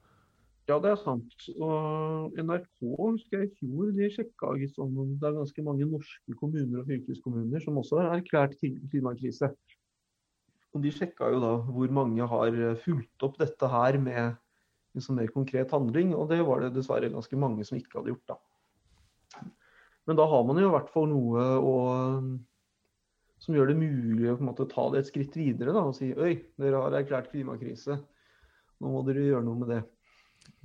Ja, 0.69 0.79
det 0.79 0.93
er 0.93 0.99
sant. 1.03 1.47
Og 1.53 2.37
NRK 2.39 2.81
husker 2.81 3.43
jeg 3.43 3.51
i 3.51 3.55
fjor 3.59 3.93
de 3.93 4.09
sjekka 4.15 4.53
om 4.81 4.93
det 5.19 5.27
er 5.27 5.35
ganske 5.35 5.65
mange 5.65 5.85
norske 5.91 6.37
kommuner 6.39 6.81
og 6.81 6.87
fylkeskommuner 6.87 7.61
som 7.61 7.77
også 7.81 7.99
har 7.99 8.13
erklært 8.15 8.55
klimakrise. 8.61 9.51
Og 10.73 10.81
De 10.81 10.93
sjekka 10.95 11.29
jo 11.29 11.43
da 11.43 11.51
hvor 11.67 11.91
mange 11.93 12.25
har 12.25 12.55
fulgt 12.81 13.27
opp 13.27 13.35
dette 13.43 13.69
her 13.69 13.99
med 14.01 14.39
liksom 14.97 15.17
mer 15.19 15.29
konkret 15.33 15.73
handling. 15.73 16.13
Og 16.17 16.29
det 16.31 16.41
var 16.47 16.63
det 16.63 16.73
dessverre 16.77 17.11
ganske 17.13 17.39
mange 17.39 17.65
som 17.67 17.77
ikke 17.79 17.99
hadde 17.99 18.13
gjort. 18.13 18.33
da. 18.33 18.39
Men 20.05 20.19
da 20.19 20.25
har 20.27 20.43
man 20.47 20.59
jo 20.59 20.67
i 20.67 20.73
hvert 20.73 20.91
fall 20.91 21.07
noe 21.07 21.45
å, 21.63 21.75
som 23.39 23.55
gjør 23.55 23.71
det 23.71 23.79
mulig 23.79 24.31
å 24.31 24.37
måte, 24.43 24.67
ta 24.71 24.89
det 24.91 25.03
et 25.03 25.11
skritt 25.11 25.37
videre 25.39 25.75
da, 25.75 25.85
og 25.87 25.95
si 25.95 26.11
Øy, 26.11 26.35
dere 26.59 26.81
har 26.83 26.97
erklært 26.99 27.31
klimakrise. 27.31 28.01
Nå 28.83 28.91
må 28.91 29.03
dere 29.07 29.23
gjøre 29.29 29.47
noe 29.47 29.61
med 29.61 29.71
det. 29.71 29.83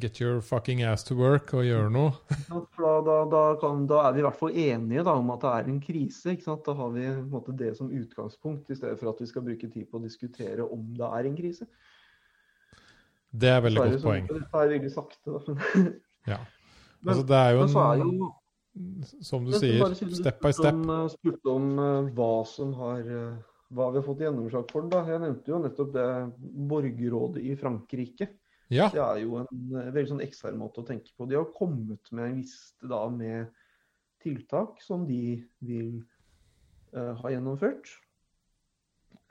Get 0.03 0.21
your 0.21 0.41
fucking 0.41 0.83
ass 0.83 1.05
to 1.07 1.15
work 1.19 1.53
og 1.55 1.65
gjøre 1.67 1.91
noe. 1.95 2.13
da, 2.79 2.93
da, 3.07 3.19
da, 3.31 3.43
kan, 3.63 3.85
da, 3.91 4.05
er 4.09 4.15
vi 4.15 4.23
i 4.23 4.27
hvert 4.27 4.39
fall 4.39 4.59
enige 4.59 5.05
om 5.11 5.31
at 5.35 5.45
det 5.45 5.53
er 5.55 5.71
en 5.71 5.81
krise. 5.83 6.35
Da 6.67 6.75
har 6.81 6.91
vi 6.95 7.07
måte, 7.31 7.55
det 7.59 7.73
som 7.79 7.91
utgangspunkt, 7.95 8.71
i 8.71 8.79
stedet 8.79 8.99
for 8.99 9.13
at 9.13 9.23
vi 9.23 9.31
skal 9.31 9.47
bruke 9.47 9.71
tid 9.71 9.87
på 9.91 9.99
å 9.99 10.05
diskutere 10.05 10.67
om 10.67 10.87
det 10.99 11.13
er 11.19 11.31
en 11.31 11.39
krise. 11.39 11.67
Det 13.31 13.51
er 13.53 13.61
veldig 13.65 13.85
godt 13.85 14.05
poeng. 14.07 14.29
Det 14.31 14.41
er 14.47 14.71
veldig 14.75 14.93
sakte, 14.95 15.35
da. 15.35 15.59
ja. 16.35 16.45
Altså, 17.07 17.23
det 17.23 17.37
er 17.39 17.53
jo 17.55 17.61
en 17.63 19.13
Som 19.23 19.45
du 19.47 19.53
sier, 19.55 19.93
step 19.95 20.41
by 20.43 20.51
step. 20.51 20.81
Jeg 20.83 21.13
spurte 21.13 21.53
om 21.53 21.69
uh, 21.79 22.09
hva 22.17 22.33
som 22.51 22.73
har 22.81 23.07
uh, 23.07 23.37
hva 23.75 23.91
vi 23.93 24.01
har 24.01 24.07
fått 24.07 24.25
gjennomslag 24.25 24.69
for. 24.73 24.89
Da. 24.91 25.05
Jeg 25.09 25.23
nevnte 25.23 25.53
jo 25.53 25.61
nettopp 25.63 25.95
det 25.95 26.09
borgerrådet 26.73 27.45
i 27.45 27.55
Frankrike. 27.61 28.31
Ja. 28.73 28.89
Det 28.93 29.01
er 29.01 29.23
jo 29.23 29.39
en 29.41 29.49
veldig 29.73 30.11
sånn 30.11 30.25
ekstern 30.25 30.59
måte 30.61 30.83
å 30.83 30.89
tenke 30.89 31.13
på. 31.17 31.29
De 31.29 31.39
har 31.39 31.49
kommet 31.57 32.11
med 32.13 32.25
en 32.27 32.39
liste 32.41 32.89
da 32.89 33.05
med 33.13 33.49
tiltak 34.25 34.83
som 34.85 35.07
de 35.09 35.39
vil 35.65 36.01
uh, 36.97 37.15
ha 37.21 37.33
gjennomført. 37.33 37.93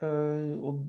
Uh, 0.02 0.54
og 0.62 0.84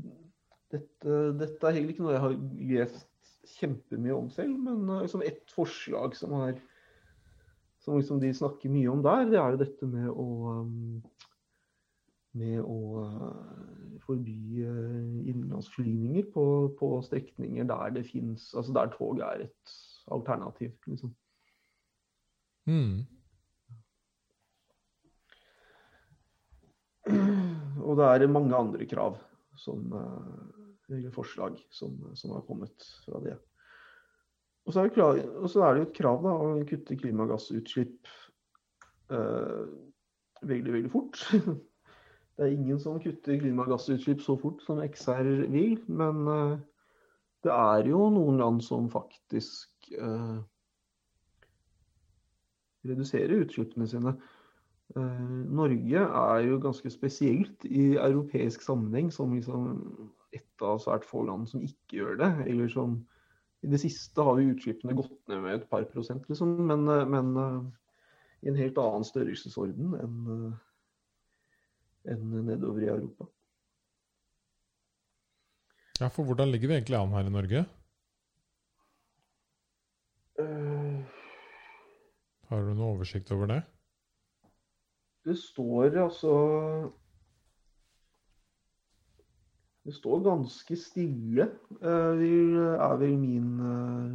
dette, 0.74 1.20
dette, 1.40 1.62
er 1.66 1.78
heller 1.78 1.94
ikke 1.94 2.06
noe 2.06 2.16
jeg 2.16 2.26
har 2.26 2.36
lest 2.72 3.56
kjempemye 3.60 4.16
om 4.16 4.28
selv, 4.34 4.58
men 4.62 4.84
liksom 5.02 5.24
ett 5.26 5.54
forslag 5.56 6.18
som, 6.18 6.36
har, 6.38 6.60
som 7.84 7.98
liksom 7.98 8.22
de 8.22 8.34
snakker 8.38 8.72
mye 8.74 8.92
om 8.92 9.02
der, 9.06 9.26
det 9.32 9.40
er 9.42 9.56
jo 9.56 9.64
dette 9.64 9.90
med 9.90 10.12
å 10.14 10.28
um, 10.60 11.00
med 12.38 12.60
å 12.62 13.06
uh, 13.10 14.00
forby 14.06 14.62
innenlandsflyvninger 14.62 16.28
på, 16.34 16.44
på, 16.78 16.92
strekninger 17.08 17.66
der 17.70 17.96
det 17.96 18.06
fins 18.06 18.52
Altså 18.54 18.76
der 18.78 18.92
tog 18.94 19.22
er 19.26 19.48
et 19.48 19.74
alternativ, 20.14 20.76
liksom. 20.86 21.16
Mm. 22.70 23.08
Og 27.82 27.98
det 27.98 28.06
er 28.06 28.30
mange 28.30 28.56
andre 28.56 28.86
krav 28.90 29.18
som 29.58 29.90
eller 30.90 31.14
forslag 31.14 31.60
som, 31.70 31.96
som, 32.16 32.34
har 32.36 32.46
kommet 32.48 32.86
fra 33.06 33.22
det. 33.24 33.38
Og 34.66 34.74
så 34.74 34.84
det, 34.86 34.94
krav, 34.94 35.20
så 35.50 35.64
er 35.66 35.74
det 35.74 35.84
jo 35.84 35.88
et 35.88 35.98
krav 35.98 36.24
da, 36.26 36.34
å 36.34 36.66
kutte 36.70 36.98
klimagassutslipp 37.00 38.12
eh, 39.14 39.64
veldig, 40.42 40.76
veldig 40.78 40.94
fort. 40.94 41.24
Det 42.40 42.46
er 42.48 42.54
ingen 42.56 42.78
som 42.80 43.02
kutter 43.04 43.36
klimagassutslipp 43.36 44.22
så 44.24 44.38
fort 44.40 44.62
som 44.64 44.78
XR 44.80 45.28
vil, 45.52 45.74
men 45.92 46.22
eh, 46.32 46.54
det 47.44 47.52
er 47.52 47.90
jo 47.90 48.06
noen 48.16 48.40
land 48.40 48.62
som 48.64 48.88
faktisk 48.92 49.90
eh, 49.92 50.38
reduserer 52.88 53.44
utslippene 53.44 53.88
sine. 53.92 54.14
Eh, 54.96 55.26
Norge 55.52 56.06
er 56.22 56.46
jo 56.48 56.62
ganske 56.64 56.92
spesielt 56.94 57.68
i 57.68 57.94
europeisk 58.00 58.64
sammenheng 58.64 59.12
som 59.12 59.36
liksom 59.36 59.84
et 60.36 60.66
av 60.66 60.80
svært 60.84 61.08
få 61.08 61.24
land 61.28 61.50
som 61.50 61.64
ikke 61.66 62.00
gjør 62.02 62.20
det. 62.22 62.30
Eller 62.52 62.70
som 62.72 63.00
I 63.66 63.72
det 63.72 63.82
siste 63.82 64.24
har 64.24 64.38
vi 64.38 64.52
utslippene 64.54 64.96
gått 64.96 65.18
ned 65.28 65.44
med 65.44 65.58
et 65.58 65.70
par 65.72 65.84
prosent, 65.92 66.28
liksom. 66.32 66.56
Men, 66.70 66.88
eh, 66.88 67.06
men 67.10 67.34
i 68.40 68.48
en 68.48 68.60
helt 68.60 68.78
annen 68.80 69.04
størrelsesorden 69.08 69.98
enn 70.00 70.54
enn 72.10 72.30
nedover 72.48 72.86
i 72.86 72.88
Europa. 72.90 73.28
Ja, 76.00 76.08
for 76.08 76.24
hvordan 76.24 76.48
ligger 76.54 76.72
vi 76.72 76.78
egentlig 76.78 76.96
an 76.96 77.12
her 77.12 77.28
i 77.28 77.34
Norge? 77.34 77.66
Har 82.50 82.64
du 82.66 82.72
noe 82.74 82.96
oversikt 82.96 83.30
over 83.36 83.52
det? 83.52 83.60
Det 85.28 85.36
står 85.38 86.00
altså 86.02 86.32
Det 89.88 89.96
står 89.96 90.24
ganske 90.26 90.76
stille, 90.78 91.50
uh, 91.82 92.22
er 92.76 92.96
vel 93.00 93.18
min 93.18 93.52
uh, 93.64 94.14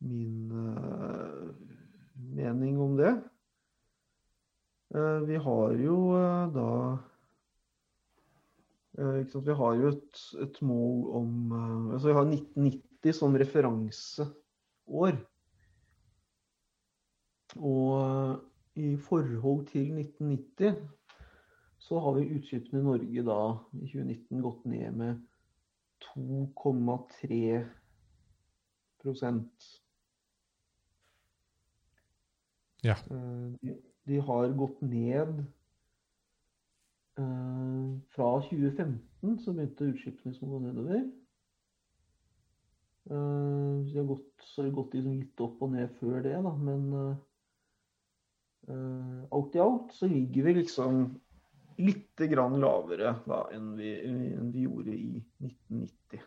min 0.00 0.52
mening 2.36 2.80
om 2.80 2.96
det. 2.96 3.14
Vi 5.26 5.36
har 5.36 5.72
jo 5.82 5.96
da 6.54 6.68
vi 8.98 9.54
har 9.54 9.74
jo 9.78 9.88
et, 9.92 10.20
et 10.42 10.62
mål 10.62 11.10
om 11.18 11.52
altså 11.92 12.08
Vi 12.08 12.14
har 12.14 12.30
1990 12.30 13.14
som 13.14 13.36
referanseår. 13.36 15.18
Og 17.58 18.40
i 18.78 18.96
forhold 18.96 19.66
til 19.66 19.92
1990 19.98 20.97
så 21.88 21.96
har 22.04 22.18
vi 22.18 22.26
utslippene 22.36 22.82
i 22.82 22.84
Norge 22.84 23.22
da 23.24 23.36
i 23.72 23.86
2019 23.88 24.42
gått 24.44 24.64
ned 24.68 24.92
med 25.00 25.16
2,3% 26.04 27.64
Ja. 32.84 32.94
De, 33.08 33.72
de, 34.06 34.20
har 34.22 34.48
gått 34.54 34.80
ned 34.86 35.42
Fra 38.14 38.28
2015 38.46 39.42
så 39.42 39.50
begynte 39.56 39.90
utslippene 39.90 40.30
som 40.36 40.46
å 40.46 40.52
gå 40.52 40.58
nedover. 40.68 41.00
Så 43.08 43.16
det 43.88 43.98
har 43.98 44.10
gått, 44.12 44.34
så 44.44 44.56
har 44.62 44.76
gått 44.76 44.94
liksom 44.94 45.14
litt 45.16 45.38
opp 45.42 45.58
og 45.64 45.70
ned 45.72 45.88
før 45.98 46.16
det, 46.22 46.36
da. 46.44 46.52
Men 46.54 46.82
alt 49.34 49.52
i 49.58 49.64
alt 49.64 49.90
så 49.96 50.04
ligger 50.12 50.42
vi 50.46 50.52
liksom 50.60 50.94
litt 51.78 52.20
lavere 52.20 53.14
da, 53.26 53.44
enn, 53.54 53.70
vi, 53.78 53.92
enn 54.02 54.50
vi 54.54 54.64
gjorde 54.66 54.94
i 54.94 55.22
1990. 55.44 56.26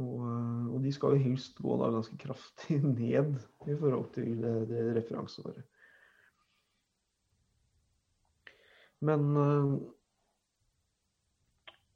Og, 0.00 0.16
uh, 0.24 0.66
og, 0.72 0.78
de 0.84 0.92
skal 0.96 1.16
jo 1.16 1.24
helst 1.26 1.60
gå 1.60 1.76
da 1.80 1.90
ganske 1.92 2.16
kraftig 2.20 2.80
ned 3.00 3.36
i 3.68 3.76
forhold 3.76 4.10
til 4.16 4.32
det, 4.40 4.56
det 4.70 4.88
referanseåret. 4.96 5.64
Men 9.04 9.30
uh, 9.36 9.76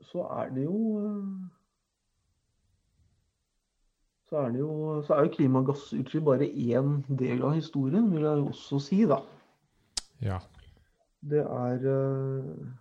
så 0.05 0.25
er 0.37 0.53
det 0.57 0.65
jo 0.69 0.79
så 4.25 4.41
er, 4.41 4.55
jo, 4.59 5.03
så 5.07 5.15
er 5.15 5.27
jo 5.27 5.33
klimagassutslipp 5.37 6.25
bare 6.27 6.47
én 6.49 6.97
del 7.07 7.45
av 7.45 7.53
historien, 7.55 8.09
vil 8.11 8.25
jeg 8.25 8.47
også 8.49 8.81
si, 8.83 9.05
da. 9.07 9.21
Ja. 10.23 10.39
Det 11.25 11.41
er 11.41 11.87
eh, 11.89 12.75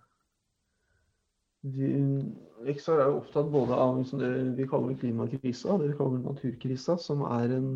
XR 1.64 3.00
er 3.00 3.08
jo 3.08 3.20
opptatt 3.22 3.48
både 3.52 3.76
av 3.80 3.96
liksom 3.98 4.20
det 4.20 4.30
vi 4.58 4.66
kaller 4.68 4.98
klimakrisa 5.00 5.78
det 5.80 5.92
vi 5.92 5.96
kaller 5.96 6.20
naturkrisa, 6.20 6.98
som 7.00 7.24
er 7.24 7.56
en 7.58 7.70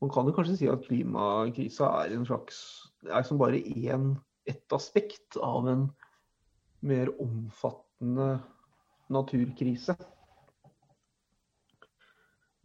Man 0.00 0.08
kan 0.08 0.24
jo 0.24 0.32
kanskje 0.32 0.56
si 0.56 0.68
at 0.70 0.86
klimakrisa 0.86 1.90
er 2.04 2.14
en 2.16 2.24
slags 2.24 2.88
Det 3.02 3.10
er 3.12 3.22
som 3.22 3.38
bare 3.38 3.58
én, 3.60 4.16
ett 4.46 4.72
aspekt 4.72 5.36
av 5.36 5.68
en 5.68 5.90
mer 6.80 7.10
omfattende 7.20 8.40
naturkrise. 9.10 9.96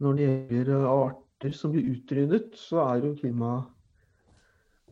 Når 0.00 0.16
det 0.16 0.26
gjelder 0.26 0.86
arter 0.88 1.52
som 1.52 1.72
blir 1.72 1.88
utryddet, 1.92 2.56
så 2.56 2.80
er 2.86 3.04
jo 3.04 3.16
klima 3.20 3.52
eh, 3.58 3.75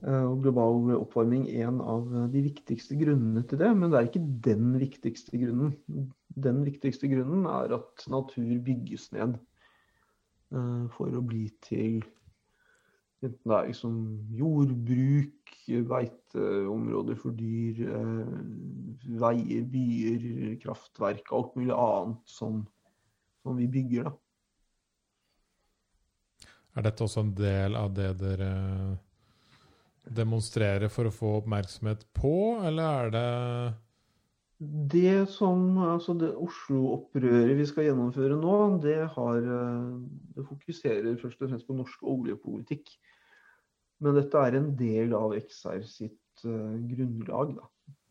og 0.05 0.43
global 0.45 0.91
oppvarming 0.99 1.47
en 1.63 1.81
av 1.81 2.11
de 2.33 2.43
viktigste 2.45 2.97
grunnene 3.01 3.45
til 3.49 3.61
det. 3.63 3.71
Men 3.77 3.93
det 3.93 4.01
er 4.01 4.11
ikke 4.11 4.27
den 4.45 4.75
viktigste 4.81 5.41
grunnen. 5.41 6.11
Den 6.35 6.61
viktigste 6.67 7.09
grunnen 7.09 7.47
er 7.49 7.73
at 7.79 8.05
natur 8.13 8.59
bygges 8.67 9.11
ned 9.15 9.39
eh, 10.53 10.85
for 10.97 11.15
å 11.15 11.25
bli 11.25 11.47
til 11.65 12.03
Enten 13.25 13.49
det 13.49 13.57
er 13.57 13.69
liksom 13.71 13.95
jordbruk, 14.37 15.53
beiteområder 15.89 17.17
for 17.17 17.33
dyr, 17.39 17.79
veier, 19.23 19.63
byer, 19.73 20.27
kraftverk, 20.61 21.33
alt 21.33 21.55
mulig 21.57 21.73
annet 21.73 22.21
som, 22.29 22.61
som 23.41 23.57
vi 23.57 23.71
bygger. 23.73 24.11
da. 24.11 24.15
Er 26.75 26.89
dette 26.89 27.07
også 27.07 27.23
en 27.25 27.33
del 27.39 27.79
av 27.79 27.95
det 27.97 28.11
dere 28.21 28.51
demonstrerer 30.05 30.91
for 30.93 31.09
å 31.09 31.15
få 31.15 31.33
oppmerksomhet 31.41 32.05
på, 32.17 32.61
eller 32.65 32.85
er 32.85 33.15
det 33.15 33.29
Det 34.95 35.17
som 35.33 35.79
Altså, 35.83 36.15
det 36.19 36.31
Oslo-opprøret 36.37 37.57
vi 37.59 37.67
skal 37.69 37.89
gjennomføre 37.89 38.37
nå, 38.39 38.57
det, 38.85 39.01
har, 39.17 39.41
det 40.37 40.47
fokuserer 40.49 41.17
først 41.21 41.43
og 41.43 41.51
fremst 41.51 41.69
på 41.69 41.77
norsk 41.77 42.05
oljepolitikk. 42.15 42.93
Men 44.05 44.19
dette 44.19 44.41
er 44.41 44.59
en 44.59 44.73
del 44.77 45.15
av 45.17 45.37
XR 45.39 45.85
sitt 45.89 46.45
uh, 46.45 46.75
grunnlag, 46.91 47.55
da. 47.57 47.69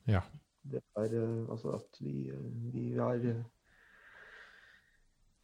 Ja. 0.09 0.21
Det 0.63 0.79
er 0.99 1.17
uh, 1.19 1.51
altså 1.51 1.75
at 1.77 1.99
vi, 2.01 2.31
vi 2.73 2.93
er 2.95 3.43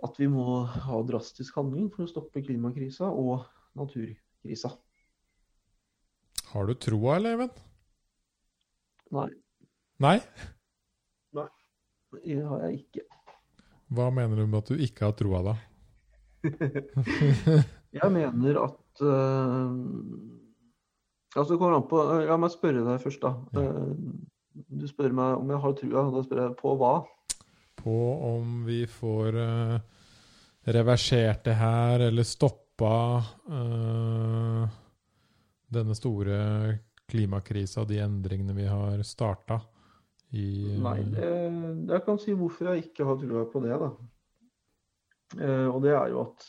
at 0.06 0.20
vi 0.20 0.30
må 0.32 0.62
ha 0.64 1.02
drastisk 1.04 1.58
handling 1.60 1.89
for 1.91 2.06
å 2.06 2.12
stoppe 2.12 2.43
klimakrisa 2.45 3.10
og 3.12 3.43
naturkrisa. 3.80 4.72
Har 6.52 6.70
du 6.70 6.74
troa, 6.76 7.16
eller, 7.16 7.38
Even? 7.38 7.52
Nei. 9.16 9.30
Nei? 10.04 10.16
Nei, 11.38 11.47
det 12.16 12.39
har 12.45 12.66
jeg 12.68 12.80
ikke. 12.80 13.06
Hva 13.93 14.10
mener 14.14 14.41
du 14.41 14.45
med 14.47 14.60
at 14.62 14.72
du 14.72 14.84
ikke 14.86 15.08
har 15.08 15.16
troa, 15.18 15.43
da? 15.50 15.56
jeg 18.00 18.12
mener 18.16 18.62
at 18.64 19.02
uh, 19.04 19.74
Altså, 21.36 21.52
det 21.52 21.58
kommer 21.60 21.76
an 21.76 21.88
på 21.89 22.00
La 22.30 22.38
meg 22.39 22.54
spørre 22.54 22.86
deg 22.86 23.02
først, 23.04 23.26
da. 23.26 23.34
Ja. 23.54 23.66
Uh, 23.66 24.68
du 24.80 24.86
spør 24.89 25.14
meg 25.16 25.39
om 25.39 25.52
jeg 25.52 25.62
har 25.64 25.76
trua. 25.78 26.06
Da 26.14 26.24
spør 26.26 26.43
jeg 26.45 26.56
på 26.60 26.74
hva? 26.80 26.93
på 27.84 28.24
om 28.36 28.66
vi 28.66 28.84
får 28.88 29.36
uh, 29.36 29.80
reversert 30.76 31.43
det 31.45 31.56
her, 31.60 32.00
eller 32.10 32.28
stoppa 32.28 32.95
uh, 33.52 34.79
denne 35.74 35.96
store 35.98 36.38
klimakrisa, 37.10 37.86
de 37.90 38.00
endringene 38.04 38.56
vi 38.58 38.68
har 38.70 39.02
starta 39.08 39.60
i 40.38 40.78
Nei, 40.78 41.00
det, 41.10 41.28
jeg 41.90 42.06
kan 42.06 42.20
si 42.22 42.36
hvorfor 42.38 42.70
jeg 42.70 42.90
ikke 42.90 43.08
har 43.08 43.18
trua 43.18 43.48
på 43.50 43.62
det, 43.64 43.78
da. 43.82 43.88
og 45.72 45.80
det 45.82 45.96
er 45.98 46.12
jo 46.14 46.20
at 46.28 46.46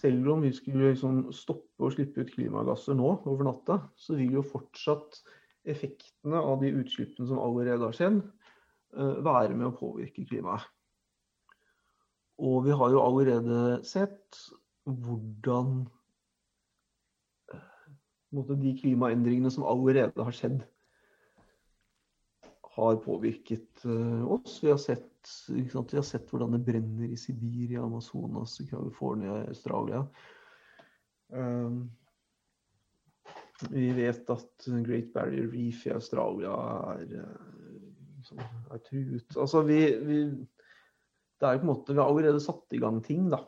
selv 0.00 0.28
om 0.34 0.44
vi 0.44 0.50
skulle 0.52 0.90
liksom 0.90 1.22
stoppe 1.32 1.88
å 1.88 1.92
slippe 1.92 2.20
ut 2.20 2.34
klimagasser 2.34 2.96
nå 2.96 3.14
over 3.24 3.48
natta, 3.48 3.78
så 3.96 4.18
vil 4.20 4.36
jo 4.36 4.44
fortsatt 4.44 5.22
effektene 5.68 6.40
av 6.40 6.60
de 6.60 6.74
utslippene 6.76 7.28
som 7.28 7.40
allerede 7.40 7.88
har 7.88 7.96
skjedd, 7.96 8.20
Eh, 8.90 9.18
være 9.22 9.54
med 9.54 9.68
å 9.68 9.76
påvirke 9.76 10.24
klimaet. 10.26 10.66
Og 12.40 12.64
vi 12.64 12.74
har 12.74 12.90
jo 12.90 13.02
allerede 13.04 13.80
sett 13.86 14.38
hvordan 14.88 15.84
måte, 18.36 18.58
de 18.60 18.74
klimaendringene 18.78 19.50
som 19.52 19.66
allerede 19.68 20.26
har 20.26 20.36
skjedd, 20.36 20.60
har 22.70 23.00
påvirket 23.02 23.84
uh, 23.84 24.26
oss. 24.32 24.60
Vi 24.62 24.70
har, 24.70 24.78
sett, 24.78 25.30
vi 25.48 25.64
har, 25.74 26.04
sett, 26.06 26.28
hvordan 26.30 26.54
det 26.54 26.62
brenner 26.64 27.10
i 27.10 27.18
Sibir, 27.18 27.72
i 27.74 27.80
Amazonas, 27.80 28.60
California, 28.70 29.40
Australia. 29.50 30.04
Um, 31.34 31.90
vi 33.68 33.90
vet 33.92 34.30
at 34.32 34.68
Great 34.86 35.10
Barrier 35.12 35.50
Reef 35.52 35.82
i 35.86 35.92
Australia 35.92 36.54
er 36.94 37.18
uh, 37.20 37.50
er 38.70 38.82
truet. 38.84 39.36
Altså, 39.36 39.62
vi, 39.66 39.80
vi, 40.06 40.20
det 41.40 41.48
er 41.48 41.58
på 41.58 41.64
en 41.64 41.72
måte 41.72 41.94
Vi 41.94 42.00
har 42.00 42.10
allerede 42.10 42.42
satt 42.42 42.76
i 42.76 42.80
gang 42.82 43.00
ting, 43.04 43.28
da. 43.32 43.42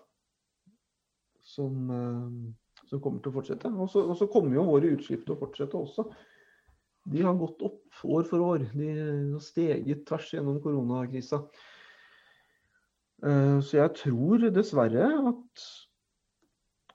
Som, 1.43 1.91
uh, 1.91 2.53
som 2.93 3.01
kommer 3.01 3.23
til 3.25 3.33
å 3.33 3.39
fortsette. 3.39 3.73
Og 3.73 3.89
så, 3.89 4.05
og 4.05 4.19
så 4.21 4.29
kommer 4.31 4.59
jo 4.59 4.69
våre 4.69 4.93
utslipp 4.93 5.25
til 5.25 5.35
å 5.35 5.41
fortsette 5.41 5.79
også. 5.79 6.07
De 7.13 7.23
har 7.25 7.39
gått 7.39 7.65
opp 7.67 8.03
år 8.05 8.27
for 8.29 8.45
år. 8.45 8.67
De 8.77 8.91
har 8.93 9.43
steget 9.43 10.05
tvers 10.09 10.29
gjennom 10.35 10.61
koronakrisa. 10.63 11.41
Eh, 13.25 13.59
så 13.65 13.81
jeg 13.81 13.97
tror 14.03 14.51
dessverre 14.51 15.09
at 15.33 15.67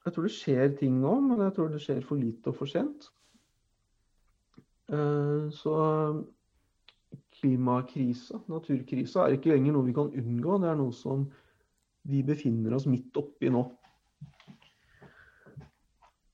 Jeg 0.07 0.13
tror 0.15 0.23
det 0.23 0.31
skjer 0.31 0.69
ting 0.79 1.01
nå, 1.01 1.17
men 1.19 1.41
jeg 1.43 1.53
tror 1.57 1.71
det 1.73 1.81
skjer 1.83 1.97
for 2.07 2.15
lite 2.15 2.47
og 2.47 2.55
for 2.55 2.71
sent. 2.71 3.09
Eh, 4.87 5.49
så 5.51 5.73
klimakrisa, 7.35 8.39
naturkrisa, 8.47 9.25
er 9.25 9.35
ikke 9.35 9.51
lenger 9.51 9.75
noe 9.75 9.89
vi 9.89 9.97
kan 9.97 10.07
unngå. 10.07 10.61
Det 10.63 10.69
er 10.71 10.79
noe 10.79 10.95
som 10.95 11.27
vi 12.07 12.21
befinner 12.23 12.77
oss 12.77 12.87
midt 12.87 13.19
oppi 13.19 13.51
nå. 13.51 13.65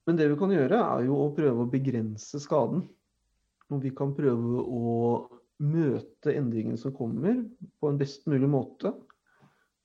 Men 0.07 0.19
det 0.19 0.27
vi 0.31 0.39
kan 0.39 0.51
gjøre, 0.51 0.79
er 0.79 1.05
jo 1.07 1.19
å 1.23 1.31
prøve 1.35 1.63
å 1.63 1.71
begrense 1.71 2.41
skaden. 2.43 2.83
Og 3.71 3.81
vi 3.83 3.93
kan 3.95 4.11
prøve 4.15 4.63
å 4.63 4.93
møte 5.63 6.33
endringene 6.35 6.79
som 6.79 6.95
kommer, 6.95 7.39
på 7.79 7.89
en 7.89 7.99
best 8.01 8.27
mulig 8.27 8.49
måte. 8.51 8.91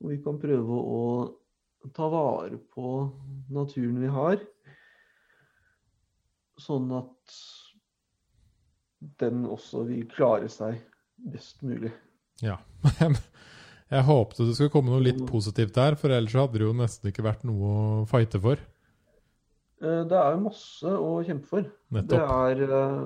Og 0.03 0.13
vi 0.13 0.19
kan 0.25 0.41
prøve 0.43 0.79
å 0.79 1.03
ta 1.95 2.09
vare 2.11 2.59
på 2.75 2.93
naturen 3.55 4.01
vi 4.03 4.11
har, 4.13 4.43
sånn 6.59 6.91
at 6.99 7.39
den 9.23 9.45
også 9.47 9.85
vil 9.87 10.09
klare 10.11 10.51
seg 10.51 10.81
best 11.31 11.63
mulig. 11.63 11.93
Ja. 12.43 12.59
Jeg 13.89 14.05
håpte 14.05 14.45
det 14.45 14.57
skulle 14.57 14.73
komme 14.73 14.93
noe 14.93 15.05
litt 15.07 15.21
positivt 15.31 15.73
der, 15.79 15.95
for 15.97 16.13
ellers 16.13 16.35
hadde 16.37 16.59
det 16.59 16.67
jo 16.67 16.75
nesten 16.77 17.09
ikke 17.09 17.25
vært 17.25 17.47
noe 17.49 17.71
å 17.71 18.03
fighte 18.11 18.41
for. 18.43 18.61
Eh, 19.81 20.05
det 20.11 20.17
er 20.19 20.33
jo 20.35 20.39
masse 20.43 20.91
å 20.91 21.11
kjempe 21.27 21.47
for. 21.47 21.67
Nettopp. 21.95 22.11
Det 22.11 22.21
er 22.21 22.63
eh, 22.67 23.03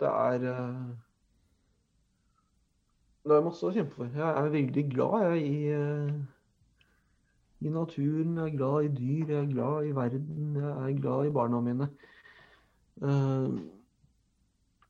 det 0.00 0.08
er 0.10 0.46
eh, 0.50 0.86
Det 3.24 3.36
er 3.36 3.44
masse 3.44 3.66
å 3.68 3.74
kjempe 3.74 3.94
for. 4.00 4.08
Jeg 4.10 4.30
er 4.40 4.48
veldig 4.56 4.84
glad 4.90 5.22
jeg, 5.22 5.36
i, 5.44 5.58
i 7.64 7.68
naturen. 7.72 8.34
Jeg 8.40 8.46
er 8.48 8.56
glad 8.56 8.88
i 8.88 8.90
dyr, 8.96 9.30
jeg 9.30 9.38
er 9.38 9.52
glad 9.52 9.86
i 9.86 9.94
verden, 9.96 10.58
jeg 10.58 10.72
er 10.74 10.98
glad 10.98 11.20
i 11.28 11.32
barna 11.38 11.58
mine. 11.64 11.88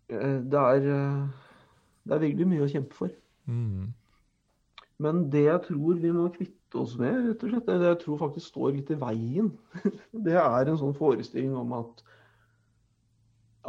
Det 0.09 0.59
er, 0.61 0.80
det 2.02 2.16
er 2.16 2.24
veldig 2.24 2.48
mye 2.48 2.64
å 2.64 2.72
kjempe 2.72 2.98
for. 2.98 3.11
Mm. 3.46 3.92
Men 5.05 5.14
det 5.30 5.44
jeg 5.46 5.61
tror 5.68 6.02
vi 6.02 6.11
må 6.16 6.26
kvitte 6.34 6.63
oss 6.79 6.97
med, 7.01 7.20
rett 7.29 7.45
og 7.45 7.53
slett, 7.53 7.68
det 7.68 7.91
jeg 7.91 8.01
tror 8.03 8.20
faktisk 8.20 8.51
står 8.51 8.75
litt 8.77 8.93
i 8.95 8.99
veien, 9.01 9.51
det 10.27 10.37
er 10.41 10.70
en 10.70 10.81
sånn 10.81 10.97
forestilling 10.97 11.55
om 11.59 11.75
at 11.79 12.05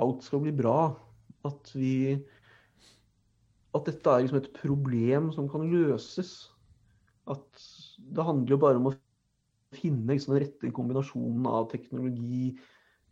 alt 0.02 0.26
skal 0.26 0.44
bli 0.44 0.54
bra. 0.56 0.80
At 1.46 1.72
vi 1.78 2.18
At 3.76 3.90
dette 3.90 4.08
er 4.08 4.24
liksom 4.24 4.40
et 4.40 4.54
problem 4.56 5.34
som 5.36 5.50
kan 5.52 5.66
løses. 5.68 6.48
At 7.28 7.66
det 8.00 8.24
handler 8.24 8.56
jo 8.56 8.62
bare 8.62 8.80
om 8.80 8.88
å 8.88 8.94
finne 9.76 10.14
liksom, 10.14 10.36
den 10.36 10.46
rette 10.46 10.72
kombinasjonen 10.72 11.48
av 11.50 11.68
teknologi 11.74 12.54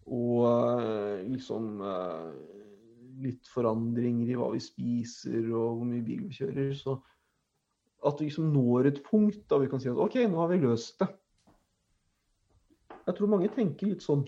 og 0.07 0.45
eh, 0.47 1.23
liksom 1.27 1.81
eh, 1.83 2.29
litt 3.23 3.49
forandringer 3.51 4.31
i 4.31 4.37
hva 4.39 4.49
vi 4.53 4.61
spiser 4.63 5.49
og 5.51 5.79
hvor 5.79 5.87
mye 5.89 6.05
bil 6.05 6.23
vi 6.27 6.37
kjører. 6.39 6.71
Så 6.77 6.95
at 8.07 8.19
vi 8.19 8.27
liksom 8.27 8.51
når 8.53 8.89
et 8.89 9.01
punkt 9.05 9.43
da 9.51 9.59
vi 9.61 9.69
kan 9.71 9.81
si 9.81 9.91
at 9.91 9.99
OK, 9.99 10.17
nå 10.27 10.39
har 10.41 10.51
vi 10.51 10.61
løst 10.63 10.99
det. 11.01 11.09
Jeg 13.03 13.17
tror 13.17 13.31
mange 13.33 13.51
tenker 13.51 13.89
litt 13.89 14.03
sånn, 14.03 14.23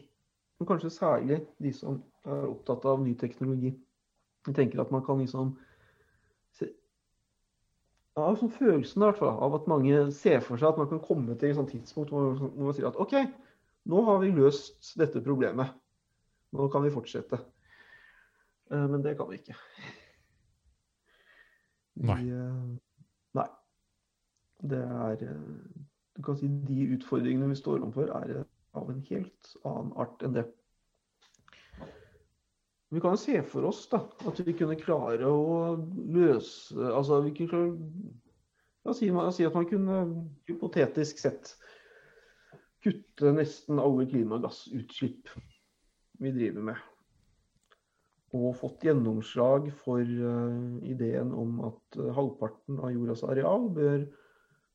og 0.59 0.67
kanskje 0.67 0.91
særlig 0.91 1.41
de 1.63 1.71
som 1.75 2.01
er 2.27 2.47
opptatt 2.49 2.85
av 2.89 3.03
ny 3.03 3.13
teknologi. 3.19 3.71
De 4.45 4.53
tenker 4.55 4.81
at 4.83 4.91
man 4.93 5.03
kan 5.05 5.21
liksom 5.21 5.55
se, 6.57 6.67
Jeg 8.15 8.23
har 8.23 8.37
sånn 8.39 8.53
følelsen 8.55 9.01
i 9.01 9.07
hvert 9.07 9.19
fall, 9.19 9.39
av 9.43 9.57
at 9.59 9.71
mange 9.71 10.05
ser 10.15 10.43
for 10.43 10.59
seg 10.59 10.73
at 10.73 10.79
man 10.79 10.91
kan 10.91 11.03
komme 11.03 11.35
til 11.35 11.51
et 11.51 11.57
sånt 11.57 11.71
tidspunkt 11.73 12.13
hvor 12.13 12.29
man, 12.29 12.39
hvor 12.39 12.69
man 12.69 12.77
sier 12.77 12.91
at 12.91 12.99
OK, 13.01 13.17
nå 13.91 14.05
har 14.07 14.21
vi 14.23 14.31
løst 14.35 14.95
dette 14.99 15.23
problemet. 15.23 15.75
Nå 16.55 16.69
kan 16.71 16.83
vi 16.85 16.93
fortsette. 16.93 17.41
Eh, 18.71 18.87
Men 18.89 19.03
det 19.03 19.17
kan 19.19 19.29
vi 19.29 19.41
ikke. 19.41 19.55
Nei. 22.05 22.21
Vi, 22.23 22.31
nei. 22.31 22.84
Det 24.63 24.81
er 24.81 25.23
eh, 25.27 25.39
Du 26.15 26.21
kan 26.23 26.37
si 26.39 26.47
de 26.47 26.85
utfordringene 26.95 27.49
vi 27.51 27.57
står 27.59 27.81
overfor, 27.81 28.11
er 28.21 28.37
eh, 28.39 28.45
av 28.75 28.91
en 28.91 29.01
helt 29.09 29.55
annen 29.65 29.91
art 29.99 30.23
enn 30.23 30.35
det. 30.37 30.45
Vi 32.93 33.01
kan 33.03 33.17
se 33.19 33.41
for 33.43 33.67
oss 33.67 33.81
da, 33.91 33.99
at 34.29 34.39
vi 34.45 34.53
kunne 34.55 34.77
klare 34.79 35.27
å 35.27 35.75
løse 36.15 36.77
Altså 36.93 37.19
vi 37.25 37.33
kunne 37.39 37.63
La 38.85 38.93
oss 38.93 38.99
si, 39.01 39.45
at 39.47 39.55
man 39.57 39.65
kunne 39.65 39.95
hypotetisk 40.45 41.17
sett 41.17 41.55
kutte 42.85 43.31
nesten 43.33 43.81
alle 43.81 44.05
klimagassutslipp 44.05 45.31
vi 46.21 46.33
driver 46.35 46.67
med. 46.67 46.83
Og 48.37 48.51
fått 48.59 48.85
gjennomslag 48.85 49.71
for 49.81 50.03
eh, 50.05 50.59
ideen 50.85 51.33
om 51.33 51.57
at 51.65 51.97
halvparten 52.13 52.77
av 52.77 52.93
jordas 52.93 53.25
areal 53.25 53.65
bør 53.73 54.05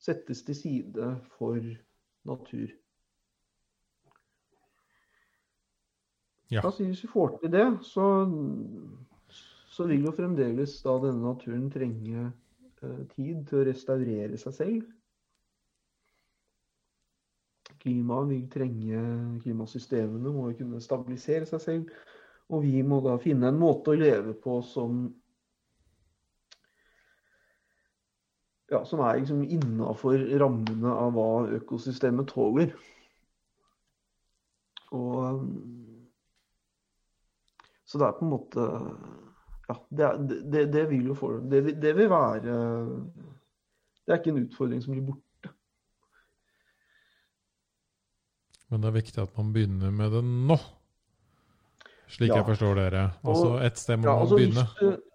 settes 0.00 0.44
til 0.46 0.56
side 0.56 1.14
for 1.36 1.58
natur. 2.28 2.70
Ja. 6.50 6.64
Altså, 6.64 6.84
hvis 6.84 7.02
vi 7.04 7.08
får 7.12 7.36
til 7.38 7.52
det, 7.52 7.66
så, 7.86 8.06
så 9.70 9.86
vil 9.86 10.08
jo 10.08 10.14
fremdeles 10.16 10.80
da 10.82 10.96
denne 11.04 11.22
naturen 11.22 11.68
trenge 11.70 12.24
eh, 12.26 13.02
tid 13.14 13.44
til 13.46 13.60
å 13.60 13.66
restaurere 13.68 14.40
seg 14.40 14.56
selv. 14.56 14.88
Klimaet 17.80 18.28
vil 18.28 18.48
trenge 18.52 19.02
Klimasystemene 19.44 20.32
må 20.34 20.50
jo 20.50 20.58
kunne 20.58 20.82
stabilisere 20.84 21.46
seg 21.48 21.62
selv. 21.64 21.94
Og 22.50 22.64
vi 22.66 22.82
må 22.82 22.98
da 23.04 23.14
finne 23.22 23.48
en 23.48 23.60
måte 23.60 23.92
å 23.92 24.00
leve 24.00 24.34
på 24.34 24.58
som 24.66 25.04
ja, 28.70 28.84
som 28.86 29.00
er 29.02 29.18
liksom 29.20 29.42
innafor 29.42 30.18
rammene 30.40 30.92
av 30.94 31.12
hva 31.16 31.28
økosystemet 31.58 32.28
tåler. 32.30 32.70
Og 34.94 35.46
Så 37.86 37.98
det 37.98 38.06
er 38.06 38.16
på 38.18 38.24
en 38.26 38.30
måte 38.32 38.64
Ja, 39.70 39.76
det, 39.90 40.06
det, 40.50 40.64
det 40.74 40.84
vil 40.90 41.10
jo 41.12 41.14
for 41.14 41.38
det, 41.46 41.60
det 41.82 41.92
vil 41.98 42.08
være 42.10 42.54
Det 44.02 44.10
er 44.10 44.18
ikke 44.18 44.32
en 44.34 44.40
utfordring 44.44 44.82
som 44.82 44.94
blir 44.96 45.04
borte. 45.06 45.52
Men 48.70 48.82
det 48.82 48.88
er 48.90 48.98
viktig 49.00 49.22
at 49.22 49.36
man 49.38 49.52
begynner 49.54 49.90
med 49.94 50.12
det 50.14 50.22
nå. 50.24 50.56
Slik 52.10 52.30
Ja. 52.30 52.36
jeg 52.40 52.46
forstår 52.52 52.74
dere. 52.78 53.04
Altså 53.22 53.56
et 53.66 53.78
sted 53.78 53.98
må 53.98 54.06
Ja, 54.08 54.12
man 54.14 54.20
altså, 54.22 54.36
hvis 54.38 54.54
begynne. 54.54 54.66
du, 54.80 55.09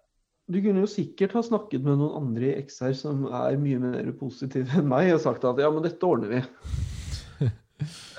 du 0.46 0.58
kunne 0.62 0.82
jo 0.84 0.90
sikkert 0.90 1.34
ha 1.34 1.42
snakket 1.42 1.84
med 1.84 1.98
noen 1.98 2.18
andre 2.20 2.52
i 2.52 2.64
XR 2.66 2.94
som 2.98 3.24
er 3.26 3.56
mye 3.60 3.80
mer 3.82 4.10
positive 4.18 4.78
enn 4.78 4.88
meg, 4.90 5.10
og 5.14 5.22
sagt 5.24 5.46
at 5.48 5.58
ja, 5.62 5.70
men 5.74 5.84
dette 5.86 6.06
ordner 6.06 6.36
vi. 6.36 6.42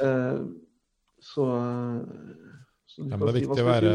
uh, 0.04 0.42
så, 1.30 1.46
så 2.88 3.06
du 3.06 3.14
Ja, 3.14 3.16
men 3.16 3.24
det 3.24 3.32
er 3.32 3.38
si 3.38 3.46
viktig 3.46 3.64
å 3.64 3.70
være 3.70 3.94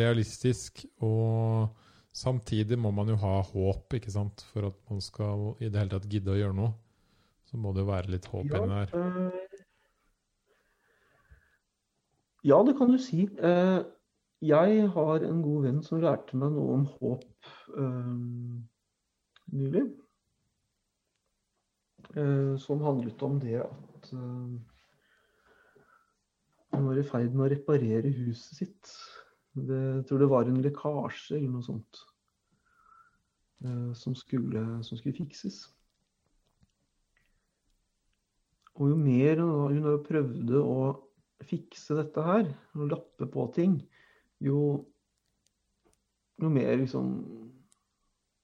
realistisk, 0.00 0.86
og 1.04 1.84
samtidig 2.16 2.80
må 2.80 2.94
man 2.96 3.12
jo 3.12 3.18
ha 3.20 3.36
håp, 3.44 3.98
ikke 4.00 4.14
sant? 4.14 4.46
For 4.54 4.70
at 4.70 4.80
man 4.88 5.04
skal 5.04 5.52
i 5.60 5.68
det 5.68 5.82
hele 5.82 5.92
tatt 5.92 6.08
gidde 6.08 6.32
å 6.32 6.40
gjøre 6.40 6.56
noe. 6.56 6.72
Så 7.46 7.60
må 7.60 7.70
det 7.76 7.84
jo 7.84 7.92
være 7.92 8.10
litt 8.10 8.24
håp 8.32 8.48
Ja, 8.48 8.58
inni 8.58 8.80
der. 8.80 8.96
Uh, 8.96 9.62
ja, 12.46 12.62
det 12.62 12.76
kan 12.78 12.90
du 12.92 12.98
si. 13.02 13.26
Eh, 13.26 13.78
jeg 14.44 14.88
har 14.92 15.24
en 15.24 15.42
god 15.44 15.62
venn 15.64 15.82
som 15.84 16.00
lærte 16.02 16.36
meg 16.36 16.52
noe 16.52 16.74
om 16.76 16.88
håp 16.98 17.52
eh, 17.80 18.16
nylig. 19.56 19.86
Uh, 22.16 22.56
som 22.56 22.80
handlet 22.80 23.20
om 23.26 23.34
det 23.42 23.58
at 23.60 24.10
eh, 24.14 24.52
han 26.72 26.86
var 26.86 27.00
i 27.00 27.04
ferd 27.04 27.34
med 27.34 27.44
å 27.44 27.48
reparere 27.50 28.12
huset 28.14 28.60
sitt. 28.60 28.92
Det, 29.56 29.80
jeg 29.98 30.04
tror 30.08 30.22
det 30.22 30.28
var 30.30 30.48
en 30.48 30.60
lekkasje 30.64 31.36
eller 31.36 31.50
noe 31.54 31.64
sånt 31.64 32.00
eh, 33.64 33.90
som, 33.96 34.16
skulle, 34.16 34.62
som 34.86 35.00
skulle 35.00 35.16
fikses. 35.16 35.62
Og 38.76 38.92
jo 38.92 38.96
mer 39.00 39.40
hun 39.40 39.88
prøvde 40.04 40.60
å 40.60 40.80
fikse 41.48 41.96
dette 41.96 42.24
her, 42.24 42.48
og 42.76 42.90
lappe 42.92 43.28
på 43.32 43.46
ting, 43.56 43.78
jo, 44.44 44.60
jo 46.42 46.50
mer 46.52 46.76
liksom 46.80 47.12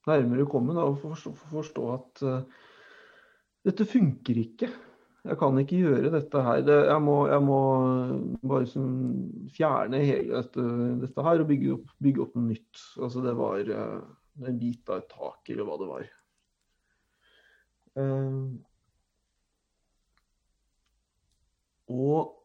nærmere 0.08 0.48
komme 0.50 0.74
da 0.76 0.86
å 0.88 0.96
forstå, 0.98 1.34
forstå 1.52 1.84
at 1.94 2.24
uh, 2.26 2.64
dette 3.66 3.86
funker 3.86 4.40
ikke. 4.42 4.70
Jeg 5.22 5.38
kan 5.38 5.58
ikke 5.60 5.78
gjøre 5.84 6.10
dette 6.10 6.40
her. 6.42 6.64
Det, 6.66 6.78
jeg, 6.88 7.02
må, 7.04 7.16
jeg, 7.30 7.44
må, 7.46 7.58
bare 8.42 8.64
liksom 8.64 8.88
fjerne 9.54 10.00
hele 10.02 10.40
dette, 10.40 10.64
dette, 11.04 11.26
her 11.28 11.44
og 11.44 11.48
bygge 11.52 11.70
opp, 11.76 11.94
bygge 12.02 12.24
opp, 12.24 12.34
noe 12.34 12.48
nytt. 12.48 12.82
Altså 12.98 13.22
det 13.22 13.36
var 13.38 13.70
uh, 13.70 14.02
en 14.42 14.58
bit 14.58 14.90
av 14.90 15.04
et 15.04 15.08
tak, 15.12 15.52
eller 15.54 15.68
hva 15.68 15.78
det 15.78 15.90
var. 15.92 16.10
Uh, 18.02 18.50
og 21.92 22.41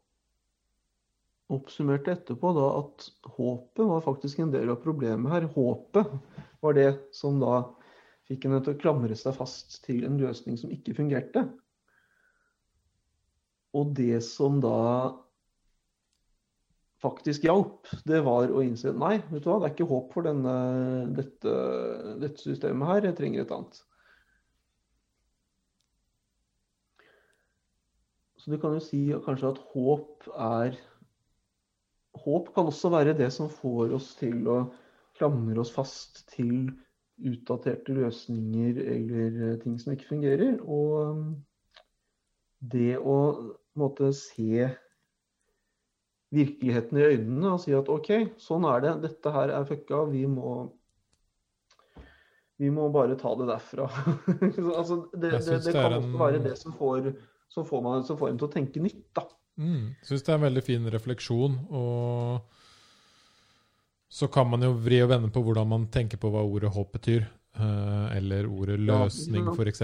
oppsummerte 1.53 2.11
etterpå 2.11 2.51
da 2.57 2.65
at 2.81 3.07
håpet 3.37 3.85
var 3.87 4.03
faktisk 4.03 4.41
en 4.43 4.51
del 4.51 4.71
av 4.73 4.81
problemet 4.83 5.31
her. 5.31 5.47
Håpet 5.53 6.11
var 6.63 6.75
det 6.75 6.89
som 7.15 7.39
da 7.39 7.61
fikk 8.27 8.47
henne 8.47 8.59
til 8.63 8.75
å 8.75 8.81
klamre 8.81 9.15
seg 9.15 9.37
fast 9.37 9.79
til 9.85 10.03
en 10.07 10.19
løsning 10.19 10.59
som 10.59 10.73
ikke 10.73 10.97
fungerte. 10.97 11.45
Og 13.77 13.93
det 13.95 14.19
som 14.25 14.59
da 14.63 14.75
faktisk 17.03 17.45
hjalp, 17.45 17.87
det 18.09 18.23
var 18.25 18.49
å 18.49 18.63
innse 18.65 18.91
nei, 18.97 19.17
vet 19.29 19.43
du 19.45 19.51
hva, 19.51 19.59
det 19.61 19.69
er 19.69 19.75
ikke 19.75 19.91
håp 19.91 20.15
for 20.15 20.25
denne, 20.25 20.55
dette, 21.15 21.53
dette 22.23 22.41
systemet 22.41 22.89
her, 22.89 23.05
jeg 23.05 23.17
trenger 23.19 23.43
et 23.43 23.53
annet. 23.53 23.83
Så 28.41 28.51
du 28.53 28.57
kan 28.63 28.73
jo 28.77 28.81
si 28.81 29.01
kanskje 29.25 29.53
at 29.53 29.61
håp 29.75 30.27
er 30.33 30.79
Håp 32.23 32.51
kan 32.55 32.69
også 32.69 32.91
være 32.93 33.15
det 33.17 33.29
som 33.35 33.49
får 33.51 33.95
oss 33.97 34.13
til 34.19 34.47
å 34.49 34.59
klamre 35.17 35.61
oss 35.63 35.73
fast 35.73 36.23
til 36.33 36.69
utdaterte 37.17 37.95
løsninger 37.97 38.81
eller 38.93 39.55
ting 39.63 39.77
som 39.81 39.93
ikke 39.93 40.11
fungerer. 40.11 40.59
Og 40.61 41.23
det 42.61 42.97
å 42.97 43.17
måte, 43.77 44.11
se 44.17 44.67
virkeligheten 46.33 46.99
i 46.99 47.05
øynene 47.13 47.53
og 47.53 47.61
si 47.63 47.73
at 47.77 47.89
OK, 47.91 48.11
sånn 48.41 48.67
er 48.69 48.83
det. 48.83 48.93
Dette 49.07 49.33
her 49.33 49.53
er 49.55 49.67
fucka. 49.69 50.03
Vi 50.11 50.25
må, 50.29 50.57
vi 52.61 52.71
må 52.73 52.89
bare 52.93 53.17
ta 53.19 53.33
det 53.39 53.49
derfra. 53.49 53.87
altså, 54.79 55.03
det, 55.13 55.37
det, 55.37 55.61
det, 55.65 55.73
kan 55.73 55.99
også 56.01 56.21
være 56.21 56.43
det 56.45 56.55
som 56.59 56.75
får, 56.77 57.11
som 57.53 57.67
får, 57.67 57.83
man, 57.85 58.05
som 58.07 58.19
får 58.19 58.33
en 58.33 58.41
til 58.41 58.49
å 58.49 58.55
tenke 58.57 58.83
nytt. 58.83 59.05
da. 59.17 59.27
Mm, 59.57 59.95
Syns 60.05 60.23
det 60.23 60.33
er 60.33 60.37
en 60.37 60.47
veldig 60.47 60.63
fin 60.65 60.89
refleksjon. 60.93 61.59
og 61.73 62.53
så 64.07 64.27
kan 64.31 64.47
man 64.49 64.63
jo 64.63 64.71
vri 64.79 65.01
og 65.03 65.09
vende 65.11 65.29
på 65.33 65.41
hvordan 65.43 65.67
man 65.67 65.87
tenker 65.91 66.19
på 66.21 66.29
hva 66.31 66.45
ordet 66.47 66.71
håp 66.71 66.93
betyr. 66.95 67.25
Uh, 67.57 68.07
eller 68.15 68.47
ordet 68.47 68.77
løsning, 68.79 69.49
f.eks. 69.51 69.81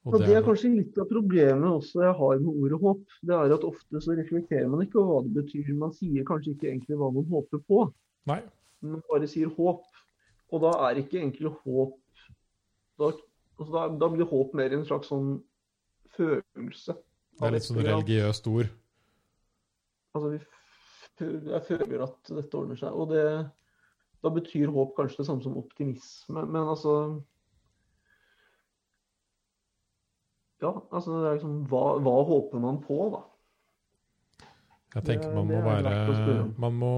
Og, 0.00 0.14
og 0.16 0.22
det 0.24 0.32
er 0.32 0.44
kanskje 0.46 0.70
litt 0.72 0.96
av 0.96 1.04
problemet 1.10 1.68
også 1.68 2.00
jeg 2.06 2.16
har 2.16 2.38
med 2.40 2.62
ordet 2.64 2.78
håp. 2.80 3.02
Det 3.28 3.36
er 3.36 3.54
at 3.54 3.66
ofte 3.68 4.00
så 4.00 4.16
reflekterer 4.16 4.70
man 4.72 4.82
ikke 4.86 4.98
over 5.02 5.10
hva 5.10 5.26
det 5.26 5.34
betyr. 5.42 5.68
Man 5.76 5.92
sier 5.92 6.24
kanskje 6.26 6.54
ikke 6.54 6.70
egentlig 6.70 6.96
hva 6.98 7.10
man 7.12 7.28
håper 7.28 7.60
på. 7.68 7.82
Nei. 8.30 8.40
Man 8.80 9.04
bare 9.12 9.28
sier 9.28 9.52
håp. 9.58 9.84
Og 10.50 10.64
da 10.64 10.72
er 10.88 11.02
ikke 11.02 11.20
egentlig 11.20 11.52
håp 11.60 11.98
Da, 12.98 13.12
altså 13.60 13.70
da, 13.70 13.84
da 14.00 14.08
blir 14.12 14.26
håp 14.28 14.56
mer 14.58 14.72
en 14.76 14.82
slags 14.88 15.12
sånn 15.12 15.36
følelse. 16.16 16.96
Det 17.40 17.48
er 17.48 17.54
litt 17.56 17.64
sånn 17.64 17.80
religiøst 17.80 18.48
ord. 18.52 18.68
Altså, 20.12 20.34
jeg 21.20 21.62
føler 21.64 22.04
at 22.04 22.30
dette 22.36 22.58
ordner 22.58 22.76
seg. 22.76 22.92
Og 22.92 23.08
det, 23.14 23.24
da 24.20 24.32
betyr 24.34 24.72
håp 24.74 24.92
kanskje 24.98 25.22
det 25.22 25.28
samme 25.30 25.44
som 25.44 25.58
optimisme. 25.60 26.44
Men 26.44 26.68
altså 26.68 26.94
Ja, 30.60 30.74
altså 30.92 31.14
det 31.16 31.28
er 31.28 31.36
liksom 31.38 31.60
hva, 31.72 31.84
hva 32.04 32.16
håper 32.28 32.60
man 32.60 32.82
på, 32.84 32.96
da? 33.14 33.22
Jeg 34.98 35.06
tenker 35.06 35.32
man 35.32 35.46
må 35.48 35.60
være 35.64 35.92
Man 36.60 36.74
må 36.76 36.96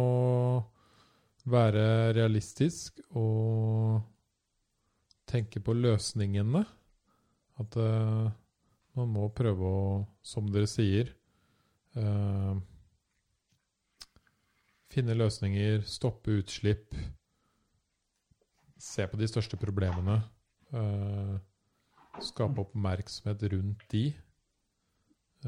være 1.53 1.85
realistisk 2.17 2.99
og 3.19 4.01
tenke 5.31 5.63
på 5.63 5.77
løsningene. 5.79 6.65
At 7.63 7.77
uh, 7.79 8.33
man 8.99 9.09
må 9.13 9.29
prøve 9.35 9.69
å, 9.69 9.87
som 10.25 10.49
dere 10.53 10.69
sier 10.71 11.15
eh, 11.97 12.55
Finne 14.93 15.15
løsninger, 15.17 15.87
stoppe 15.89 16.35
utslipp. 16.43 16.93
Se 18.77 19.07
på 19.09 19.17
de 19.17 19.29
største 19.31 19.57
problemene. 19.57 20.19
Eh, 20.77 21.39
skape 22.21 22.61
oppmerksomhet 22.61 23.47
rundt 23.55 23.87
de. 23.95 24.03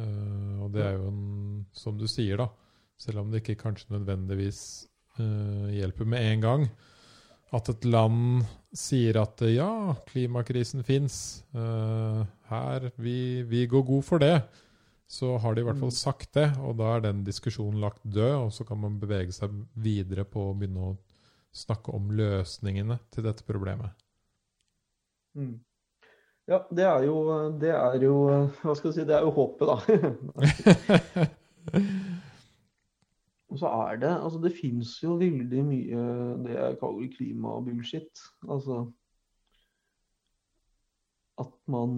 Eh, 0.01 0.55
og 0.65 0.73
det 0.73 0.87
er 0.87 0.97
jo 0.97 1.11
en 1.11 1.67
Som 1.77 2.01
du 2.01 2.07
sier, 2.09 2.41
da, 2.41 2.49
selv 2.97 3.21
om 3.21 3.31
det 3.31 3.43
ikke 3.43 3.59
kanskje 3.67 3.93
nødvendigvis 3.93 4.61
uh, 5.19 5.69
hjelper 5.75 6.07
med 6.09 6.25
en 6.31 6.43
gang, 6.43 6.67
at 7.55 7.71
et 7.71 7.87
land 7.87 8.45
sier 8.75 9.17
at 9.21 9.43
uh, 9.45 9.51
ja, 9.51 9.95
klimakrisen 10.09 10.85
fins, 10.87 11.17
her 11.55 12.89
vi, 12.99 13.43
vi, 13.47 13.65
går 13.71 13.85
god 13.87 14.05
for 14.07 14.23
det, 14.23 14.37
så 15.07 15.37
har 15.39 15.55
de 15.55 15.63
i 15.63 15.67
hvert 15.67 15.79
fall 15.79 15.93
mm. 15.93 15.99
sagt 15.99 16.33
det, 16.35 16.49
og 16.65 16.79
da 16.81 16.97
er 16.97 17.05
den 17.07 17.23
diskusjonen 17.27 17.81
lagt 17.83 18.03
død, 18.03 18.49
og 18.49 18.51
så 18.57 18.67
kan 18.67 18.81
man 18.83 18.99
bevege 19.01 19.35
seg 19.37 19.53
videre 19.79 20.25
på 20.27 20.49
å 20.51 20.57
begynne 20.59 20.91
å 20.91 20.97
snakke 21.55 21.95
om 21.95 22.11
løsningene 22.19 22.99
til 23.15 23.29
dette 23.29 23.47
problemet. 23.47 23.95
Mm. 25.39 25.61
Ja, 26.51 26.61
det 26.69 26.85
er 26.85 27.07
jo 27.07 27.15
Det 27.57 27.71
er 27.73 28.03
jo 28.05 28.17
Hva 28.61 28.75
skal 28.77 28.93
du 28.93 28.95
si 28.95 29.05
Det 29.09 29.17
er 29.17 29.25
jo 29.25 29.33
håpet, 29.35 29.65
da. 29.67 31.25
Og 33.55 33.61
så 33.61 33.71
er 33.87 34.01
det 34.03 34.11
Altså, 34.11 34.41
det 34.43 34.57
fins 34.59 34.97
jo 35.03 35.15
veldig 35.21 35.65
mye 35.69 36.05
det 36.43 36.57
jeg 36.57 36.79
kaller 36.81 37.11
klimabullshit. 37.15 38.23
Altså 38.51 38.81
At 41.39 41.55
man 41.71 41.95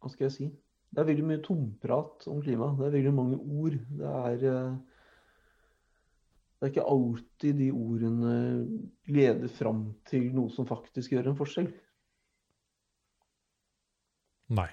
Hva 0.00 0.12
skal 0.12 0.30
jeg 0.30 0.36
si? 0.36 0.50
Det 0.88 1.02
er 1.02 1.08
veldig 1.10 1.24
mye 1.28 1.44
tomprat 1.44 2.24
om 2.30 2.40
klima. 2.40 2.70
Det 2.78 2.86
er 2.86 2.94
veldig 2.94 3.14
mange 3.14 3.36
ord. 3.36 3.76
Det 3.98 4.12
er 4.16 4.76
det 6.56 6.64
er 6.64 6.70
ikke 6.72 6.88
alltid 6.88 7.58
de 7.60 7.66
ordene 7.76 8.36
leder 9.12 9.50
fram 9.52 9.90
til 10.08 10.30
noe 10.32 10.48
som 10.54 10.64
faktisk 10.64 11.12
gjør 11.12 11.28
en 11.28 11.36
forskjell. 11.36 11.66
Nei. 14.56 14.70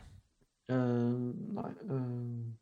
Uh, 0.71 1.33
nei 1.57 1.71
uh, 1.91 2.53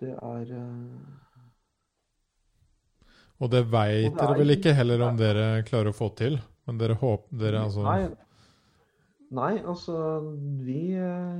Det 0.00 0.12
er 0.12 0.50
uh, 0.52 1.14
Og 3.40 3.50
det 3.52 3.62
veit 3.72 4.16
dere 4.18 4.36
vel 4.36 4.54
ikke 4.56 4.74
heller 4.76 5.06
om 5.06 5.16
dere 5.16 5.64
klarer 5.68 5.92
å 5.92 5.96
få 5.96 6.10
til? 6.18 6.38
Men 6.66 6.80
dere 6.80 6.98
håper 7.00 7.40
dere 7.40 7.62
altså 7.64 7.84
Nei, 7.86 8.02
nei 9.38 9.52
altså 9.62 9.96
vi, 10.66 10.82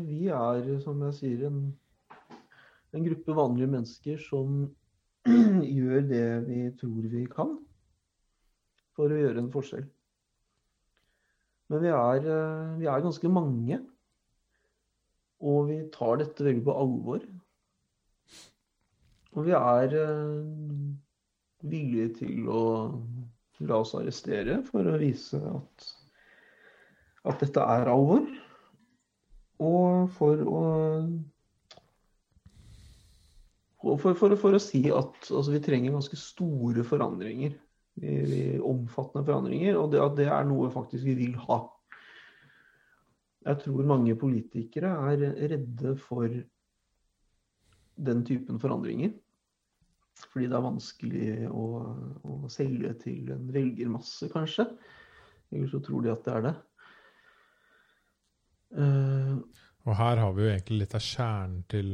vi, 0.07 0.29
er, 0.31 0.71
som 0.85 1.03
jeg 1.09 1.19
sier, 1.19 1.47
en, 1.51 1.61
en 2.95 3.07
gruppe 3.11 3.37
vanlige 3.37 3.73
mennesker 3.75 4.21
som 4.23 4.65
gjør 5.79 6.07
det 6.07 6.27
vi 6.47 6.63
tror 6.79 7.11
vi 7.13 7.27
kan 7.29 7.57
for 8.97 9.13
å 9.13 9.21
gjøre 9.21 9.43
en 9.43 9.53
forskjell. 9.53 9.85
Men 11.73 11.83
vi 11.83 11.91
er, 11.93 12.27
eh, 12.33 12.75
vi 12.81 12.89
er 12.89 13.05
ganske 13.05 13.31
mange. 13.33 13.81
Og 15.43 15.67
vi 15.69 15.81
tar 15.93 16.23
dette 16.23 16.45
veldig 16.45 16.65
på 16.65 16.77
alvor. 16.81 17.25
Og 19.37 19.45
vi 19.45 19.53
er 19.57 19.95
eh, 20.01 21.69
villige 21.69 22.09
til 22.23 22.49
å 22.49 22.65
la 23.67 23.81
oss 23.83 23.95
arrestere 23.97 24.63
for 24.65 24.89
å 24.89 24.99
vise 25.01 25.41
at, 25.41 25.87
at 27.29 27.45
dette 27.45 27.65
er 27.77 27.93
alvor. 27.93 28.25
Og 29.65 30.11
for 30.17 30.43
å 30.45 30.63
for, 33.87 34.17
for, 34.19 34.35
for, 34.41 34.57
å 34.57 34.61
si 34.61 34.83
at 34.91 35.29
altså, 35.31 35.53
vi 35.53 35.63
trenger 35.63 35.95
ganske 35.95 36.19
store 36.19 36.83
forandringer. 36.87 37.55
Vi, 37.97 38.15
vi, 38.29 38.41
omfattende 38.59 39.25
forandringer. 39.25 39.77
Og 39.79 39.93
det, 39.93 40.03
at 40.03 40.17
det 40.19 40.27
er 40.33 40.49
noe 40.49 40.73
faktisk 40.75 41.07
vi 41.07 41.15
vil 41.21 41.37
ha. 41.47 41.61
Jeg 43.47 43.63
tror 43.63 43.87
mange 43.87 44.17
politikere 44.19 44.91
er 45.13 45.23
redde 45.53 45.95
for 46.03 46.27
den 48.09 48.25
typen 48.27 48.59
forandringer. 48.61 49.15
Fordi 50.17 50.49
det 50.49 50.57
er 50.57 50.65
vanskelig 50.65 51.33
å, 51.51 51.65
å 52.25 52.51
selge 52.53 52.93
til 53.03 53.33
en 53.35 53.51
velgermasse, 53.53 54.31
kanskje. 54.33 54.65
Eller 55.53 55.69
så 55.71 55.81
tror 55.85 56.05
de 56.05 56.13
at 56.13 56.25
det 56.25 56.35
er 56.35 56.47
det. 56.47 56.55
Uh, 58.77 59.37
og 59.87 59.93
her 59.97 60.21
har 60.21 60.33
vi 60.35 60.43
jo 60.43 60.53
egentlig 60.53 60.81
litt 60.83 60.97
av 60.99 61.05
kjernen 61.05 61.61
til 61.71 61.91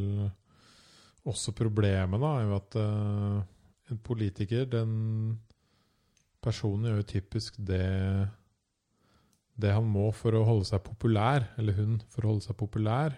også 1.28 1.52
problemet, 1.54 2.18
da, 2.22 2.30
er 2.38 2.46
jo 2.48 2.54
at 2.56 2.76
uh, 2.80 3.42
en 3.92 4.00
politiker, 4.02 4.64
den 4.70 4.94
personen 6.42 6.88
gjør 6.88 7.02
jo 7.02 7.10
typisk 7.12 7.60
det 7.62 7.84
det 9.62 9.70
han 9.76 9.84
må 9.86 10.08
for 10.16 10.34
å 10.34 10.46
holde 10.48 10.66
seg 10.66 10.80
populær, 10.82 11.44
eller 11.60 11.76
hun 11.76 11.98
for 12.10 12.24
å 12.24 12.32
holde 12.32 12.46
seg 12.48 12.56
populær, 12.58 13.14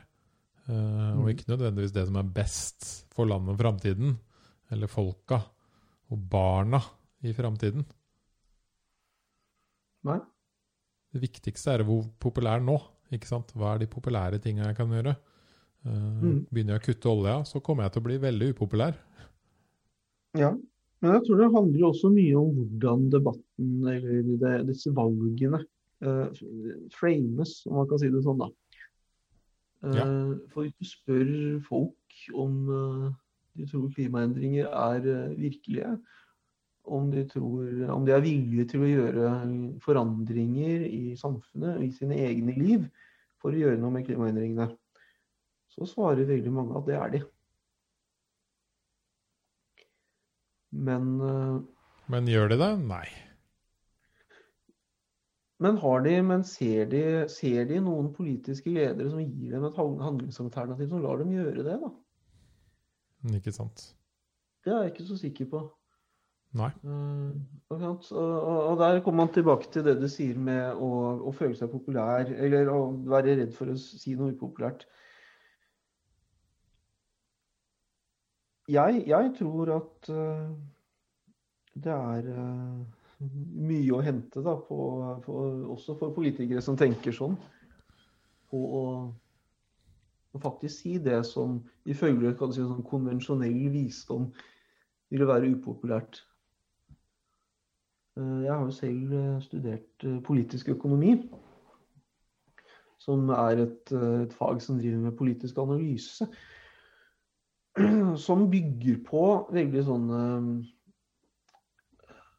og 0.66 1.24
Mm. 1.24 1.28
ikke 1.28 1.50
nødvendigvis 1.50 1.92
det 1.92 2.06
som 2.08 2.16
er 2.16 2.28
best 2.36 2.86
for 3.12 3.28
landet 3.28 3.52
og 3.52 3.58
framtiden, 3.60 4.14
eller 4.72 4.90
folka 4.90 5.40
og 6.12 6.24
barna 6.30 6.80
i 7.24 7.32
framtiden. 7.36 7.84
Nei. 10.04 10.18
Det 11.14 11.22
viktigste 11.22 11.76
er 11.78 11.84
hvor 11.86 12.04
populær 12.20 12.60
nå. 12.62 12.76
ikke 13.14 13.28
sant? 13.28 13.52
Hva 13.54 13.74
er 13.74 13.84
de 13.84 13.88
populære 13.90 14.40
tinga 14.42 14.66
jeg 14.68 14.76
kan 14.80 14.90
gjøre? 14.92 15.14
Eh, 15.84 16.22
Mm. 16.24 16.46
Begynner 16.50 16.78
jeg 16.78 16.80
å 16.80 16.84
kutte 16.86 17.10
olja, 17.10 17.34
så 17.44 17.60
kommer 17.60 17.84
jeg 17.84 17.92
til 17.92 18.02
å 18.02 18.04
bli 18.06 18.16
veldig 18.22 18.46
upopulær. 18.54 18.94
Ja, 20.34 20.50
men 21.00 21.12
jeg 21.12 21.22
tror 21.26 21.36
det 21.38 21.52
handler 21.52 21.78
jo 21.78 21.90
også 21.92 22.10
mye 22.10 22.36
om 22.40 22.54
hvordan 22.56 23.10
debatten, 23.12 23.72
eller 23.92 24.22
det, 24.40 24.52
disse 24.70 24.90
valgene, 24.96 25.60
uh, 26.04 26.30
frames, 26.96 27.52
om 27.68 27.76
man 27.76 27.88
kan 27.90 28.00
si 28.00 28.08
det 28.08 28.22
sånn, 28.24 28.40
da. 28.40 28.48
Uh, 29.84 29.94
Ja. 29.94 30.06
For 30.54 30.64
hvis 30.64 30.74
du 30.80 30.88
spør 30.88 31.30
folk 31.68 32.16
om 32.32 32.56
eh, 32.72 33.12
de 33.54 33.66
tror 33.70 33.90
klimaendringer 33.94 34.66
er 34.68 35.08
eh, 35.10 35.34
virkelige, 35.38 35.94
om 36.84 37.06
de, 37.10 37.22
tror, 37.30 37.68
om 37.94 38.04
de 38.04 38.12
er 38.12 38.20
villige 38.24 38.66
til 38.68 38.82
å 38.84 38.88
gjøre 38.90 39.28
forandringer 39.80 40.82
i 40.84 41.14
samfunnet, 41.16 41.80
i 41.80 41.88
sine 41.96 42.18
egne 42.26 42.52
liv, 42.58 42.82
for 43.40 43.54
å 43.54 43.60
gjøre 43.62 43.80
noe 43.80 43.94
med 43.94 44.04
klimaendringene, 44.08 44.66
så 45.72 45.88
svarer 45.88 46.28
veldig 46.28 46.52
mange 46.52 46.76
at 46.78 46.86
det 46.88 46.98
er 47.00 47.14
de. 47.14 47.22
Men, 50.74 51.08
eh, 51.24 51.60
Men 52.10 52.26
gjør 52.28 52.50
de 52.52 52.58
det? 52.60 52.72
Nei. 52.88 53.06
men, 55.64 55.76
har 55.80 56.00
de, 56.04 56.14
men 56.22 56.42
ser, 56.44 56.84
de, 56.90 57.02
ser 57.32 57.64
de 57.70 57.78
noen 57.80 58.10
politiske 58.12 58.68
ledere 58.68 59.08
som 59.08 59.22
gir 59.22 59.54
dem 59.54 59.64
et 59.64 59.76
hand- 59.78 60.02
handlingsalternativ 60.02 60.90
som 60.90 61.00
lar 61.00 61.22
dem 61.22 61.30
gjøre 61.32 61.64
det? 61.64 61.78
da? 61.80 61.90
Ikke 63.32 63.54
sant? 63.54 63.94
Det 64.64 64.72
er 64.72 64.84
jeg 64.84 64.92
ikke 64.94 65.06
så 65.08 65.16
sikker 65.20 65.48
på. 65.48 65.62
Nei. 66.54 66.70
Uh, 66.86 67.34
og, 67.74 68.04
og, 68.12 68.76
der 68.78 69.00
kommer 69.02 69.24
man 69.24 69.32
tilbake 69.34 69.70
til 69.72 69.84
det 69.86 69.96
du 69.98 70.06
sier 70.10 70.38
med 70.38 70.78
å, 70.78 70.90
å 71.26 71.32
føle 71.34 71.56
seg 71.58 71.72
populær, 71.72 72.30
eller 72.30 72.70
å 72.70 72.92
være 73.10 73.34
redd 73.40 73.56
for 73.56 73.72
å 73.72 73.78
si 73.80 74.14
noe 74.18 74.36
upopulært. 74.36 74.86
Jeg, 78.70 79.02
jeg 79.10 79.32
tror 79.36 79.72
at 79.80 80.12
uh, 80.14 80.52
det 81.74 81.96
er 81.96 82.30
uh, 82.30 82.78
mye 83.24 83.96
å 83.96 84.04
hente 84.04 84.44
da, 84.46 84.54
på, 84.68 84.78
på, 85.26 85.40
også 85.74 85.98
for 85.98 86.14
politikere 86.14 86.62
som 86.64 86.78
tenker 86.78 87.12
sånn, 87.16 87.34
på 88.52 88.62
å, 88.78 88.84
å 90.34 90.40
faktisk 90.42 90.82
si 90.82 90.98
det 90.98 91.20
som 91.28 91.60
ifølge 91.86 92.34
si, 92.34 92.62
sånn 92.62 92.84
konvensjonell 92.86 93.70
visdom 93.72 94.28
ville 95.12 95.28
være 95.28 95.52
upopulært. 95.54 96.24
Eh, 98.18 98.42
Jeg 98.46 98.52
har 98.52 98.64
jo 98.64 98.74
selv 98.74 99.14
eh, 99.14 99.42
studert 99.44 100.06
eh, 100.06 100.20
politisk 100.26 100.72
økonomi, 100.74 101.16
som 102.98 103.28
er 103.30 103.66
et, 103.66 103.92
et 103.92 104.32
fag 104.32 104.62
som 104.64 104.78
driver 104.80 105.06
med 105.06 105.16
politisk 105.18 105.58
analyse. 105.58 106.28
Som 108.26 108.44
bygger 108.52 109.00
på 109.02 109.22
veldig 109.50 109.80
sånne 109.82 110.18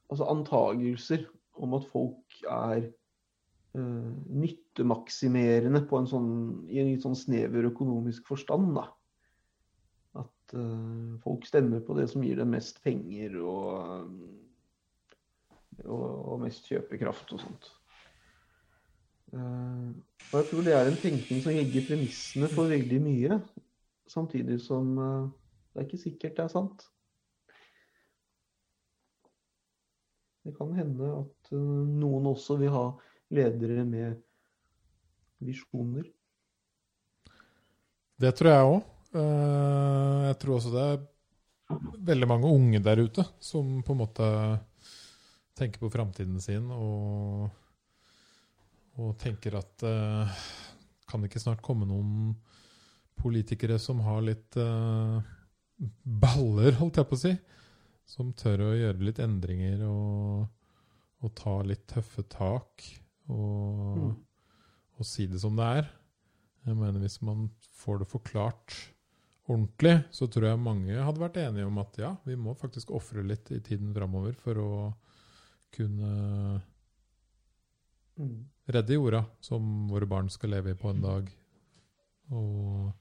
altså 0.08 0.28
antagelser 0.32 1.26
om 1.60 1.74
at 1.76 1.88
folk 1.92 2.38
er 2.48 2.86
nyttemaksimerende 3.76 5.82
på 5.90 6.00
en 6.00 6.10
sånn, 6.10 6.30
i 6.72 6.80
en 6.82 6.92
litt 6.92 7.06
sånn 7.06 7.18
snever 7.18 7.70
økonomisk 7.72 8.28
forstand. 8.30 8.68
Da. 8.78 8.86
At 10.24 10.58
uh, 10.58 11.16
folk 11.24 11.48
stemmer 11.50 11.84
på 11.86 11.98
det 11.98 12.08
som 12.12 12.24
gir 12.26 12.40
dem 12.40 12.54
mest 12.56 12.82
penger 12.86 13.30
og, 13.42 14.12
og, 15.84 16.06
og 16.06 16.46
mest 16.46 16.70
kjøpekraft 16.72 17.36
og 17.36 17.44
sånt. 17.44 17.72
Uh, 19.36 19.92
og 20.32 20.36
jeg 20.40 20.50
tror 20.52 20.66
det 20.66 20.76
er 20.78 20.90
en 20.90 21.02
tenkning 21.02 21.40
som 21.44 21.56
legger 21.56 21.88
premissene 21.90 22.48
for 22.54 22.72
veldig 22.72 23.00
mye, 23.04 23.40
samtidig 24.12 24.58
som 24.64 24.94
uh, 25.02 25.24
det 25.76 25.82
er 25.82 25.90
ikke 25.90 26.06
sikkert 26.06 26.38
det 26.38 26.46
er 26.46 26.54
sant. 26.54 26.86
Det 30.46 30.54
kan 30.56 30.72
hende 30.78 31.10
at 31.18 31.52
eh, 31.52 31.60
noen 32.00 32.30
også 32.30 32.56
vil 32.62 32.72
ha 32.72 32.86
ledere 33.34 33.86
med 33.88 34.20
visjoner. 35.44 36.06
Det 38.16 38.32
tror 38.38 38.52
jeg 38.52 38.70
òg. 38.70 38.92
Jeg 39.16 40.38
tror 40.42 40.58
også 40.58 40.72
det 40.74 40.86
er 40.86 41.04
veldig 42.06 42.28
mange 42.30 42.52
unge 42.52 42.82
der 42.84 43.02
ute 43.02 43.26
som 43.44 43.80
på 43.86 43.96
en 43.96 44.02
måte 44.04 44.28
tenker 45.56 45.80
på 45.80 45.92
framtiden 45.92 46.40
sin 46.44 46.68
og, 46.76 47.48
og 49.00 49.16
tenker 49.22 49.56
at 49.58 49.86
eh, 49.88 50.42
kan 51.08 51.22
det 51.22 51.32
ikke 51.32 51.44
snart 51.46 51.64
komme 51.66 51.88
noen 51.88 52.34
politikere 53.16 53.80
som 53.80 54.02
har 54.04 54.26
litt 54.26 54.58
eh, 54.60 55.16
baller, 56.04 56.76
holdt 56.80 57.00
jeg 57.00 57.08
på 57.08 57.18
å 57.18 57.24
si? 57.24 57.34
Som 58.06 58.36
tør 58.38 58.68
å 58.68 58.76
gjøre 58.76 59.08
litt 59.08 59.22
endringer 59.24 59.88
og, 59.88 60.46
og 61.24 61.34
ta 61.40 61.56
litt 61.66 61.88
tøffe 61.90 62.28
tak 62.30 62.84
og, 63.30 63.98
Mm. 63.98 64.16
og 65.00 65.06
si 65.06 65.26
det 65.28 65.40
som 65.42 65.56
det 65.56 65.66
er. 65.80 65.90
Jeg 66.66 66.76
mener 66.76 67.00
Hvis 67.00 67.22
man 67.22 67.50
får 67.74 68.00
det 68.00 68.08
forklart 68.08 68.92
ordentlig, 69.48 70.06
så 70.12 70.28
tror 70.28 70.44
jeg 70.50 70.60
mange 70.60 71.04
hadde 71.04 71.20
vært 71.22 71.38
enige 71.38 71.66
om 71.68 71.78
at 71.78 71.98
ja, 71.98 72.16
vi 72.26 72.36
må 72.36 72.56
faktisk 72.58 72.90
ofre 72.92 73.24
litt 73.24 73.52
i 73.52 73.60
tiden 73.60 73.94
framover 73.94 74.34
for 74.36 74.56
å 74.56 74.94
kunne 75.72 76.62
Mm. 78.18 78.46
redde 78.70 78.94
jorda, 78.96 79.26
som 79.42 79.88
våre 79.90 80.08
barn 80.08 80.30
skal 80.30 80.50
leve 80.50 80.72
i 80.72 80.74
på 80.80 80.90
en 80.90 81.02
dag. 81.02 81.30
Og 82.32 82.94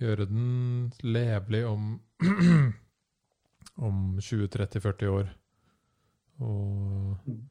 gjøre 0.00 0.26
den 0.26 0.90
levelig 1.02 1.66
om, 1.68 2.00
om 3.76 4.16
20-30-40 4.18 5.06
år. 5.12 5.28
Og 6.40 7.18
Mm. 7.26 7.42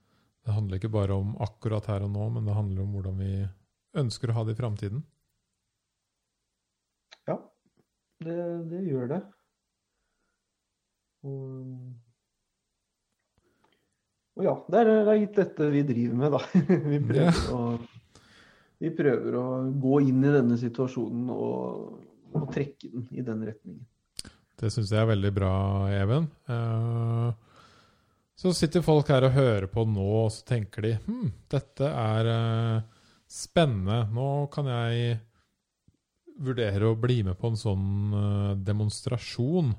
Det 0.45 0.53
handler 0.53 0.77
ikke 0.77 0.93
bare 0.93 1.15
om 1.17 1.33
akkurat 1.41 1.87
her 1.89 2.05
og 2.05 2.11
nå, 2.13 2.29
men 2.35 2.45
det 2.45 2.53
handler 2.53 2.83
om 2.83 2.93
hvordan 2.93 3.17
vi 3.17 3.31
ønsker 3.97 4.29
å 4.29 4.35
ha 4.37 4.43
det 4.45 4.53
i 4.53 4.59
framtiden. 4.59 5.01
Ja, 7.25 7.39
det, 8.21 8.35
det 8.69 8.81
gjør 8.85 9.09
det. 9.09 9.21
Og, 11.25 11.71
og 14.37 14.45
ja, 14.45 14.53
det 14.69 14.83
er, 14.83 14.91
det 14.91 15.15
er 15.15 15.21
litt 15.23 15.39
dette 15.39 15.69
vi 15.73 15.81
driver 15.89 16.21
med, 16.21 16.37
da. 16.37 16.43
Vi 16.93 17.01
prøver, 17.09 17.41
å, 17.55 17.63
vi 18.83 18.91
prøver 18.93 19.39
å 19.39 19.47
gå 19.81 19.99
inn 20.05 20.21
i 20.21 20.35
denne 20.35 20.59
situasjonen 20.61 21.31
og, 21.33 21.97
og 22.35 22.47
trekke 22.53 22.91
den 22.91 23.09
i 23.15 23.25
den 23.25 23.41
retningen. 23.47 23.81
Det 24.59 24.69
syns 24.71 24.93
jeg 24.93 25.01
er 25.01 25.09
veldig 25.09 25.33
bra, 25.35 25.55
Even. 25.95 26.29
Eh, 26.51 27.44
så 28.35 28.51
sitter 28.53 28.83
folk 28.83 29.07
her 29.09 29.23
og 29.29 29.31
hører 29.35 29.67
på 29.71 29.85
nå, 29.87 30.05
og 30.25 30.31
så 30.35 30.43
tenker 30.49 30.81
de 30.83 30.93
hm, 31.05 31.29
dette 31.51 31.87
er 31.87 32.27
uh, 32.27 32.81
spennende. 33.31 34.01
Nå 34.11 34.25
kan 34.53 34.67
jeg 34.67 35.19
vurdere 36.43 36.89
å 36.91 36.97
bli 36.99 37.21
med 37.23 37.37
på 37.39 37.47
en 37.53 37.59
sånn 37.59 37.85
uh, 38.13 38.53
demonstrasjon. 38.59 39.73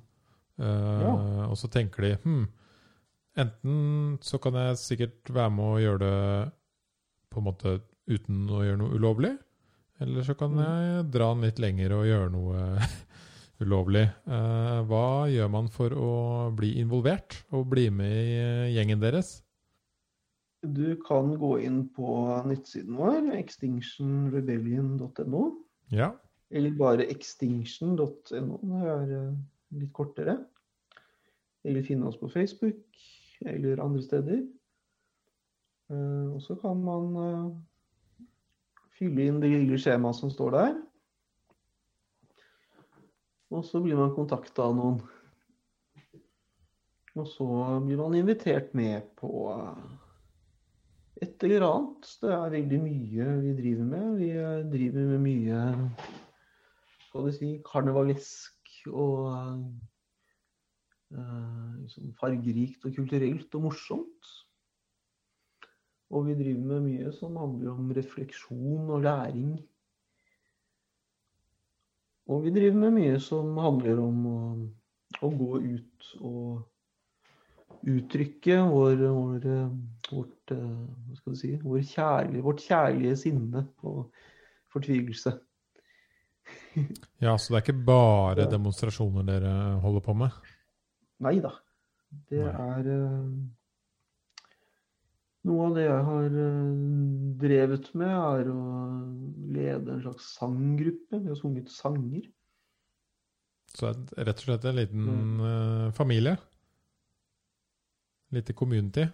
Uh, 0.57 1.03
Ja. 1.05 1.11
Og 1.51 1.57
så 1.61 1.69
tenker 1.69 2.07
de 2.07 2.15
hm, 2.23 2.47
enten 3.37 4.17
så 4.25 4.39
kan 4.41 4.57
jeg 4.57 4.79
sikkert 4.81 5.29
være 5.37 5.53
med 5.53 5.67
å 5.75 5.81
gjøre 5.83 5.99
det 6.07 6.53
på 7.35 7.43
en 7.43 7.45
måte 7.51 7.75
uten 8.09 8.47
å 8.49 8.63
gjøre 8.65 8.81
noe 8.81 8.97
ulovlig, 8.97 9.35
eller 10.01 10.25
så 10.25 10.33
kan 10.39 10.55
Mm. 10.57 10.63
jeg 10.65 11.11
dra 11.13 11.29
den 11.35 11.45
litt 11.45 11.59
lenger 11.61 11.93
og 11.99 12.07
gjøre 12.09 12.31
noe 12.33 12.63
ulovlig. 13.63 14.07
Eh, 14.29 14.81
hva 14.89 15.05
gjør 15.33 15.49
man 15.53 15.69
for 15.73 15.91
å 15.97 16.11
bli 16.57 16.71
involvert 16.83 17.39
og 17.57 17.69
bli 17.73 17.87
med 17.95 18.13
i 18.13 18.35
eh, 18.41 18.73
gjengen 18.77 19.01
deres? 19.03 19.29
Du 20.67 20.97
kan 21.07 21.27
gå 21.39 21.53
inn 21.63 21.85
på 21.95 22.07
nettsiden 22.49 22.97
vår, 22.99 23.21
extinctionrebellion.no, 23.39 25.43
Ja. 25.95 26.09
eller 26.51 26.71
bare 26.79 27.07
extinction.no, 27.13 28.57
det 28.73 28.83
er 28.97 29.07
eh, 29.21 29.33
litt 29.81 29.93
kortere. 29.97 30.35
Eller 31.67 31.83
finne 31.87 32.07
oss 32.11 32.19
på 32.19 32.29
Facebook, 32.31 32.83
eller 33.43 33.83
andre 33.83 34.03
steder. 34.03 34.41
Og 35.91 36.41
så 36.43 36.55
kan 36.59 36.77
man 36.83 37.17
fylle 38.95 39.23
inn 39.27 39.41
det 39.43 39.51
lille 39.51 39.79
skjemaet 39.79 40.15
som 40.19 40.31
står 40.31 40.51
der. 40.55 40.75
Og 43.55 43.63
så 43.67 43.81
blir 43.83 43.99
man 43.99 44.15
kontakta 44.17 44.67
av 44.67 44.75
noen. 44.79 44.99
Og 47.17 47.29
så 47.31 47.47
blir 47.87 48.01
man 48.01 48.17
invitert 48.19 48.75
med 48.77 49.07
på, 49.17 49.31
et 51.23 51.45
eller 51.47 51.65
annet. 51.65 52.09
Det 52.21 52.33
er 52.35 52.55
veldig 52.59 52.81
mye 52.83 53.29
vi 53.45 53.55
driver 53.61 53.91
med. 53.93 54.09
Vi 54.21 54.31
driver 54.75 55.13
med 55.15 55.23
mye 55.25 55.61
skal 57.17 57.31
vi 57.31 57.33
si, 57.33 57.51
karnevalesk 57.65 58.75
og 58.93 59.31
uh, 61.17 61.71
liksom 61.81 62.11
fargerikt 62.21 62.85
og 62.85 62.99
kulturelt 62.99 63.57
og 63.57 63.65
morsomt. 63.71 64.33
Og 66.13 66.29
vi 66.29 66.37
driver 66.39 66.67
med 66.75 66.85
mye 66.91 67.13
som 67.17 67.39
handler 67.41 67.73
om 67.73 67.95
refleksjon 67.97 68.93
og 68.93 69.03
læring. 69.07 69.57
Og 72.27 72.43
vi 72.43 72.53
driver 72.55 72.79
med 72.87 72.97
mye 72.97 73.19
som 73.23 73.53
handler 73.63 74.01
om 74.03 74.25
å, 74.31 74.39
å 75.23 75.31
gå 75.31 75.61
ut 75.63 76.09
og 76.27 76.65
uttrykke 77.87 78.57
vår, 78.67 79.03
vår, 79.05 79.45
vårt, 80.11 80.55
hva 80.55 81.19
skal 81.21 81.37
si, 81.39 81.53
vår 81.63 81.85
kjærlige, 81.87 82.43
vårt 82.43 82.65
kjærlige 82.65 83.19
sinne 83.21 83.63
og 83.87 84.09
fortvilelse. 84.75 85.37
ja, 87.25 87.37
så 87.39 87.53
det 87.53 87.61
er 87.61 87.65
ikke 87.65 87.87
bare 87.87 88.49
demonstrasjoner 88.51 89.27
dere 89.27 89.53
holder 89.83 90.05
på 90.05 90.17
med? 90.19 90.43
Nei 91.27 91.39
da. 91.45 91.55
Det 92.31 92.43
Nei. 92.43 92.51
er 92.53 92.91
Noe 95.47 95.69
av 95.69 95.77
det 95.77 95.85
jeg 95.87 96.07
har 96.09 96.39
uh, 96.41 97.35
drevet 97.43 97.91
med, 97.95 98.15
er 98.15 98.51
å 98.51 98.63
lede 99.57 99.95
en 99.95 100.03
slags 100.03 100.33
sanggruppe. 100.39 101.21
Vi 101.21 101.31
har 101.31 101.39
sunget 101.39 101.71
sanger. 101.71 102.27
Så 103.77 103.93
rett 103.93 104.41
og 104.41 104.45
slett 104.47 104.65
en 104.67 104.79
liten 104.79 105.07
mm. 105.07 105.93
familie? 105.95 106.37
Lite 108.33 108.55
community? 108.57 109.05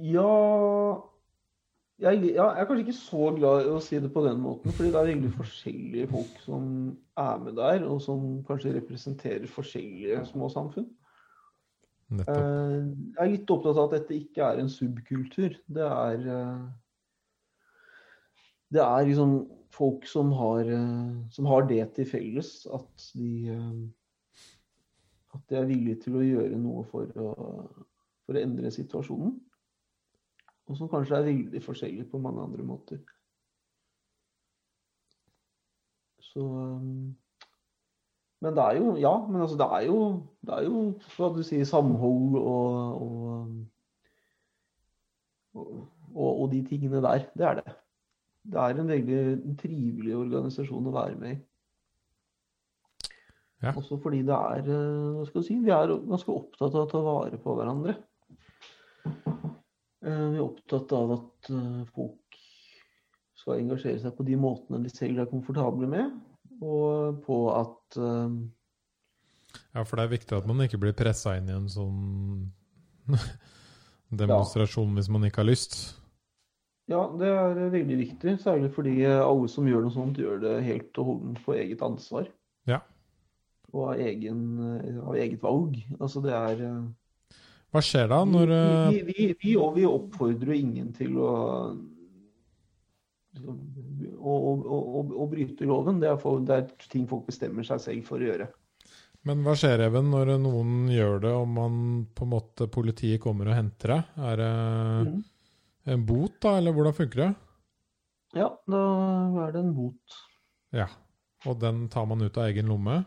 Ja 0.00 0.28
jeg, 2.00 2.20
ja, 2.32 2.46
jeg 2.54 2.62
er 2.62 2.68
kanskje 2.68 2.84
ikke 2.86 2.96
så 2.96 3.26
glad 3.36 3.66
i 3.66 3.72
å 3.74 3.80
si 3.84 3.98
det 4.00 4.08
på 4.14 4.22
den 4.24 4.38
måten, 4.40 4.72
fordi 4.72 4.92
det 4.92 5.00
er 5.00 5.10
veldig 5.10 5.32
forskjellige 5.36 6.08
folk 6.08 6.38
som 6.46 6.70
er 7.20 7.42
med 7.44 7.58
der, 7.58 7.84
og 7.84 8.00
som 8.00 8.22
kanskje 8.48 8.72
representerer 8.78 9.50
forskjellige 9.52 10.22
små 10.30 10.48
samfunn. 10.52 10.88
Nettopp. 12.10 12.36
Eh, 12.36 12.76
jeg 13.14 13.22
er 13.22 13.32
litt 13.34 13.52
opptatt 13.54 13.78
av 13.78 13.88
at 13.88 13.96
dette 14.00 14.16
ikke 14.18 14.46
er 14.46 14.62
en 14.62 14.70
subkultur. 14.72 15.56
Det 15.70 15.86
er 15.86 16.26
eh, 16.34 16.64
Det 18.70 18.82
er 18.82 19.06
liksom 19.06 19.36
folk 19.74 20.06
som 20.06 20.32
har, 20.34 20.66
eh, 20.66 21.12
som 21.30 21.46
har 21.50 21.66
det 21.70 21.84
til 21.94 22.08
felles 22.10 22.66
at 22.74 23.10
de 23.14 23.90
At 25.30 25.46
de 25.46 25.54
er 25.54 25.68
villige 25.68 26.02
til 26.02 26.18
å 26.18 26.26
gjøre 26.26 26.58
noe 26.58 26.82
for 26.90 27.06
å, 27.14 27.30
for 28.26 28.34
å 28.34 28.40
endre 28.42 28.72
situasjonen 28.74 29.36
og 30.70 30.76
som 30.78 30.90
kanskje 30.90 31.16
er 31.18 31.26
veldig 31.26 31.60
forskjellig 31.64 32.04
på 32.10 32.20
mange 32.22 32.44
andre 32.46 32.62
måter. 32.62 33.00
Så 36.22 36.44
Men 38.40 38.56
det 38.56 38.64
er 38.64 38.78
jo 38.78 38.94
Ja, 38.96 39.12
men 39.26 39.42
altså 39.44 39.58
det 39.60 39.68
er 39.76 39.86
jo, 39.86 39.98
det 40.46 40.56
er 40.56 40.64
jo 40.64 40.84
hva 41.16 41.28
du 41.34 41.42
sier, 41.44 41.66
samhold 41.68 42.38
og 42.40 43.44
og, 45.54 45.70
og 46.14 46.40
og, 46.40 46.44
de 46.52 46.62
tingene 46.66 47.02
der. 47.02 47.26
Det 47.36 47.46
er 47.46 47.54
det. 47.58 47.72
Det 48.50 48.60
er 48.60 48.80
en 48.80 48.88
veldig 48.88 49.56
trivelig 49.60 50.16
organisasjon 50.16 50.86
å 50.86 50.94
være 50.94 51.16
med 51.20 51.32
i. 51.36 51.40
Ja. 53.60 53.74
Også 53.76 53.98
fordi 54.00 54.22
det 54.24 54.36
er 54.36 54.70
uh, 54.70 55.18
hva 55.18 55.26
skal 55.28 55.42
du 55.42 55.46
si, 55.46 55.58
Vi 55.60 55.72
er 55.74 55.90
ganske 55.92 56.32
opptatt 56.32 56.72
av 56.72 56.86
å 56.86 56.88
ta 56.88 57.02
vare 57.04 57.40
på 57.42 57.56
hverandre. 57.58 57.98
Eh, 60.00 60.26
vi 60.32 60.38
er 60.38 60.44
opptatt 60.46 60.92
av 60.96 61.10
at 61.12 61.50
eh, 61.52 61.80
folk 61.92 62.38
skal 63.36 63.60
engasjere 63.60 64.00
seg 64.00 64.14
på 64.16 64.24
de 64.24 64.38
måtene 64.40 64.80
de 64.80 64.92
selv 64.92 65.20
er 65.20 65.28
komfortable 65.28 65.88
med, 65.92 66.14
og 66.60 67.20
på 67.24 67.38
at 67.54 68.00
uh... 68.00 68.32
Ja, 69.74 69.82
for 69.82 69.98
det 69.98 70.04
er 70.04 70.12
viktig 70.14 70.36
at 70.36 70.46
man 70.46 70.62
ikke 70.64 70.80
blir 70.82 70.96
pressa 70.96 71.36
inn 71.38 71.48
i 71.50 71.56
en 71.56 71.70
sånn 71.70 72.50
demonstrasjon 74.20 74.92
ja. 74.92 74.98
hvis 74.98 75.10
man 75.12 75.26
ikke 75.26 75.42
har 75.42 75.50
lyst. 75.50 75.78
Ja, 76.90 77.04
det 77.18 77.28
er 77.30 77.58
veldig 77.70 77.98
viktig. 78.00 78.36
Særlig 78.42 78.72
fordi 78.74 78.94
alle 79.06 79.50
som 79.50 79.68
gjør 79.70 79.84
noe 79.86 79.94
sånt, 79.94 80.18
gjør 80.18 80.40
det 80.42 80.54
helt 80.66 80.98
og 80.98 81.12
holdent 81.12 81.42
på 81.44 81.54
eget 81.54 81.82
ansvar. 81.86 82.26
Ja. 82.70 82.80
Og 83.70 83.92
av, 83.92 84.00
egen, 84.02 84.40
av 85.04 85.14
eget 85.14 85.42
valg. 85.42 85.78
Altså 86.00 86.22
det 86.24 86.34
er 86.34 86.64
hva 87.70 87.78
skjer 87.86 88.08
da 88.10 88.24
når 88.26 88.50
Vi, 88.50 89.02
vi, 89.06 89.14
vi, 89.14 89.26
vi, 89.38 89.52
vi 89.76 89.86
oppfordrer 89.86 90.56
ingen 90.56 90.90
til 90.96 91.14
å, 91.22 91.30
å, 93.38 94.34
å, 94.34 95.02
å 95.22 95.26
bryte 95.30 95.68
loven. 95.68 96.00
Det 96.02 96.10
er, 96.10 96.18
for, 96.20 96.40
det 96.46 96.56
er, 96.56 96.72
ting 96.90 97.06
folk 97.10 97.28
bestemmer 97.28 97.66
seg 97.66 97.82
selv 97.84 98.08
for 98.08 98.22
å 98.22 98.30
gjøre. 98.30 98.48
Men 99.28 99.42
hva 99.44 99.52
skjer, 99.58 99.82
Even, 99.84 100.08
når 100.12 100.34
noen 100.40 100.88
gjør 100.88 101.20
det, 101.26 101.34
og 101.36 101.48
man 101.52 101.74
på 102.16 102.24
en 102.24 102.32
måte 102.32 102.70
politiet 102.72 103.20
kommer 103.20 103.50
og 103.50 103.58
henter 103.58 103.94
deg? 103.94 104.18
Er 104.30 104.40
det 104.40 104.50
mm. 105.10 105.14
en 105.94 106.08
bot, 106.08 106.38
da, 106.40 106.56
eller 106.60 106.76
hvordan 106.76 106.96
funker 106.96 107.24
det? 107.26 107.30
Ja, 108.38 108.48
da 108.70 108.82
er 109.44 109.54
det 109.56 109.64
en 109.64 109.72
bot. 109.76 110.20
Ja, 110.72 110.86
Og 111.48 111.58
den 111.60 111.88
tar 111.90 112.06
man 112.06 112.22
ut 112.22 112.36
av 112.38 112.48
egen 112.48 112.70
lomme? 112.70 113.02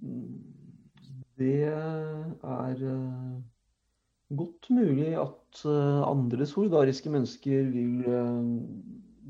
Mm. 0.00 0.56
Det 1.36 1.68
er 1.68 2.82
eh, 2.88 3.32
godt 4.34 4.70
mulig 4.74 5.12
at 5.20 5.60
eh, 5.68 6.00
andre 6.06 6.46
solidariske 6.48 7.12
mennesker 7.12 7.68
vil 7.70 8.06
eh, 8.10 8.48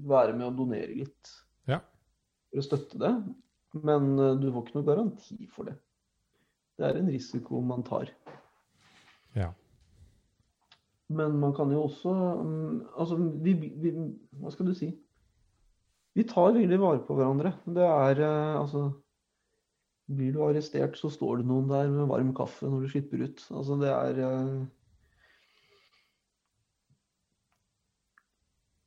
være 0.08 0.36
med 0.36 0.48
å 0.48 0.54
donere 0.56 0.94
litt 0.96 1.32
ja. 1.68 1.80
for 2.50 2.62
å 2.62 2.64
støtte 2.64 3.00
det. 3.02 3.12
Men 3.76 4.14
du 4.40 4.46
får 4.48 4.62
ikke 4.62 4.76
noe 4.78 4.86
garanti 4.86 5.36
for 5.52 5.68
det. 5.68 5.74
Det 6.80 6.86
er 6.88 6.98
en 7.00 7.10
risiko 7.12 7.60
man 7.64 7.84
tar. 7.84 8.08
Ja. 9.36 9.50
Men 11.12 11.36
man 11.42 11.52
kan 11.56 11.70
jo 11.70 11.84
også 11.84 12.12
mm, 12.12 12.78
Altså, 12.96 13.18
vi, 13.44 13.52
vi, 13.52 13.92
Hva 14.40 14.50
skal 14.50 14.70
du 14.70 14.72
si? 14.74 14.88
Vi 16.16 16.24
tar 16.26 16.56
veldig 16.56 16.78
vare 16.80 17.02
på 17.04 17.18
hverandre. 17.18 17.52
Det 17.68 17.84
er 17.84 18.22
altså 18.24 18.88
blir 20.06 20.32
du 20.34 20.42
arrestert, 20.46 20.96
så 20.98 21.10
står 21.10 21.40
det 21.40 21.48
noen 21.50 21.68
der 21.70 21.88
med 21.90 22.08
varm 22.10 22.32
kaffe 22.36 22.68
når 22.70 22.84
du 22.84 22.92
slipper 22.92 23.24
ut. 23.26 23.42
Altså, 23.50 23.78
det 23.80 23.90
er 23.90 24.20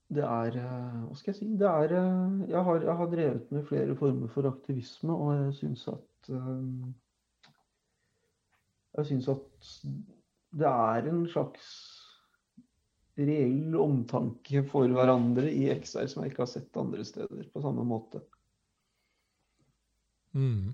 Det 0.09 0.25
er 0.25 0.55
eh, 0.57 1.01
Hva 1.05 1.15
skal 1.17 1.31
jeg 1.31 1.39
si? 1.39 1.49
Det 1.59 1.69
er 1.69 1.93
eh, 1.99 2.39
jeg 2.49 2.63
har, 2.65 2.81
jeg 2.85 2.95
har 3.01 3.11
drevet 3.11 3.51
med 3.53 3.67
flere 3.69 3.95
former 3.99 4.31
for 4.33 4.49
aktivisme, 4.49 5.13
og 5.13 5.35
jeg 5.37 5.53
syns 5.61 5.87
at 5.93 6.31
Jeg 8.97 9.05
syns 9.05 9.29
at 9.31 9.69
det 10.59 10.67
er 10.67 11.07
en 11.11 11.23
slags 11.29 11.69
reell 13.19 13.75
omtanke 13.79 14.63
for 14.67 14.89
hverandre 14.91 15.49
i 15.51 15.67
XR 15.75 16.07
som 16.09 16.23
jeg 16.23 16.33
ikke 16.33 16.45
har 16.45 16.51
sett 16.51 16.79
andre 16.79 17.05
steder 17.05 17.49
på 17.53 17.63
samme 17.63 17.85
måte. 17.87 18.21
Mm. 20.33 20.73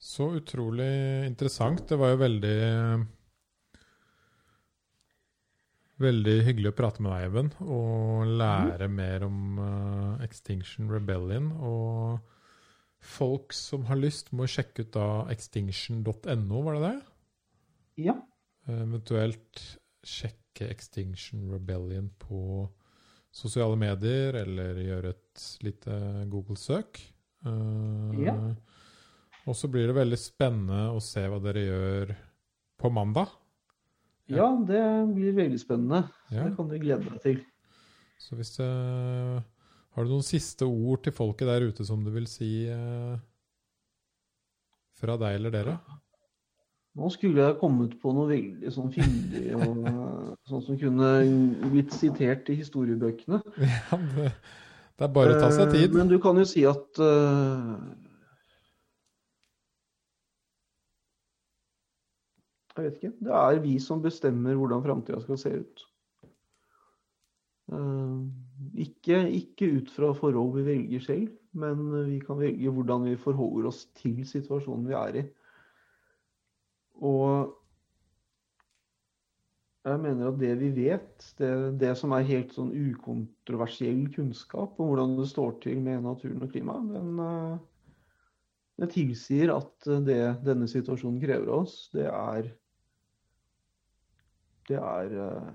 Så 0.00 0.30
utrolig 0.40 1.26
interessant. 1.26 1.88
Det 1.88 1.98
var 2.00 2.14
jo 2.14 2.22
veldig 2.24 2.58
Veldig 6.00 6.36
hyggelig 6.46 6.70
å 6.70 6.76
prate 6.78 7.02
med 7.04 7.12
deg, 7.12 7.26
Even, 7.28 7.48
og 7.68 8.30
lære 8.40 8.86
mm. 8.88 8.94
mer 8.96 9.24
om 9.26 9.58
uh, 9.60 10.22
Extinction 10.24 10.88
Rebellion. 10.88 11.50
Og 11.60 13.04
folk 13.04 13.52
som 13.56 13.84
har 13.90 14.00
lyst, 14.00 14.32
må 14.32 14.48
sjekke 14.48 14.86
ut 14.86 14.94
da 14.96 15.08
extinction.no, 15.32 16.62
var 16.64 16.78
det 16.78 16.82
det? 16.86 16.96
Ja. 18.06 18.16
Eventuelt 18.70 19.64
sjekke 20.06 20.70
Extinction 20.72 21.50
Rebellion 21.52 22.08
på 22.20 22.64
sosiale 23.30 23.76
medier, 23.78 24.40
eller 24.40 24.80
gjøre 24.80 25.12
et 25.12 25.44
lite 25.66 26.00
Google-søk. 26.32 27.02
Uh, 27.44 28.16
ja. 28.24 28.38
Og 29.44 29.56
så 29.56 29.68
blir 29.72 29.88
det 29.88 30.00
veldig 30.00 30.20
spennende 30.20 30.88
å 30.94 31.00
se 31.04 31.22
hva 31.28 31.42
dere 31.44 31.68
gjør 31.68 32.16
på 32.80 32.90
mandag. 32.92 33.36
Ja, 34.36 34.50
det 34.66 34.82
blir 35.14 35.36
veldig 35.36 35.60
spennende. 35.60 36.04
Ja. 36.30 36.46
Det 36.46 36.56
kan 36.58 36.68
du 36.70 36.76
glede 36.80 37.06
deg 37.06 37.22
til. 37.24 37.40
Så 38.20 38.36
hvis 38.38 38.52
det, 38.58 38.68
Har 39.96 40.06
du 40.06 40.12
noen 40.12 40.26
siste 40.26 40.68
ord 40.68 41.02
til 41.04 41.14
folket 41.16 41.48
der 41.48 41.66
ute 41.66 41.86
som 41.86 42.04
du 42.04 42.12
vil 42.14 42.28
si 42.30 42.68
eh, 42.70 43.16
fra 45.00 45.16
deg 45.18 45.40
eller 45.40 45.54
dere? 45.54 45.78
Nå 46.98 47.08
skulle 47.14 47.42
jeg 47.42 47.58
kommet 47.60 47.94
på 48.02 48.12
noe 48.14 48.28
veldig 48.28 48.70
sånn 48.74 48.90
fyndig 48.94 49.44
og 49.54 49.84
sånn 50.50 50.64
som 50.66 50.78
kunne 50.78 51.10
blitt 51.70 51.94
sitert 51.94 52.50
i 52.50 52.58
historiebøkene. 52.60 53.40
Ja, 53.66 53.98
det, 54.16 54.32
det 54.98 55.06
er 55.06 55.12
bare 55.14 55.36
å 55.36 55.40
ta 55.40 55.50
seg 55.54 55.70
tid. 55.72 55.94
Men 55.96 56.10
du 56.10 56.18
kan 56.22 56.36
jo 56.36 56.44
si 56.44 56.66
at 56.68 56.98
uh, 57.00 57.78
Jeg 62.80 62.88
vet 62.88 63.00
ikke. 63.00 63.12
Det 63.28 63.32
er 63.36 63.60
vi 63.60 63.76
som 63.82 64.00
bestemmer 64.00 64.56
hvordan 64.56 64.84
framtida 64.84 65.20
skal 65.20 65.38
se 65.40 65.52
ut. 65.60 65.82
Eh, 67.76 68.20
ikke, 68.86 69.20
ikke 69.36 69.68
ut 69.76 69.92
fra 69.92 70.14
forhold 70.16 70.56
vi 70.56 70.66
velger 70.66 71.04
selv, 71.04 71.28
men 71.52 71.84
vi 72.08 72.18
kan 72.24 72.40
velge 72.40 72.72
hvordan 72.72 73.04
vi 73.10 73.20
forholder 73.20 73.68
oss 73.70 73.84
til 74.00 74.22
situasjonen 74.26 74.88
vi 74.88 74.96
er 74.96 75.18
i. 75.20 75.24
Og 77.00 77.56
jeg 79.84 80.00
mener 80.02 80.28
at 80.28 80.40
det 80.40 80.54
vi 80.60 80.70
vet, 80.76 81.26
det, 81.38 81.52
det 81.80 81.94
som 81.96 82.12
er 82.12 82.26
helt 82.28 82.52
sånn 82.52 82.72
ukontroversiell 82.74 84.02
kunnskap 84.12 84.80
om 84.80 84.90
hvordan 84.90 85.14
det 85.20 85.28
står 85.30 85.54
til 85.64 85.80
med 85.84 86.04
naturen 86.04 86.42
og 86.44 86.50
klimaet, 86.52 86.90
den, 86.96 87.22
eh, 87.24 87.94
den 88.80 88.92
tilsier 88.92 89.54
at 89.54 89.92
det 90.08 90.22
denne 90.44 90.68
situasjonen 90.68 91.20
krever 91.22 91.48
av 91.48 91.64
oss, 91.64 91.86
det 91.94 92.08
er 92.10 92.50
Det 94.70 94.78
er 94.78 95.14
eh, 95.18 95.48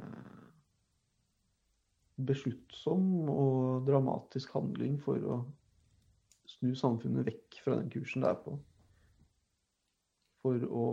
besluttsom 2.28 3.30
og 3.32 3.88
dramatisk 3.88 4.52
handling 4.58 4.98
for 5.04 5.24
å 5.24 5.38
snu 6.50 6.74
samfunnet 6.76 7.28
vekk 7.30 7.62
fra 7.64 7.80
den 7.80 7.90
kursen 7.94 8.26
det 8.26 8.34
er 8.34 8.42
på. 8.44 8.58
For 10.44 10.68
å 10.68 10.86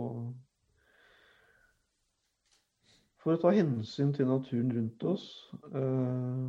For 3.23 3.37
å 3.37 3.39
ta 3.39 3.53
hensyn 3.55 4.09
til 4.11 4.27
naturen 4.27 4.71
rundt 4.75 5.03
oss, 5.07 5.25
eh, 5.71 6.47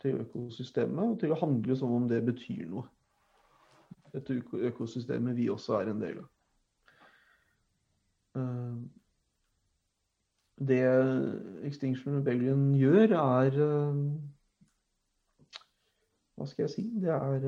til 0.00 0.22
økosystemet, 0.22 1.02
og 1.04 1.18
til 1.20 1.34
å 1.34 1.40
handle 1.42 1.76
som 1.76 1.92
om 1.92 2.06
det 2.08 2.22
betyr 2.24 2.64
noe. 2.70 2.86
Dette 4.14 4.38
økosystemet 4.70 5.36
vi 5.36 5.50
også 5.52 5.76
er 5.82 5.90
en 5.92 6.00
del 6.00 6.22
av. 6.22 6.30
Eh, 10.60 10.66
det 10.66 10.82
Extinction 11.64 12.16
Rebellion 12.16 12.74
gjør, 12.74 13.14
er 13.18 13.46
eh, 13.46 14.00
Hva 16.36 16.46
skal 16.46 16.62
jeg 16.66 16.70
si? 16.70 16.82
Det 17.02 17.10
er 17.10 17.38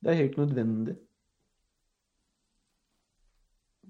Det 0.00 0.10
er 0.10 0.22
helt 0.22 0.36
nødvendig. 0.38 0.96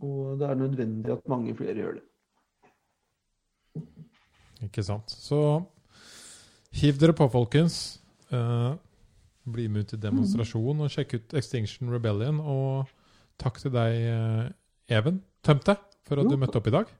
Og 0.00 0.38
det 0.40 0.48
er 0.48 0.54
nødvendig 0.54 1.12
at 1.12 1.28
mange 1.28 1.54
flere 1.56 1.74
gjør 1.74 1.92
det. 1.92 2.02
Ikke 4.62 4.82
sant. 4.82 5.10
Så 5.10 5.62
hiv 6.72 6.92
dere 7.00 7.12
på, 7.12 7.28
folkens. 7.28 8.00
Eh, 8.32 8.74
bli 9.52 9.68
med 9.68 9.80
ut 9.80 9.92
i 9.92 10.00
demonstrasjon 10.00 10.80
og 10.80 10.90
sjekk 10.90 11.14
ut 11.14 11.34
Extinction 11.38 11.92
Rebellion. 11.92 12.40
Og 12.40 12.88
takk 13.38 13.60
til 13.60 13.72
deg, 13.72 13.96
eh, 14.10 14.96
Even 14.98 15.22
Tømte, 15.44 15.76
for 16.06 16.20
at 16.20 16.26
Jo, 16.28 16.30
du 16.34 16.36
møtte 16.40 16.58
opp 16.60 16.66
i 16.70 16.74
dag. 16.74 16.90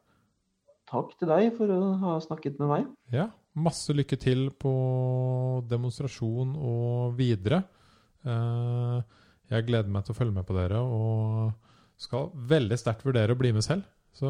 Takk 0.91 1.13
til 1.21 1.29
deg 1.31 1.53
for 1.57 1.71
å 1.71 1.81
ha 2.03 2.17
snakket 2.25 2.59
med 2.59 2.69
meg. 2.73 2.87
Ja, 3.15 3.29
masse 3.55 3.95
lykke 3.95 4.19
til 4.19 4.49
på 4.59 4.73
demonstrasjon 5.71 6.57
og 6.59 7.15
videre. 7.19 7.63
Eh, 8.27 9.01
jeg 9.51 9.67
gleder 9.67 9.91
meg 9.91 10.05
til 10.07 10.15
å 10.15 10.19
følge 10.19 10.35
med 10.35 10.47
på 10.49 10.55
dere, 10.57 10.81
og 10.83 11.53
skal 12.01 12.31
veldig 12.35 12.79
sterkt 12.81 13.05
vurdere 13.07 13.35
å 13.35 13.39
bli 13.39 13.53
med 13.53 13.63
selv. 13.67 13.87
Så 14.17 14.27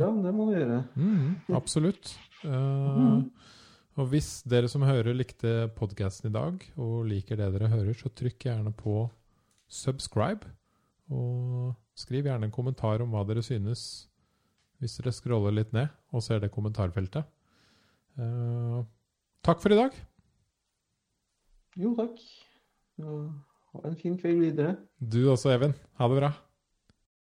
Ja, 0.00 0.10
det 0.10 0.32
må 0.34 0.46
du 0.46 0.54
gjøre. 0.54 0.84
mm, 0.96 1.54
absolutt. 1.58 2.16
Mhm. 2.44 3.30
og 3.98 4.06
hvis 4.08 4.42
dere 4.48 4.68
som 4.68 4.80
hører 4.82 5.12
likte 5.14 5.68
podkasten 5.76 6.30
i 6.30 6.32
dag, 6.32 6.62
og 6.78 7.04
liker 7.06 7.36
det 7.36 7.52
dere 7.52 7.68
hører, 7.68 7.92
så 7.92 8.08
trykk 8.08 8.38
gjerne 8.46 8.72
på 8.72 9.10
subscribe. 9.68 10.46
Og 11.10 11.74
skriv 11.98 12.28
gjerne 12.28 12.46
en 12.48 12.54
kommentar 12.54 13.02
om 13.02 13.10
hva 13.14 13.24
dere 13.26 13.42
synes, 13.44 14.06
hvis 14.80 14.96
dere 15.00 15.12
scroller 15.12 15.54
litt 15.54 15.74
ned 15.76 15.90
og 16.14 16.24
ser 16.24 16.40
det 16.42 16.52
kommentarfeltet. 16.54 17.26
Eh, 18.20 18.78
takk 19.46 19.60
for 19.62 19.74
i 19.74 19.80
dag. 19.80 19.96
Jo, 21.80 21.92
takk. 21.98 22.22
Ha 23.00 23.82
en 23.86 23.98
fin 23.98 24.16
kveld 24.18 24.42
videre. 24.42 24.76
Du 24.98 25.22
også, 25.30 25.52
Even. 25.54 25.74
Ha 25.98 26.08
det 26.10 26.18
bra. 26.18 26.32